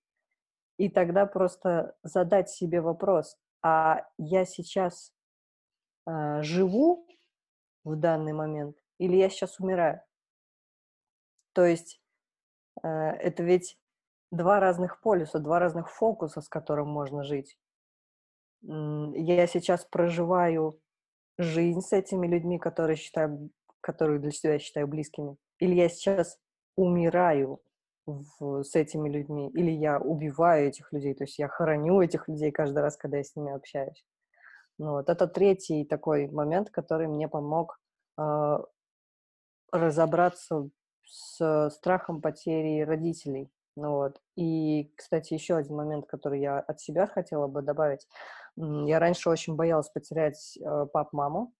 И 0.78 0.90
тогда 0.90 1.26
просто 1.26 1.96
задать 2.04 2.50
себе 2.50 2.82
вопрос, 2.82 3.38
а 3.62 4.06
я 4.18 4.46
сейчас 4.46 5.14
э, 6.08 6.42
живу 6.42 7.08
в 7.84 7.96
данный 7.96 8.34
момент 8.34 8.78
или 8.98 9.18
я 9.18 9.30
сейчас 9.30 9.60
умираю? 9.60 10.02
То 11.54 11.66
есть 11.66 12.02
э, 12.82 12.88
это 12.88 13.44
ведь 13.44 13.78
два 14.32 14.60
разных 14.60 15.02
полюса, 15.02 15.40
два 15.40 15.60
разных 15.60 15.92
фокуса, 15.92 16.42
с 16.42 16.50
которым 16.50 16.90
можно 16.90 17.24
жить. 17.24 17.58
Я 18.64 19.48
сейчас 19.48 19.86
проживаю 19.86 20.80
жизнь 21.38 21.82
с 21.82 21.92
этими 21.92 22.28
людьми, 22.28 22.60
которые 22.60 22.96
считаю, 22.96 23.50
которые 23.82 24.20
для 24.20 24.32
себя 24.32 24.60
считаю 24.60 24.88
близкими, 24.88 25.36
или 25.60 25.76
я 25.76 25.90
сейчас 25.90 26.38
умираю 26.76 27.60
в, 28.06 28.64
с 28.64 28.76
этими 28.76 29.10
людьми, 29.10 29.50
или 29.52 29.72
я 29.72 30.00
убиваю 30.00 30.68
этих 30.68 30.92
людей, 30.92 31.14
то 31.14 31.24
есть 31.24 31.40
я 31.40 31.48
хороню 31.48 32.02
этих 32.02 32.28
людей 32.28 32.52
каждый 32.52 32.80
раз, 32.80 32.98
когда 32.98 33.18
я 33.18 33.24
с 33.24 33.36
ними 33.36 33.54
общаюсь. 33.54 34.06
Ну, 34.80 34.92
вот 34.94 35.10
это 35.10 35.28
третий 35.28 35.86
такой 35.86 36.28
момент, 36.28 36.70
который 36.70 37.08
мне 37.08 37.28
помог 37.28 37.80
э, 38.18 38.58
разобраться 39.72 40.70
с 41.06 41.70
страхом 41.70 42.22
потери 42.22 42.82
родителей. 42.82 43.52
Ну 43.76 43.92
вот. 43.92 44.22
И, 44.36 44.92
кстати, 44.96 45.34
еще 45.34 45.56
один 45.56 45.76
момент, 45.76 46.06
который 46.06 46.40
я 46.42 46.60
от 46.60 46.80
себя 46.80 47.08
хотела 47.08 47.48
бы 47.48 47.62
добавить. 47.62 48.08
Я 48.56 49.00
раньше 49.00 49.30
очень 49.30 49.56
боялась 49.56 49.90
потерять 49.90 50.58
э, 50.58 50.86
пап-маму. 50.92 51.54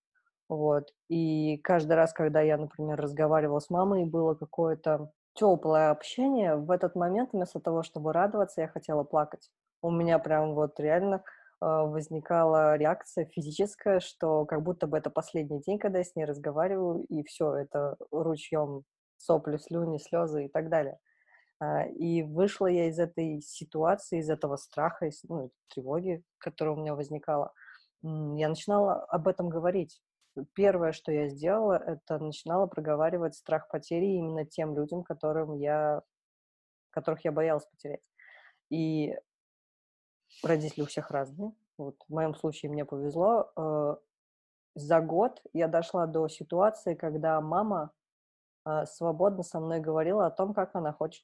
Вот. 0.50 0.90
И 1.10 1.58
каждый 1.58 1.94
раз, 1.94 2.14
когда 2.14 2.42
я, 2.42 2.58
например, 2.58 3.00
разговаривала 3.00 3.60
с 3.60 3.70
мамой, 3.70 4.06
было 4.06 4.36
какое-то 4.36 5.12
теплое 5.34 5.90
общение, 5.90 6.56
в 6.56 6.70
этот 6.70 6.96
момент 6.96 7.32
вместо 7.34 7.60
того, 7.60 7.82
чтобы 7.84 8.14
радоваться, 8.14 8.62
я 8.62 8.68
хотела 8.68 9.04
плакать. 9.04 9.50
У 9.82 9.90
меня 9.90 10.20
прям 10.20 10.54
вот 10.54 10.80
реально 10.80 11.24
э, 11.62 11.66
возникала 11.66 12.76
реакция 12.76 13.26
физическая, 13.26 14.00
что 14.00 14.46
как 14.46 14.62
будто 14.62 14.86
бы 14.86 14.98
это 14.98 15.10
последний 15.10 15.62
день, 15.62 15.80
когда 15.80 16.00
я 16.00 16.04
с 16.04 16.16
ней 16.16 16.26
разговариваю, 16.26 17.04
и 17.10 17.24
все, 17.24 17.56
это 17.56 17.96
ручьем 18.12 18.84
сопли, 19.18 19.58
слюни, 19.58 19.98
слезы 19.98 20.46
и 20.46 20.50
так 20.50 20.70
далее. 20.70 21.00
А, 21.64 21.86
и 21.86 22.24
вышла 22.24 22.68
я 22.68 22.88
из 22.90 23.00
этой 23.00 23.42
ситуации, 23.42 24.20
из 24.20 24.30
этого 24.30 24.58
страха, 24.58 25.06
из 25.06 25.24
ну, 25.24 25.52
тревоги, 25.70 26.24
которая 26.38 26.76
у 26.76 26.80
меня 26.80 26.96
возникала. 26.96 27.54
Я 28.02 28.50
начинала 28.50 29.04
об 29.06 29.28
этом 29.28 29.50
говорить. 29.50 30.02
Первое, 30.54 30.92
что 30.92 31.12
я 31.12 31.30
сделала, 31.30 31.76
это 31.76 32.20
начинала 32.20 32.66
проговаривать 32.68 33.36
страх 33.36 33.70
потери 33.70 34.18
именно 34.18 34.46
тем 34.46 34.76
людям, 34.76 35.04
которым 35.04 35.54
я, 35.54 36.02
которых 36.90 37.24
я 37.24 37.32
боялась 37.32 37.66
потерять. 37.66 38.02
И 38.70 39.16
родители 40.44 40.82
у 40.82 40.88
всех 40.88 41.12
разные. 41.12 41.54
Вот 41.78 41.96
в 42.08 42.14
моем 42.14 42.36
случае 42.36 42.72
мне 42.72 42.84
повезло. 42.84 43.52
Э, 43.56 43.96
за 44.76 45.00
год 45.02 45.42
я 45.54 45.68
дошла 45.68 46.08
до 46.08 46.28
ситуации, 46.28 46.96
когда 46.96 47.40
мама 47.40 47.92
а, 48.66 48.86
свободно 48.86 49.44
со 49.44 49.60
мной 49.60 49.80
говорила 49.80 50.26
о 50.26 50.32
том, 50.32 50.54
как 50.54 50.76
она 50.76 50.94
хочет 50.94 51.24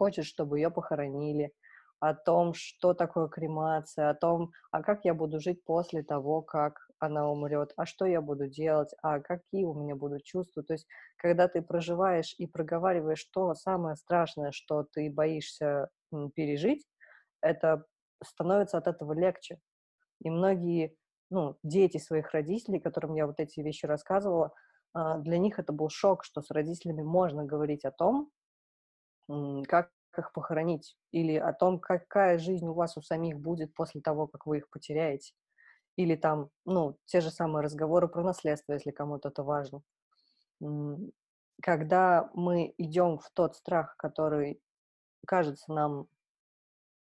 хочет, 0.00 0.24
чтобы 0.24 0.58
ее 0.58 0.70
похоронили, 0.70 1.52
о 2.00 2.14
том, 2.14 2.54
что 2.54 2.94
такое 2.94 3.28
кремация, 3.28 4.08
о 4.08 4.14
том, 4.14 4.52
а 4.72 4.82
как 4.82 5.04
я 5.04 5.12
буду 5.12 5.38
жить 5.38 5.62
после 5.64 6.02
того, 6.02 6.40
как 6.40 6.78
она 6.98 7.30
умрет, 7.30 7.72
а 7.76 7.84
что 7.84 8.06
я 8.06 8.22
буду 8.22 8.48
делать, 8.48 8.88
а 9.02 9.20
какие 9.20 9.64
у 9.64 9.74
меня 9.74 9.94
будут 9.96 10.24
чувства. 10.24 10.62
То 10.62 10.72
есть, 10.72 10.86
когда 11.18 11.46
ты 11.46 11.60
проживаешь 11.60 12.34
и 12.38 12.46
проговариваешь 12.46 13.22
то 13.34 13.54
самое 13.54 13.96
страшное, 13.96 14.50
что 14.50 14.86
ты 14.94 15.10
боишься 15.12 15.90
пережить, 16.34 16.86
это 17.42 17.84
становится 18.24 18.78
от 18.78 18.86
этого 18.86 19.12
легче. 19.12 19.58
И 20.22 20.30
многие 20.30 20.96
ну, 21.28 21.56
дети 21.62 21.98
своих 21.98 22.32
родителей, 22.32 22.80
которым 22.80 23.14
я 23.14 23.26
вот 23.26 23.38
эти 23.40 23.60
вещи 23.60 23.84
рассказывала, 23.84 24.52
а, 24.94 25.18
для 25.18 25.36
них 25.36 25.58
это 25.58 25.72
был 25.72 25.90
шок, 25.90 26.24
что 26.24 26.40
с 26.40 26.50
родителями 26.50 27.02
можно 27.02 27.44
говорить 27.44 27.84
о 27.84 27.92
том, 27.92 28.30
как 29.66 29.90
их 30.18 30.32
похоронить, 30.32 30.96
или 31.12 31.36
о 31.36 31.52
том, 31.52 31.78
какая 31.78 32.38
жизнь 32.38 32.66
у 32.66 32.74
вас 32.74 32.96
у 32.96 33.02
самих 33.02 33.38
будет 33.38 33.74
после 33.74 34.00
того, 34.00 34.26
как 34.26 34.46
вы 34.46 34.58
их 34.58 34.68
потеряете. 34.70 35.32
Или 35.96 36.16
там, 36.16 36.50
ну, 36.64 36.96
те 37.06 37.20
же 37.20 37.30
самые 37.30 37.62
разговоры 37.62 38.08
про 38.08 38.22
наследство, 38.22 38.72
если 38.72 38.90
кому-то 38.90 39.28
это 39.28 39.42
важно. 39.42 39.82
Когда 41.62 42.30
мы 42.34 42.74
идем 42.78 43.18
в 43.18 43.30
тот 43.30 43.56
страх, 43.56 43.94
который 43.96 44.60
кажется 45.26 45.72
нам 45.72 46.08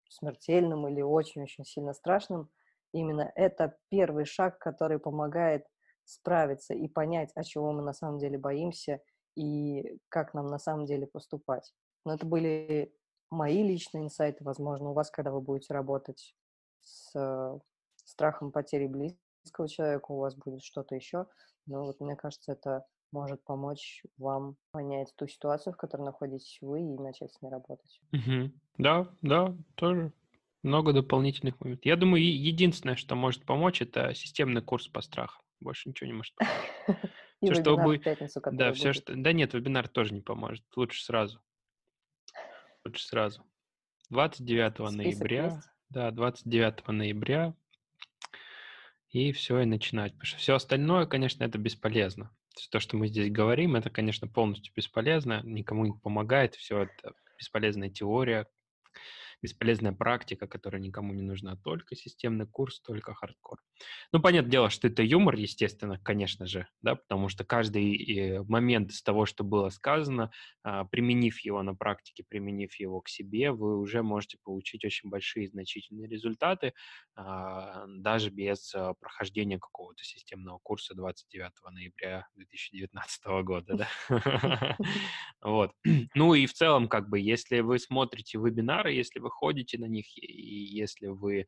смертельным 0.10 0.88
или 0.88 1.02
очень-очень 1.02 1.66
сильно 1.66 1.94
страшным, 1.94 2.50
именно 2.92 3.32
это 3.36 3.78
первый 3.90 4.26
шаг, 4.26 4.58
который 4.58 5.00
помогает 5.00 5.66
справиться 6.04 6.74
и 6.74 6.88
понять, 6.88 7.32
от 7.36 7.46
чего 7.46 7.72
мы 7.72 7.84
на 7.84 7.94
самом 7.94 8.18
деле 8.18 8.40
боимся 8.40 9.00
и 9.36 10.00
как 10.10 10.34
нам 10.34 10.48
на 10.48 10.58
самом 10.58 10.86
деле 10.86 11.06
поступать. 11.06 11.72
Но 12.06 12.14
это 12.14 12.26
были 12.26 12.94
мои 13.30 13.64
личные 13.64 14.06
инсайты, 14.06 14.44
возможно, 14.44 14.90
у 14.90 14.94
вас, 14.94 15.12
когда 15.12 15.32
вы 15.32 15.42
будете 15.42 15.74
работать 15.74 16.36
с 16.82 17.12
э, 17.16 17.60
страхом 18.06 18.52
потери 18.52 18.88
близкого 18.88 19.68
человека, 19.68 20.12
у 20.12 20.20
вас 20.20 20.36
будет 20.36 20.64
что-то 20.64 20.96
еще. 20.96 21.28
Но 21.66 21.86
вот 21.86 22.00
мне 22.00 22.16
кажется, 22.16 22.54
это 22.54 22.86
может 23.12 23.44
помочь 23.44 24.04
вам 24.18 24.56
понять 24.72 25.14
ту 25.16 25.28
ситуацию, 25.28 25.74
в 25.74 25.78
которой 25.78 26.04
находитесь 26.04 26.58
вы, 26.62 26.82
и 26.82 26.98
начать 26.98 27.34
с 27.34 27.42
ней 27.42 27.50
работать. 27.50 28.02
Угу. 28.12 28.52
Да, 28.78 29.08
да, 29.22 29.56
тоже 29.76 30.14
много 30.64 30.94
дополнительных 30.94 31.60
моментов. 31.60 31.86
Я 31.86 31.96
думаю, 31.96 32.24
единственное, 32.24 32.96
что 32.96 33.16
может 33.16 33.46
помочь, 33.46 33.82
это 33.82 34.14
системный 34.14 34.62
курс 34.62 34.88
по 34.88 35.02
страхам. 35.02 35.42
Больше 35.60 35.90
ничего 35.90 36.08
не 36.08 36.14
может 36.14 36.36
помочь. 36.36 36.54
Все, 37.42 37.54
что 37.54 37.78
вы... 37.78 38.02
да, 38.52 38.74
все, 38.74 38.92
что... 38.92 39.16
Да 39.16 39.32
нет, 39.32 39.54
вебинар 39.54 39.88
тоже 39.88 40.14
не 40.14 40.20
поможет. 40.20 40.62
Лучше 40.76 41.02
сразу. 41.02 41.40
Лучше 42.90 43.06
сразу. 43.06 43.46
29 44.10 44.74
Список 44.74 44.96
ноября. 44.96 45.46
Есть? 45.46 45.70
Да, 45.90 46.10
29 46.10 46.88
ноября. 46.88 47.54
И 49.12 49.32
все, 49.32 49.60
и 49.60 49.66
начинать. 49.66 50.14
Потому 50.14 50.26
что 50.26 50.38
все 50.38 50.56
остальное, 50.56 51.06
конечно, 51.06 51.44
это 51.44 51.60
бесполезно. 51.60 52.36
То, 52.72 52.80
что 52.80 52.98
мы 52.98 53.08
здесь 53.08 53.32
говорим, 53.32 53.76
это, 53.76 53.92
конечно, 53.92 54.28
полностью 54.28 54.74
бесполезно, 54.76 55.42
никому 55.44 55.86
не 55.86 55.94
помогает, 55.94 56.56
все 56.56 56.82
это 56.82 57.14
бесполезная 57.38 57.92
теория, 57.92 58.48
бесполезная 59.42 59.92
практика, 59.92 60.48
которая 60.48 60.82
никому 60.82 61.14
не 61.14 61.22
нужна, 61.22 61.56
только 61.56 61.96
системный 61.96 62.46
курс, 62.46 62.82
только 62.82 63.14
хардкор. 63.14 63.60
Ну, 64.12 64.22
понятное 64.22 64.52
дело, 64.52 64.70
что 64.70 64.88
это 64.88 65.04
юмор, 65.04 65.36
естественно, 65.36 66.00
конечно 66.00 66.46
же, 66.46 66.68
да, 66.82 66.96
потому 66.96 67.30
что 67.30 67.44
каждый 67.44 67.96
э, 67.96 68.44
момент 68.44 68.92
из 68.92 69.02
того, 69.02 69.26
что 69.26 69.44
было 69.44 69.70
сказано, 69.70 70.32
а, 70.64 70.86
применив 70.86 71.40
его 71.40 71.64
на 71.64 71.76
практике, 71.76 72.24
применив 72.28 72.76
его 72.80 73.02
к 73.02 73.10
себе, 73.10 73.52
вы 73.52 73.80
уже 73.80 74.04
можете 74.04 74.38
получить 74.44 74.84
очень 74.86 75.10
большие 75.10 75.48
значительные 75.48 76.08
результаты, 76.08 76.74
а, 77.16 77.86
даже 77.88 78.30
без 78.30 78.74
а, 78.76 78.94
прохождения 78.96 79.60
какого-то 79.60 80.04
системного 80.04 80.60
курса 80.60 80.96
29 80.96 81.52
ноября 81.72 82.28
2019 82.36 83.22
года, 83.44 83.76
да. 84.10 84.78
Вот. 85.42 85.74
Ну 86.16 86.34
и 86.34 86.46
в 86.46 86.54
целом, 86.54 86.88
как 86.88 87.10
бы, 87.10 87.20
если 87.20 87.60
вы 87.60 87.80
смотрите 87.80 88.38
вебинары, 88.38 88.92
если 88.92 89.20
вы 89.20 89.29
ходите 89.30 89.78
на 89.78 89.86
них, 89.86 90.06
и 90.18 90.42
если 90.42 91.08
вы 91.08 91.40
э, 91.42 91.46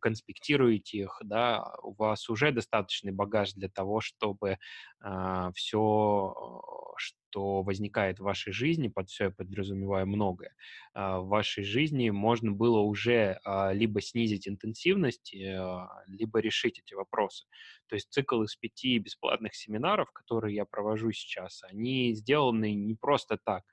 конспектируете 0.00 0.98
их, 0.98 1.20
да, 1.24 1.74
у 1.82 1.92
вас 1.94 2.28
уже 2.28 2.52
достаточный 2.52 3.12
багаж 3.12 3.52
для 3.54 3.68
того, 3.68 4.00
чтобы 4.00 4.50
э, 4.50 4.56
а, 5.00 5.52
все, 5.52 6.34
что 6.96 7.62
возникает 7.62 8.18
в 8.18 8.24
вашей 8.24 8.52
жизни, 8.52 8.88
под 8.88 9.08
все 9.08 9.24
я 9.24 9.30
подразумеваю 9.30 10.06
многое, 10.06 10.54
э, 10.94 11.18
в 11.18 11.28
вашей 11.28 11.64
жизни 11.64 12.10
можно 12.10 12.52
было 12.52 12.80
уже 12.80 13.40
э, 13.44 13.74
либо 13.74 14.00
снизить 14.00 14.46
интенсивность, 14.46 15.34
э, 15.34 15.86
либо 16.06 16.40
решить 16.40 16.78
эти 16.78 16.94
вопросы. 16.94 17.46
То 17.88 17.96
есть 17.96 18.10
цикл 18.10 18.42
из 18.42 18.54
пяти 18.56 18.98
бесплатных 18.98 19.54
семинаров, 19.54 20.10
которые 20.12 20.54
я 20.54 20.64
провожу 20.64 21.12
сейчас, 21.12 21.62
они 21.64 22.14
сделаны 22.14 22.74
не 22.74 22.94
просто 22.94 23.38
так– 23.42 23.64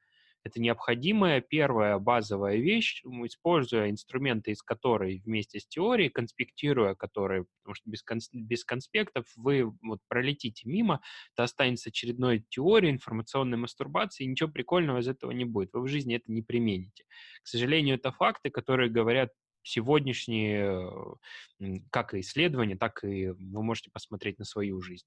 это 0.49 0.59
необходимая 0.59 1.41
первая 1.41 1.97
базовая 1.99 2.57
вещь, 2.57 3.03
используя 3.05 3.89
инструменты, 3.89 4.51
из 4.51 4.61
которой 4.61 5.21
вместе 5.25 5.59
с 5.59 5.67
теорией, 5.67 6.09
конспектируя 6.09 6.95
которые, 6.95 7.45
потому 7.61 7.75
что 7.75 7.89
без, 7.89 8.03
конс, 8.03 8.29
без 8.33 8.65
конспектов 8.65 9.25
вы 9.35 9.71
вот 9.81 9.99
пролетите 10.07 10.67
мимо, 10.67 11.01
это 11.33 11.43
останется 11.43 11.89
очередной 11.89 12.45
теорией, 12.49 12.93
информационной 12.93 13.57
мастурбации, 13.57 14.23
и 14.23 14.27
ничего 14.27 14.49
прикольного 14.49 14.99
из 14.99 15.07
этого 15.07 15.31
не 15.31 15.45
будет. 15.45 15.69
Вы 15.73 15.83
в 15.83 15.87
жизни 15.87 16.15
это 16.15 16.31
не 16.31 16.41
примените. 16.41 17.05
К 17.43 17.47
сожалению, 17.47 17.95
это 17.95 18.11
факты, 18.11 18.49
которые 18.49 18.89
говорят 18.89 19.31
сегодняшние 19.61 20.89
как 21.91 22.13
и 22.13 22.21
исследования, 22.21 22.75
так 22.75 23.03
и 23.03 23.29
вы 23.29 23.63
можете 23.63 23.91
посмотреть 23.91 24.39
на 24.39 24.45
свою 24.45 24.81
жизнь 24.81 25.05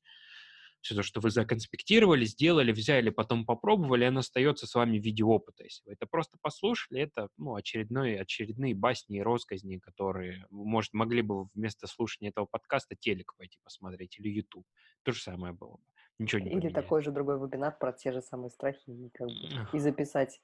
все 0.83 0.95
то, 0.97 1.03
что 1.03 1.21
вы 1.21 1.31
законспектировали, 1.31 2.25
сделали, 2.25 2.73
взяли, 2.73 3.11
потом 3.11 3.47
попробовали, 3.47 4.05
оно 4.05 4.21
остается 4.21 4.67
с 4.67 4.75
вами 4.75 4.99
в 4.99 5.03
виде 5.03 5.25
опыта. 5.25 5.65
Если 5.65 5.83
вы 5.87 5.93
это 5.95 6.07
просто 6.07 6.37
послушали, 6.43 7.01
это 7.01 7.29
ну, 7.39 7.55
очередные, 7.55 8.21
очередные 8.21 8.75
басни 8.75 9.19
и 9.19 9.23
росказни, 9.23 9.79
которые 9.79 10.47
может, 10.51 10.93
могли 10.93 11.23
бы 11.23 11.45
вместо 11.55 11.87
слушания 11.87 12.31
этого 12.31 12.47
подкаста 12.47 12.97
телек 12.97 13.35
пойти 13.37 13.59
посмотреть 13.63 14.19
или 14.19 14.29
YouTube. 14.29 14.67
То 15.05 15.13
же 15.13 15.23
самое 15.23 15.55
было 15.55 15.77
бы. 15.77 15.83
Ничего 16.19 16.41
не 16.41 16.49
Или 16.49 16.55
поменяет. 16.55 16.75
такой 16.75 17.03
же 17.03 17.11
другой 17.11 17.39
вебинар 17.39 17.77
про 17.79 17.93
те 17.93 18.13
же 18.13 18.21
самые 18.21 18.51
страхи 18.51 18.91
и, 18.91 19.11
как 19.15 19.29
бы, 19.29 19.35
и 19.73 19.79
записать 19.79 20.41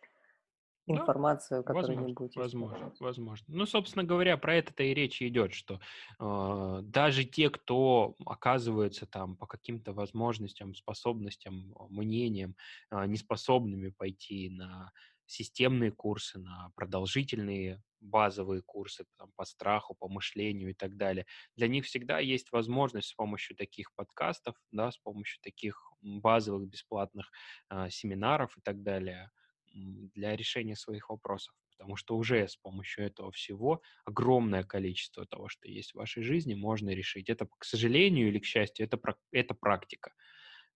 информацию, 0.91 1.63
да, 1.63 1.67
которую 1.67 1.89
возможно, 1.89 2.07
не 2.07 2.13
будете 2.15 2.41
Возможно, 2.41 2.93
возможно. 3.01 3.47
Ну, 3.49 3.67
собственно 3.67 4.05
говоря, 4.05 4.37
про 4.37 4.57
это-то 4.57 4.83
и 4.83 4.95
речь 4.95 5.23
идет, 5.23 5.53
что 5.53 5.81
э, 6.21 6.81
даже 6.83 7.25
те, 7.25 7.51
кто 7.51 8.15
оказывается 8.25 9.07
там 9.07 9.37
по 9.37 9.47
каким-то 9.47 9.93
возможностям, 9.93 10.75
способностям, 10.75 11.75
мнениям 11.91 12.57
э, 12.91 13.07
неспособными 13.07 13.91
пойти 13.91 14.51
на 14.51 14.93
системные 15.27 15.93
курсы, 15.93 16.39
на 16.39 16.71
продолжительные 16.75 17.83
базовые 18.01 18.63
курсы 18.63 19.05
там, 19.19 19.31
по 19.37 19.45
страху, 19.45 19.95
по 19.95 20.09
мышлению 20.09 20.71
и 20.71 20.75
так 20.75 20.97
далее. 20.97 21.27
Для 21.57 21.69
них 21.69 21.85
всегда 21.85 22.19
есть 22.19 22.53
возможность 22.53 23.09
с 23.09 23.15
помощью 23.15 23.57
таких 23.57 23.93
подкастов, 23.95 24.57
да, 24.73 24.91
с 24.91 24.99
помощью 24.99 25.41
таких 25.43 25.93
базовых 26.01 26.69
бесплатных 26.69 27.31
э, 27.71 27.91
семинаров 27.91 28.57
и 28.57 28.61
так 28.61 28.83
далее 28.83 29.31
для 29.73 30.37
решения 30.37 30.77
своих 30.77 31.11
вопросов. 31.11 31.55
Потому 31.77 31.97
что 31.97 32.17
уже 32.17 32.49
с 32.49 32.57
помощью 32.57 33.07
этого 33.07 33.31
всего 33.31 33.83
огромное 34.05 34.65
количество 34.65 35.27
того, 35.27 35.49
что 35.49 35.69
есть 35.69 35.93
в 35.93 35.99
вашей 35.99 36.23
жизни, 36.23 36.55
можно 36.55 36.91
решить. 36.91 37.31
Это, 37.31 37.47
к 37.47 37.65
сожалению 37.65 38.29
или 38.29 38.41
к 38.41 38.45
счастью, 38.45 38.87
это, 38.87 38.99
это 39.31 39.55
практика. 39.55 40.13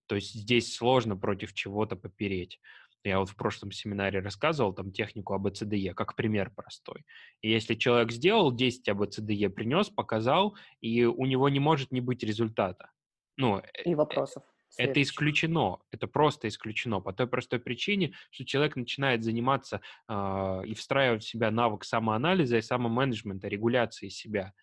То 0.07 0.15
есть 0.15 0.33
здесь 0.33 0.77
сложно 0.77 1.17
против 1.17 1.55
чего-то 1.55 1.97
попереть. 1.97 2.61
Я 3.05 3.19
вот 3.19 3.31
в 3.31 3.37
прошлом 3.37 3.73
семинаре 3.73 4.21
рассказывал 4.21 4.73
там 4.73 4.93
технику 4.93 5.35
АБЦДЕ, 5.35 5.93
как 5.95 6.15
пример 6.15 6.53
простой. 6.55 7.05
И 7.41 7.51
если 7.51 7.75
человек 7.75 8.13
сделал 8.13 8.53
10 8.53 8.89
АБЦДЕ, 8.89 9.51
принес, 9.51 9.89
показал, 9.91 10.57
и 10.81 11.05
у 11.05 11.25
него 11.27 11.49
не 11.49 11.59
может 11.59 11.91
не 11.91 12.01
быть 12.01 12.23
результата. 12.23 12.93
Ну, 13.37 13.59
э, 13.59 13.83
и 13.85 13.95
вопросов. 13.97 14.45
Это 14.79 15.03
исключено, 15.03 15.79
это 15.91 16.07
просто 16.07 16.49
исключено 16.49 17.01
по 17.01 17.13
той 17.13 17.27
простой 17.27 17.61
причине, 17.61 18.15
что 18.31 18.45
человек 18.45 18.77
начинает 18.77 19.23
заниматься 19.23 19.81
э, 20.09 20.63
и 20.67 20.75
встраивать 20.75 21.25
в 21.25 21.29
себя 21.29 21.51
навык 21.51 21.85
самоанализа 21.85 22.59
и 22.59 22.63
самоменеджмента, 22.63 23.49
регуляции 23.49 24.09
себя 24.09 24.55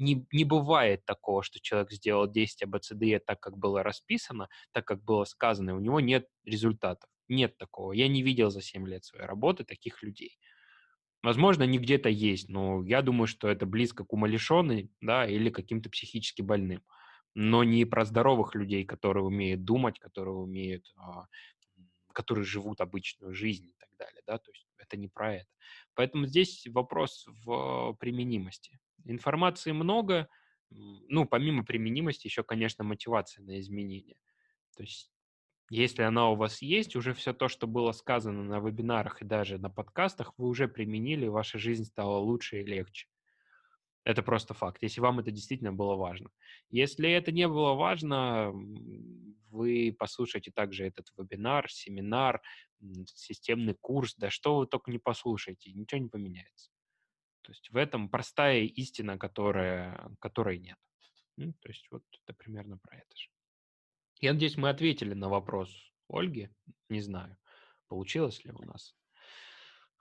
не, 0.00 0.26
не 0.32 0.44
бывает 0.44 1.04
такого, 1.04 1.42
что 1.42 1.60
человек 1.60 1.92
сделал 1.92 2.26
10 2.26 2.62
АБЦДЕ 2.62 3.20
так, 3.20 3.40
как 3.40 3.56
было 3.58 3.82
расписано, 3.82 4.48
так, 4.72 4.86
как 4.86 5.04
было 5.04 5.24
сказано, 5.24 5.70
и 5.70 5.74
у 5.74 5.80
него 5.80 6.00
нет 6.00 6.26
результатов. 6.44 7.08
Нет 7.28 7.56
такого. 7.58 7.92
Я 7.92 8.08
не 8.08 8.22
видел 8.22 8.50
за 8.50 8.62
7 8.62 8.88
лет 8.88 9.04
своей 9.04 9.26
работы 9.26 9.64
таких 9.64 10.02
людей. 10.02 10.38
Возможно, 11.22 11.64
они 11.64 11.78
где-то 11.78 12.08
есть, 12.08 12.48
но 12.48 12.82
я 12.86 13.02
думаю, 13.02 13.26
что 13.26 13.48
это 13.48 13.66
близко 13.66 14.04
к 14.04 14.12
умалишенной, 14.12 14.90
да, 15.02 15.26
или 15.26 15.50
каким-то 15.50 15.90
психически 15.90 16.40
больным. 16.40 16.82
Но 17.34 17.64
не 17.64 17.84
про 17.84 18.04
здоровых 18.04 18.54
людей, 18.54 18.84
которые 18.84 19.24
умеют 19.24 19.64
думать, 19.64 19.98
которые 19.98 20.34
умеют, 20.34 20.92
а, 20.96 21.26
которые 22.12 22.44
живут 22.44 22.80
обычную 22.80 23.34
жизнь 23.34 23.68
и 23.68 23.74
так 23.78 23.88
далее, 23.98 24.22
да, 24.26 24.38
то 24.38 24.50
есть 24.50 24.66
это 24.78 24.96
не 24.96 25.08
про 25.08 25.36
это. 25.36 25.48
Поэтому 25.94 26.26
здесь 26.26 26.66
вопрос 26.66 27.26
в 27.44 27.94
применимости. 28.00 28.80
Информации 29.04 29.72
много, 29.72 30.28
ну, 30.70 31.24
помимо 31.26 31.64
применимости, 31.64 32.26
еще, 32.26 32.42
конечно, 32.42 32.84
мотивация 32.84 33.44
на 33.44 33.60
изменения. 33.60 34.18
То 34.76 34.82
есть 34.82 35.12
если 35.70 36.02
она 36.02 36.28
у 36.30 36.34
вас 36.34 36.62
есть, 36.62 36.96
уже 36.96 37.14
все 37.14 37.32
то, 37.32 37.46
что 37.46 37.68
было 37.68 37.92
сказано 37.92 38.42
на 38.42 38.58
вебинарах 38.58 39.22
и 39.22 39.24
даже 39.24 39.56
на 39.56 39.70
подкастах, 39.70 40.34
вы 40.36 40.48
уже 40.48 40.66
применили, 40.66 41.28
ваша 41.28 41.58
жизнь 41.58 41.84
стала 41.84 42.18
лучше 42.18 42.60
и 42.60 42.64
легче. 42.64 43.06
Это 44.04 44.22
просто 44.22 44.54
факт, 44.54 44.82
если 44.82 45.00
вам 45.00 45.18
это 45.18 45.30
действительно 45.30 45.72
было 45.72 45.94
важно. 45.94 46.30
Если 46.70 47.10
это 47.10 47.32
не 47.32 47.46
было 47.46 47.74
важно, 47.74 48.50
вы 49.50 49.94
послушайте 49.98 50.50
также 50.50 50.86
этот 50.86 51.08
вебинар, 51.16 51.70
семинар, 51.70 52.40
системный 53.06 53.74
курс, 53.74 54.14
да 54.16 54.30
что 54.30 54.58
вы 54.58 54.66
только 54.66 54.90
не 54.90 54.98
послушаете, 54.98 55.72
ничего 55.72 56.00
не 56.00 56.08
поменяется. 56.08 56.70
То 57.42 57.52
есть 57.52 57.70
в 57.70 57.76
этом 57.76 58.08
простая 58.08 58.62
истина, 58.62 59.18
которая, 59.18 60.14
которой 60.18 60.58
нет. 60.58 60.78
Ну, 61.36 61.52
то 61.60 61.68
есть 61.68 61.86
вот 61.90 62.04
это 62.24 62.36
примерно 62.36 62.78
про 62.78 62.98
это 62.98 63.16
же. 63.16 63.28
Я 64.20 64.32
надеюсь, 64.32 64.56
мы 64.56 64.68
ответили 64.68 65.14
на 65.14 65.28
вопрос 65.28 65.70
Ольги. 66.08 66.50
Не 66.88 67.00
знаю, 67.00 67.36
получилось 67.88 68.44
ли 68.44 68.52
у 68.52 68.62
нас. 68.64 68.94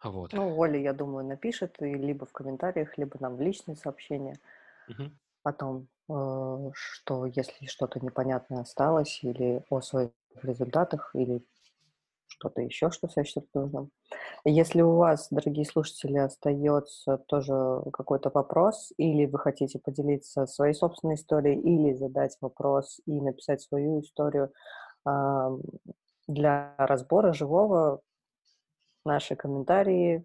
Вот. 0.03 0.33
Ну, 0.33 0.57
Оля, 0.57 0.79
я 0.79 0.93
думаю, 0.93 1.25
напишет 1.25 1.81
и 1.81 1.93
либо 1.93 2.25
в 2.25 2.31
комментариях, 2.31 2.97
либо 2.97 3.17
нам 3.19 3.35
в 3.35 3.41
личные 3.41 3.75
сообщения 3.75 4.37
угу. 4.87 5.11
о 5.43 5.53
том, 5.53 5.87
э, 6.09 6.71
что 6.73 7.25
если 7.25 7.65
что-то 7.65 7.99
непонятное 7.99 8.61
осталось, 8.61 9.19
или 9.23 9.63
о 9.69 9.81
своих 9.81 10.11
результатах, 10.41 11.11
или 11.13 11.43
что-то 12.27 12.61
еще, 12.61 12.89
что 12.91 13.09
сочтет 13.09 13.45
нужным. 13.53 13.91
Если 14.45 14.81
у 14.81 14.95
вас, 14.95 15.27
дорогие 15.29 15.65
слушатели, 15.65 16.17
остается 16.17 17.17
тоже 17.27 17.81
какой-то 17.91 18.31
вопрос, 18.33 18.93
или 18.97 19.25
вы 19.25 19.39
хотите 19.39 19.79
поделиться 19.79 20.45
своей 20.45 20.73
собственной 20.73 21.15
историей, 21.15 21.59
или 21.59 21.93
задать 21.93 22.37
вопрос 22.39 23.01
и 23.05 23.19
написать 23.19 23.61
свою 23.61 23.99
историю 23.99 24.53
э, 25.05 25.57
для 26.27 26.75
разбора 26.77 27.33
живого, 27.33 27.99
наши 29.09 29.35
комментарии 29.35 30.23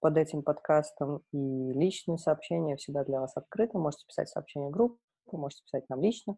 под 0.00 0.16
этим 0.16 0.42
подкастом 0.42 1.22
и 1.32 1.72
личные 1.72 2.18
сообщения 2.18 2.76
всегда 2.76 3.04
для 3.04 3.20
вас 3.20 3.36
открыты. 3.36 3.78
Можете 3.78 4.06
писать 4.06 4.28
сообщение 4.28 4.70
в 4.70 4.72
группу, 4.72 4.98
можете 5.30 5.62
писать 5.62 5.88
нам 5.88 6.02
лично 6.02 6.36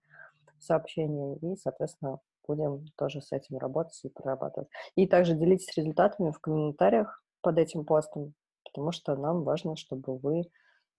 сообщение, 0.58 1.38
и, 1.38 1.56
соответственно, 1.56 2.20
будем 2.46 2.84
тоже 2.96 3.22
с 3.22 3.32
этим 3.32 3.56
работать 3.56 3.98
и 4.04 4.10
прорабатывать. 4.10 4.68
И 4.94 5.06
также 5.06 5.34
делитесь 5.34 5.74
результатами 5.74 6.32
в 6.32 6.38
комментариях 6.38 7.24
под 7.40 7.58
этим 7.58 7.86
постом, 7.86 8.34
потому 8.64 8.92
что 8.92 9.16
нам 9.16 9.42
важно, 9.42 9.74
чтобы 9.76 10.18
вы 10.18 10.50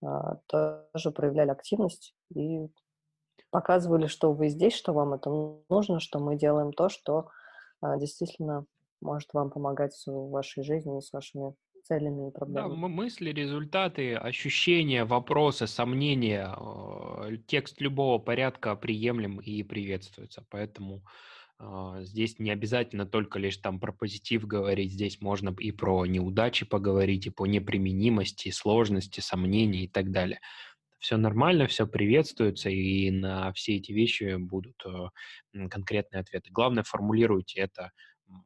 а, 0.04 0.38
тоже 0.46 1.12
проявляли 1.14 1.50
активность 1.50 2.16
и 2.34 2.66
показывали, 3.50 4.08
что 4.08 4.32
вы 4.32 4.48
здесь, 4.48 4.74
что 4.74 4.92
вам 4.92 5.14
это 5.14 5.30
нужно, 5.68 6.00
что 6.00 6.18
мы 6.18 6.36
делаем 6.36 6.72
то, 6.72 6.88
что 6.88 7.28
а, 7.80 7.96
действительно 7.98 8.66
может 9.02 9.32
вам 9.34 9.50
помогать 9.50 9.92
в 10.06 10.30
вашей 10.30 10.62
жизни 10.62 11.00
с 11.00 11.12
вашими 11.12 11.54
целями 11.84 12.28
и 12.28 12.32
проблемами. 12.32 12.80
Да, 12.80 12.88
мысли, 12.88 13.30
результаты, 13.30 14.14
ощущения, 14.14 15.04
вопросы, 15.04 15.66
сомнения, 15.66 16.54
э, 16.56 17.36
текст 17.46 17.80
любого 17.80 18.18
порядка 18.18 18.76
приемлем 18.76 19.40
и 19.40 19.62
приветствуется. 19.62 20.44
Поэтому 20.48 21.02
а, 21.58 22.02
здесь 22.02 22.38
не 22.38 22.50
обязательно 22.50 23.06
только 23.06 23.38
лишь 23.38 23.56
там 23.58 23.78
про 23.78 23.92
позитив 23.92 24.46
говорить, 24.46 24.92
здесь 24.92 25.20
можно 25.20 25.54
и 25.58 25.70
про 25.70 26.06
неудачи 26.06 26.66
поговорить, 26.66 27.26
и 27.26 27.30
по 27.30 27.46
неприменимости, 27.46 28.50
сложности, 28.50 29.20
сомнения 29.20 29.84
и 29.84 29.88
так 29.88 30.10
далее. 30.10 30.40
Все 30.98 31.16
нормально, 31.16 31.66
все 31.66 31.86
приветствуется, 31.86 32.70
и 32.70 33.10
на 33.10 33.52
все 33.52 33.76
эти 33.76 33.92
вещи 33.92 34.36
будут 34.36 34.84
э, 34.86 35.68
конкретные 35.68 36.20
ответы. 36.20 36.50
Главное, 36.52 36.84
формулируйте 36.84 37.60
это 37.60 37.90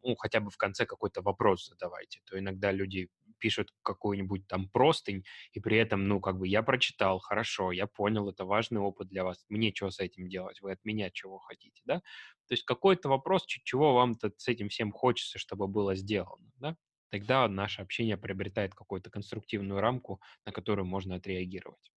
ну, 0.02 0.16
хотя 0.16 0.40
бы 0.40 0.50
в 0.50 0.56
конце 0.56 0.86
какой-то 0.86 1.22
вопрос 1.22 1.66
задавайте. 1.66 2.20
То 2.24 2.38
иногда 2.38 2.72
люди 2.72 3.08
пишут 3.38 3.72
какую-нибудь 3.82 4.46
там 4.46 4.68
простынь, 4.68 5.24
и 5.52 5.60
при 5.60 5.78
этом, 5.78 6.08
ну, 6.08 6.20
как 6.20 6.38
бы 6.38 6.48
я 6.48 6.62
прочитал, 6.62 7.18
хорошо, 7.18 7.72
я 7.72 7.86
понял, 7.86 8.28
это 8.28 8.44
важный 8.44 8.80
опыт 8.80 9.08
для 9.08 9.24
вас, 9.24 9.44
мне 9.48 9.72
что 9.74 9.90
с 9.90 10.00
этим 10.00 10.28
делать, 10.28 10.60
вы 10.62 10.72
от 10.72 10.84
меня 10.84 11.10
чего 11.10 11.38
хотите, 11.38 11.82
да? 11.84 12.00
То 12.48 12.52
есть 12.52 12.64
какой-то 12.64 13.08
вопрос, 13.08 13.44
чего 13.46 13.94
вам-то 13.94 14.32
с 14.36 14.48
этим 14.48 14.68
всем 14.68 14.92
хочется, 14.92 15.38
чтобы 15.38 15.66
было 15.66 15.94
сделано, 15.94 16.50
да? 16.56 16.76
Тогда 17.10 17.46
наше 17.48 17.82
общение 17.82 18.16
приобретает 18.16 18.74
какую-то 18.74 19.10
конструктивную 19.10 19.80
рамку, 19.80 20.20
на 20.44 20.52
которую 20.52 20.86
можно 20.86 21.16
отреагировать. 21.16 21.92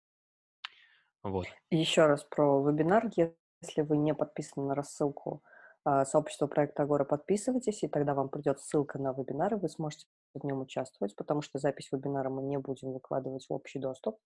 Вот. 1.23 1.47
Еще 1.71 2.05
раз 2.05 2.23
про 2.23 2.63
вебинар. 2.63 3.09
Если 3.15 3.81
вы 3.81 3.97
не 3.97 4.13
подписаны 4.13 4.67
на 4.67 4.75
рассылку 4.75 5.43
а, 5.85 6.05
сообщества 6.05 6.47
проекта 6.47 6.83
Агора, 6.83 7.05
подписывайтесь, 7.05 7.83
и 7.83 7.87
тогда 7.87 8.13
вам 8.13 8.29
придет 8.29 8.59
ссылка 8.59 8.99
на 8.99 9.13
вебинар, 9.13 9.53
и 9.53 9.57
вы 9.57 9.69
сможете 9.69 10.05
в 10.33 10.45
нем 10.45 10.61
участвовать, 10.61 11.15
потому 11.15 11.41
что 11.41 11.59
запись 11.59 11.89
вебинара 11.91 12.29
мы 12.29 12.43
не 12.43 12.57
будем 12.57 12.91
выкладывать 12.91 13.45
в 13.47 13.53
общий 13.53 13.79
доступ. 13.79 14.17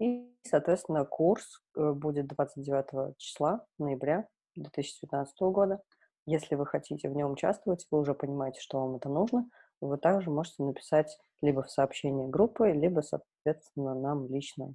И, 0.00 0.34
соответственно, 0.42 1.04
курс 1.04 1.62
э, 1.76 1.92
будет 1.92 2.26
29 2.26 3.16
числа 3.16 3.64
ноября 3.78 4.28
2019 4.56 5.40
года. 5.42 5.82
Если 6.26 6.54
вы 6.54 6.66
хотите 6.66 7.08
в 7.08 7.14
нем 7.14 7.32
участвовать, 7.32 7.86
вы 7.90 8.00
уже 8.00 8.14
понимаете, 8.14 8.60
что 8.60 8.80
вам 8.80 8.96
это 8.96 9.08
нужно, 9.08 9.48
вы 9.80 9.98
также 9.98 10.30
можете 10.30 10.62
написать 10.62 11.18
либо 11.42 11.62
в 11.62 11.70
сообщении 11.70 12.26
группы, 12.26 12.70
либо, 12.70 13.00
соответственно, 13.00 13.94
нам 13.94 14.26
лично 14.26 14.74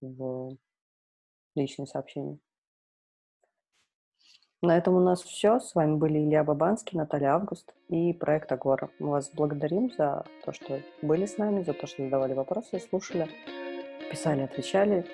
в 0.00 0.56
личные 1.54 1.86
сообщения. 1.86 2.38
На 4.60 4.76
этом 4.76 4.94
у 4.94 5.00
нас 5.00 5.22
все. 5.22 5.60
С 5.60 5.74
вами 5.74 5.96
были 5.96 6.18
Илья 6.18 6.42
Бабанский, 6.42 6.98
Наталья 6.98 7.34
Август 7.34 7.72
и 7.88 8.12
проект 8.12 8.50
Агора. 8.50 8.90
Мы 8.98 9.10
вас 9.10 9.30
благодарим 9.32 9.92
за 9.96 10.24
то, 10.44 10.52
что 10.52 10.80
были 11.00 11.26
с 11.26 11.38
нами, 11.38 11.62
за 11.62 11.74
то, 11.74 11.86
что 11.86 12.02
задавали 12.02 12.32
вопросы, 12.34 12.80
слушали, 12.80 13.28
писали, 14.10 14.42
отвечали. 14.42 15.06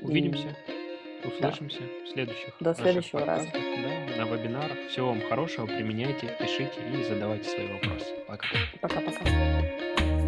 Увидимся. 0.00 0.48
И... 0.68 1.26
Услышимся 1.26 1.80
да. 1.80 2.04
в 2.04 2.08
следующих. 2.12 2.54
До 2.60 2.74
следующего 2.74 3.24
раза. 3.24 3.46
Да, 3.52 4.24
на 4.24 4.30
вебинарах. 4.30 4.76
Всего 4.90 5.08
вам 5.08 5.22
хорошего. 5.28 5.66
Применяйте, 5.66 6.28
пишите 6.38 6.80
и 6.92 7.02
задавайте 7.08 7.48
свои 7.48 7.66
вопросы. 7.72 8.14
Пока. 8.28 8.46
Пока-пока. 8.80 10.23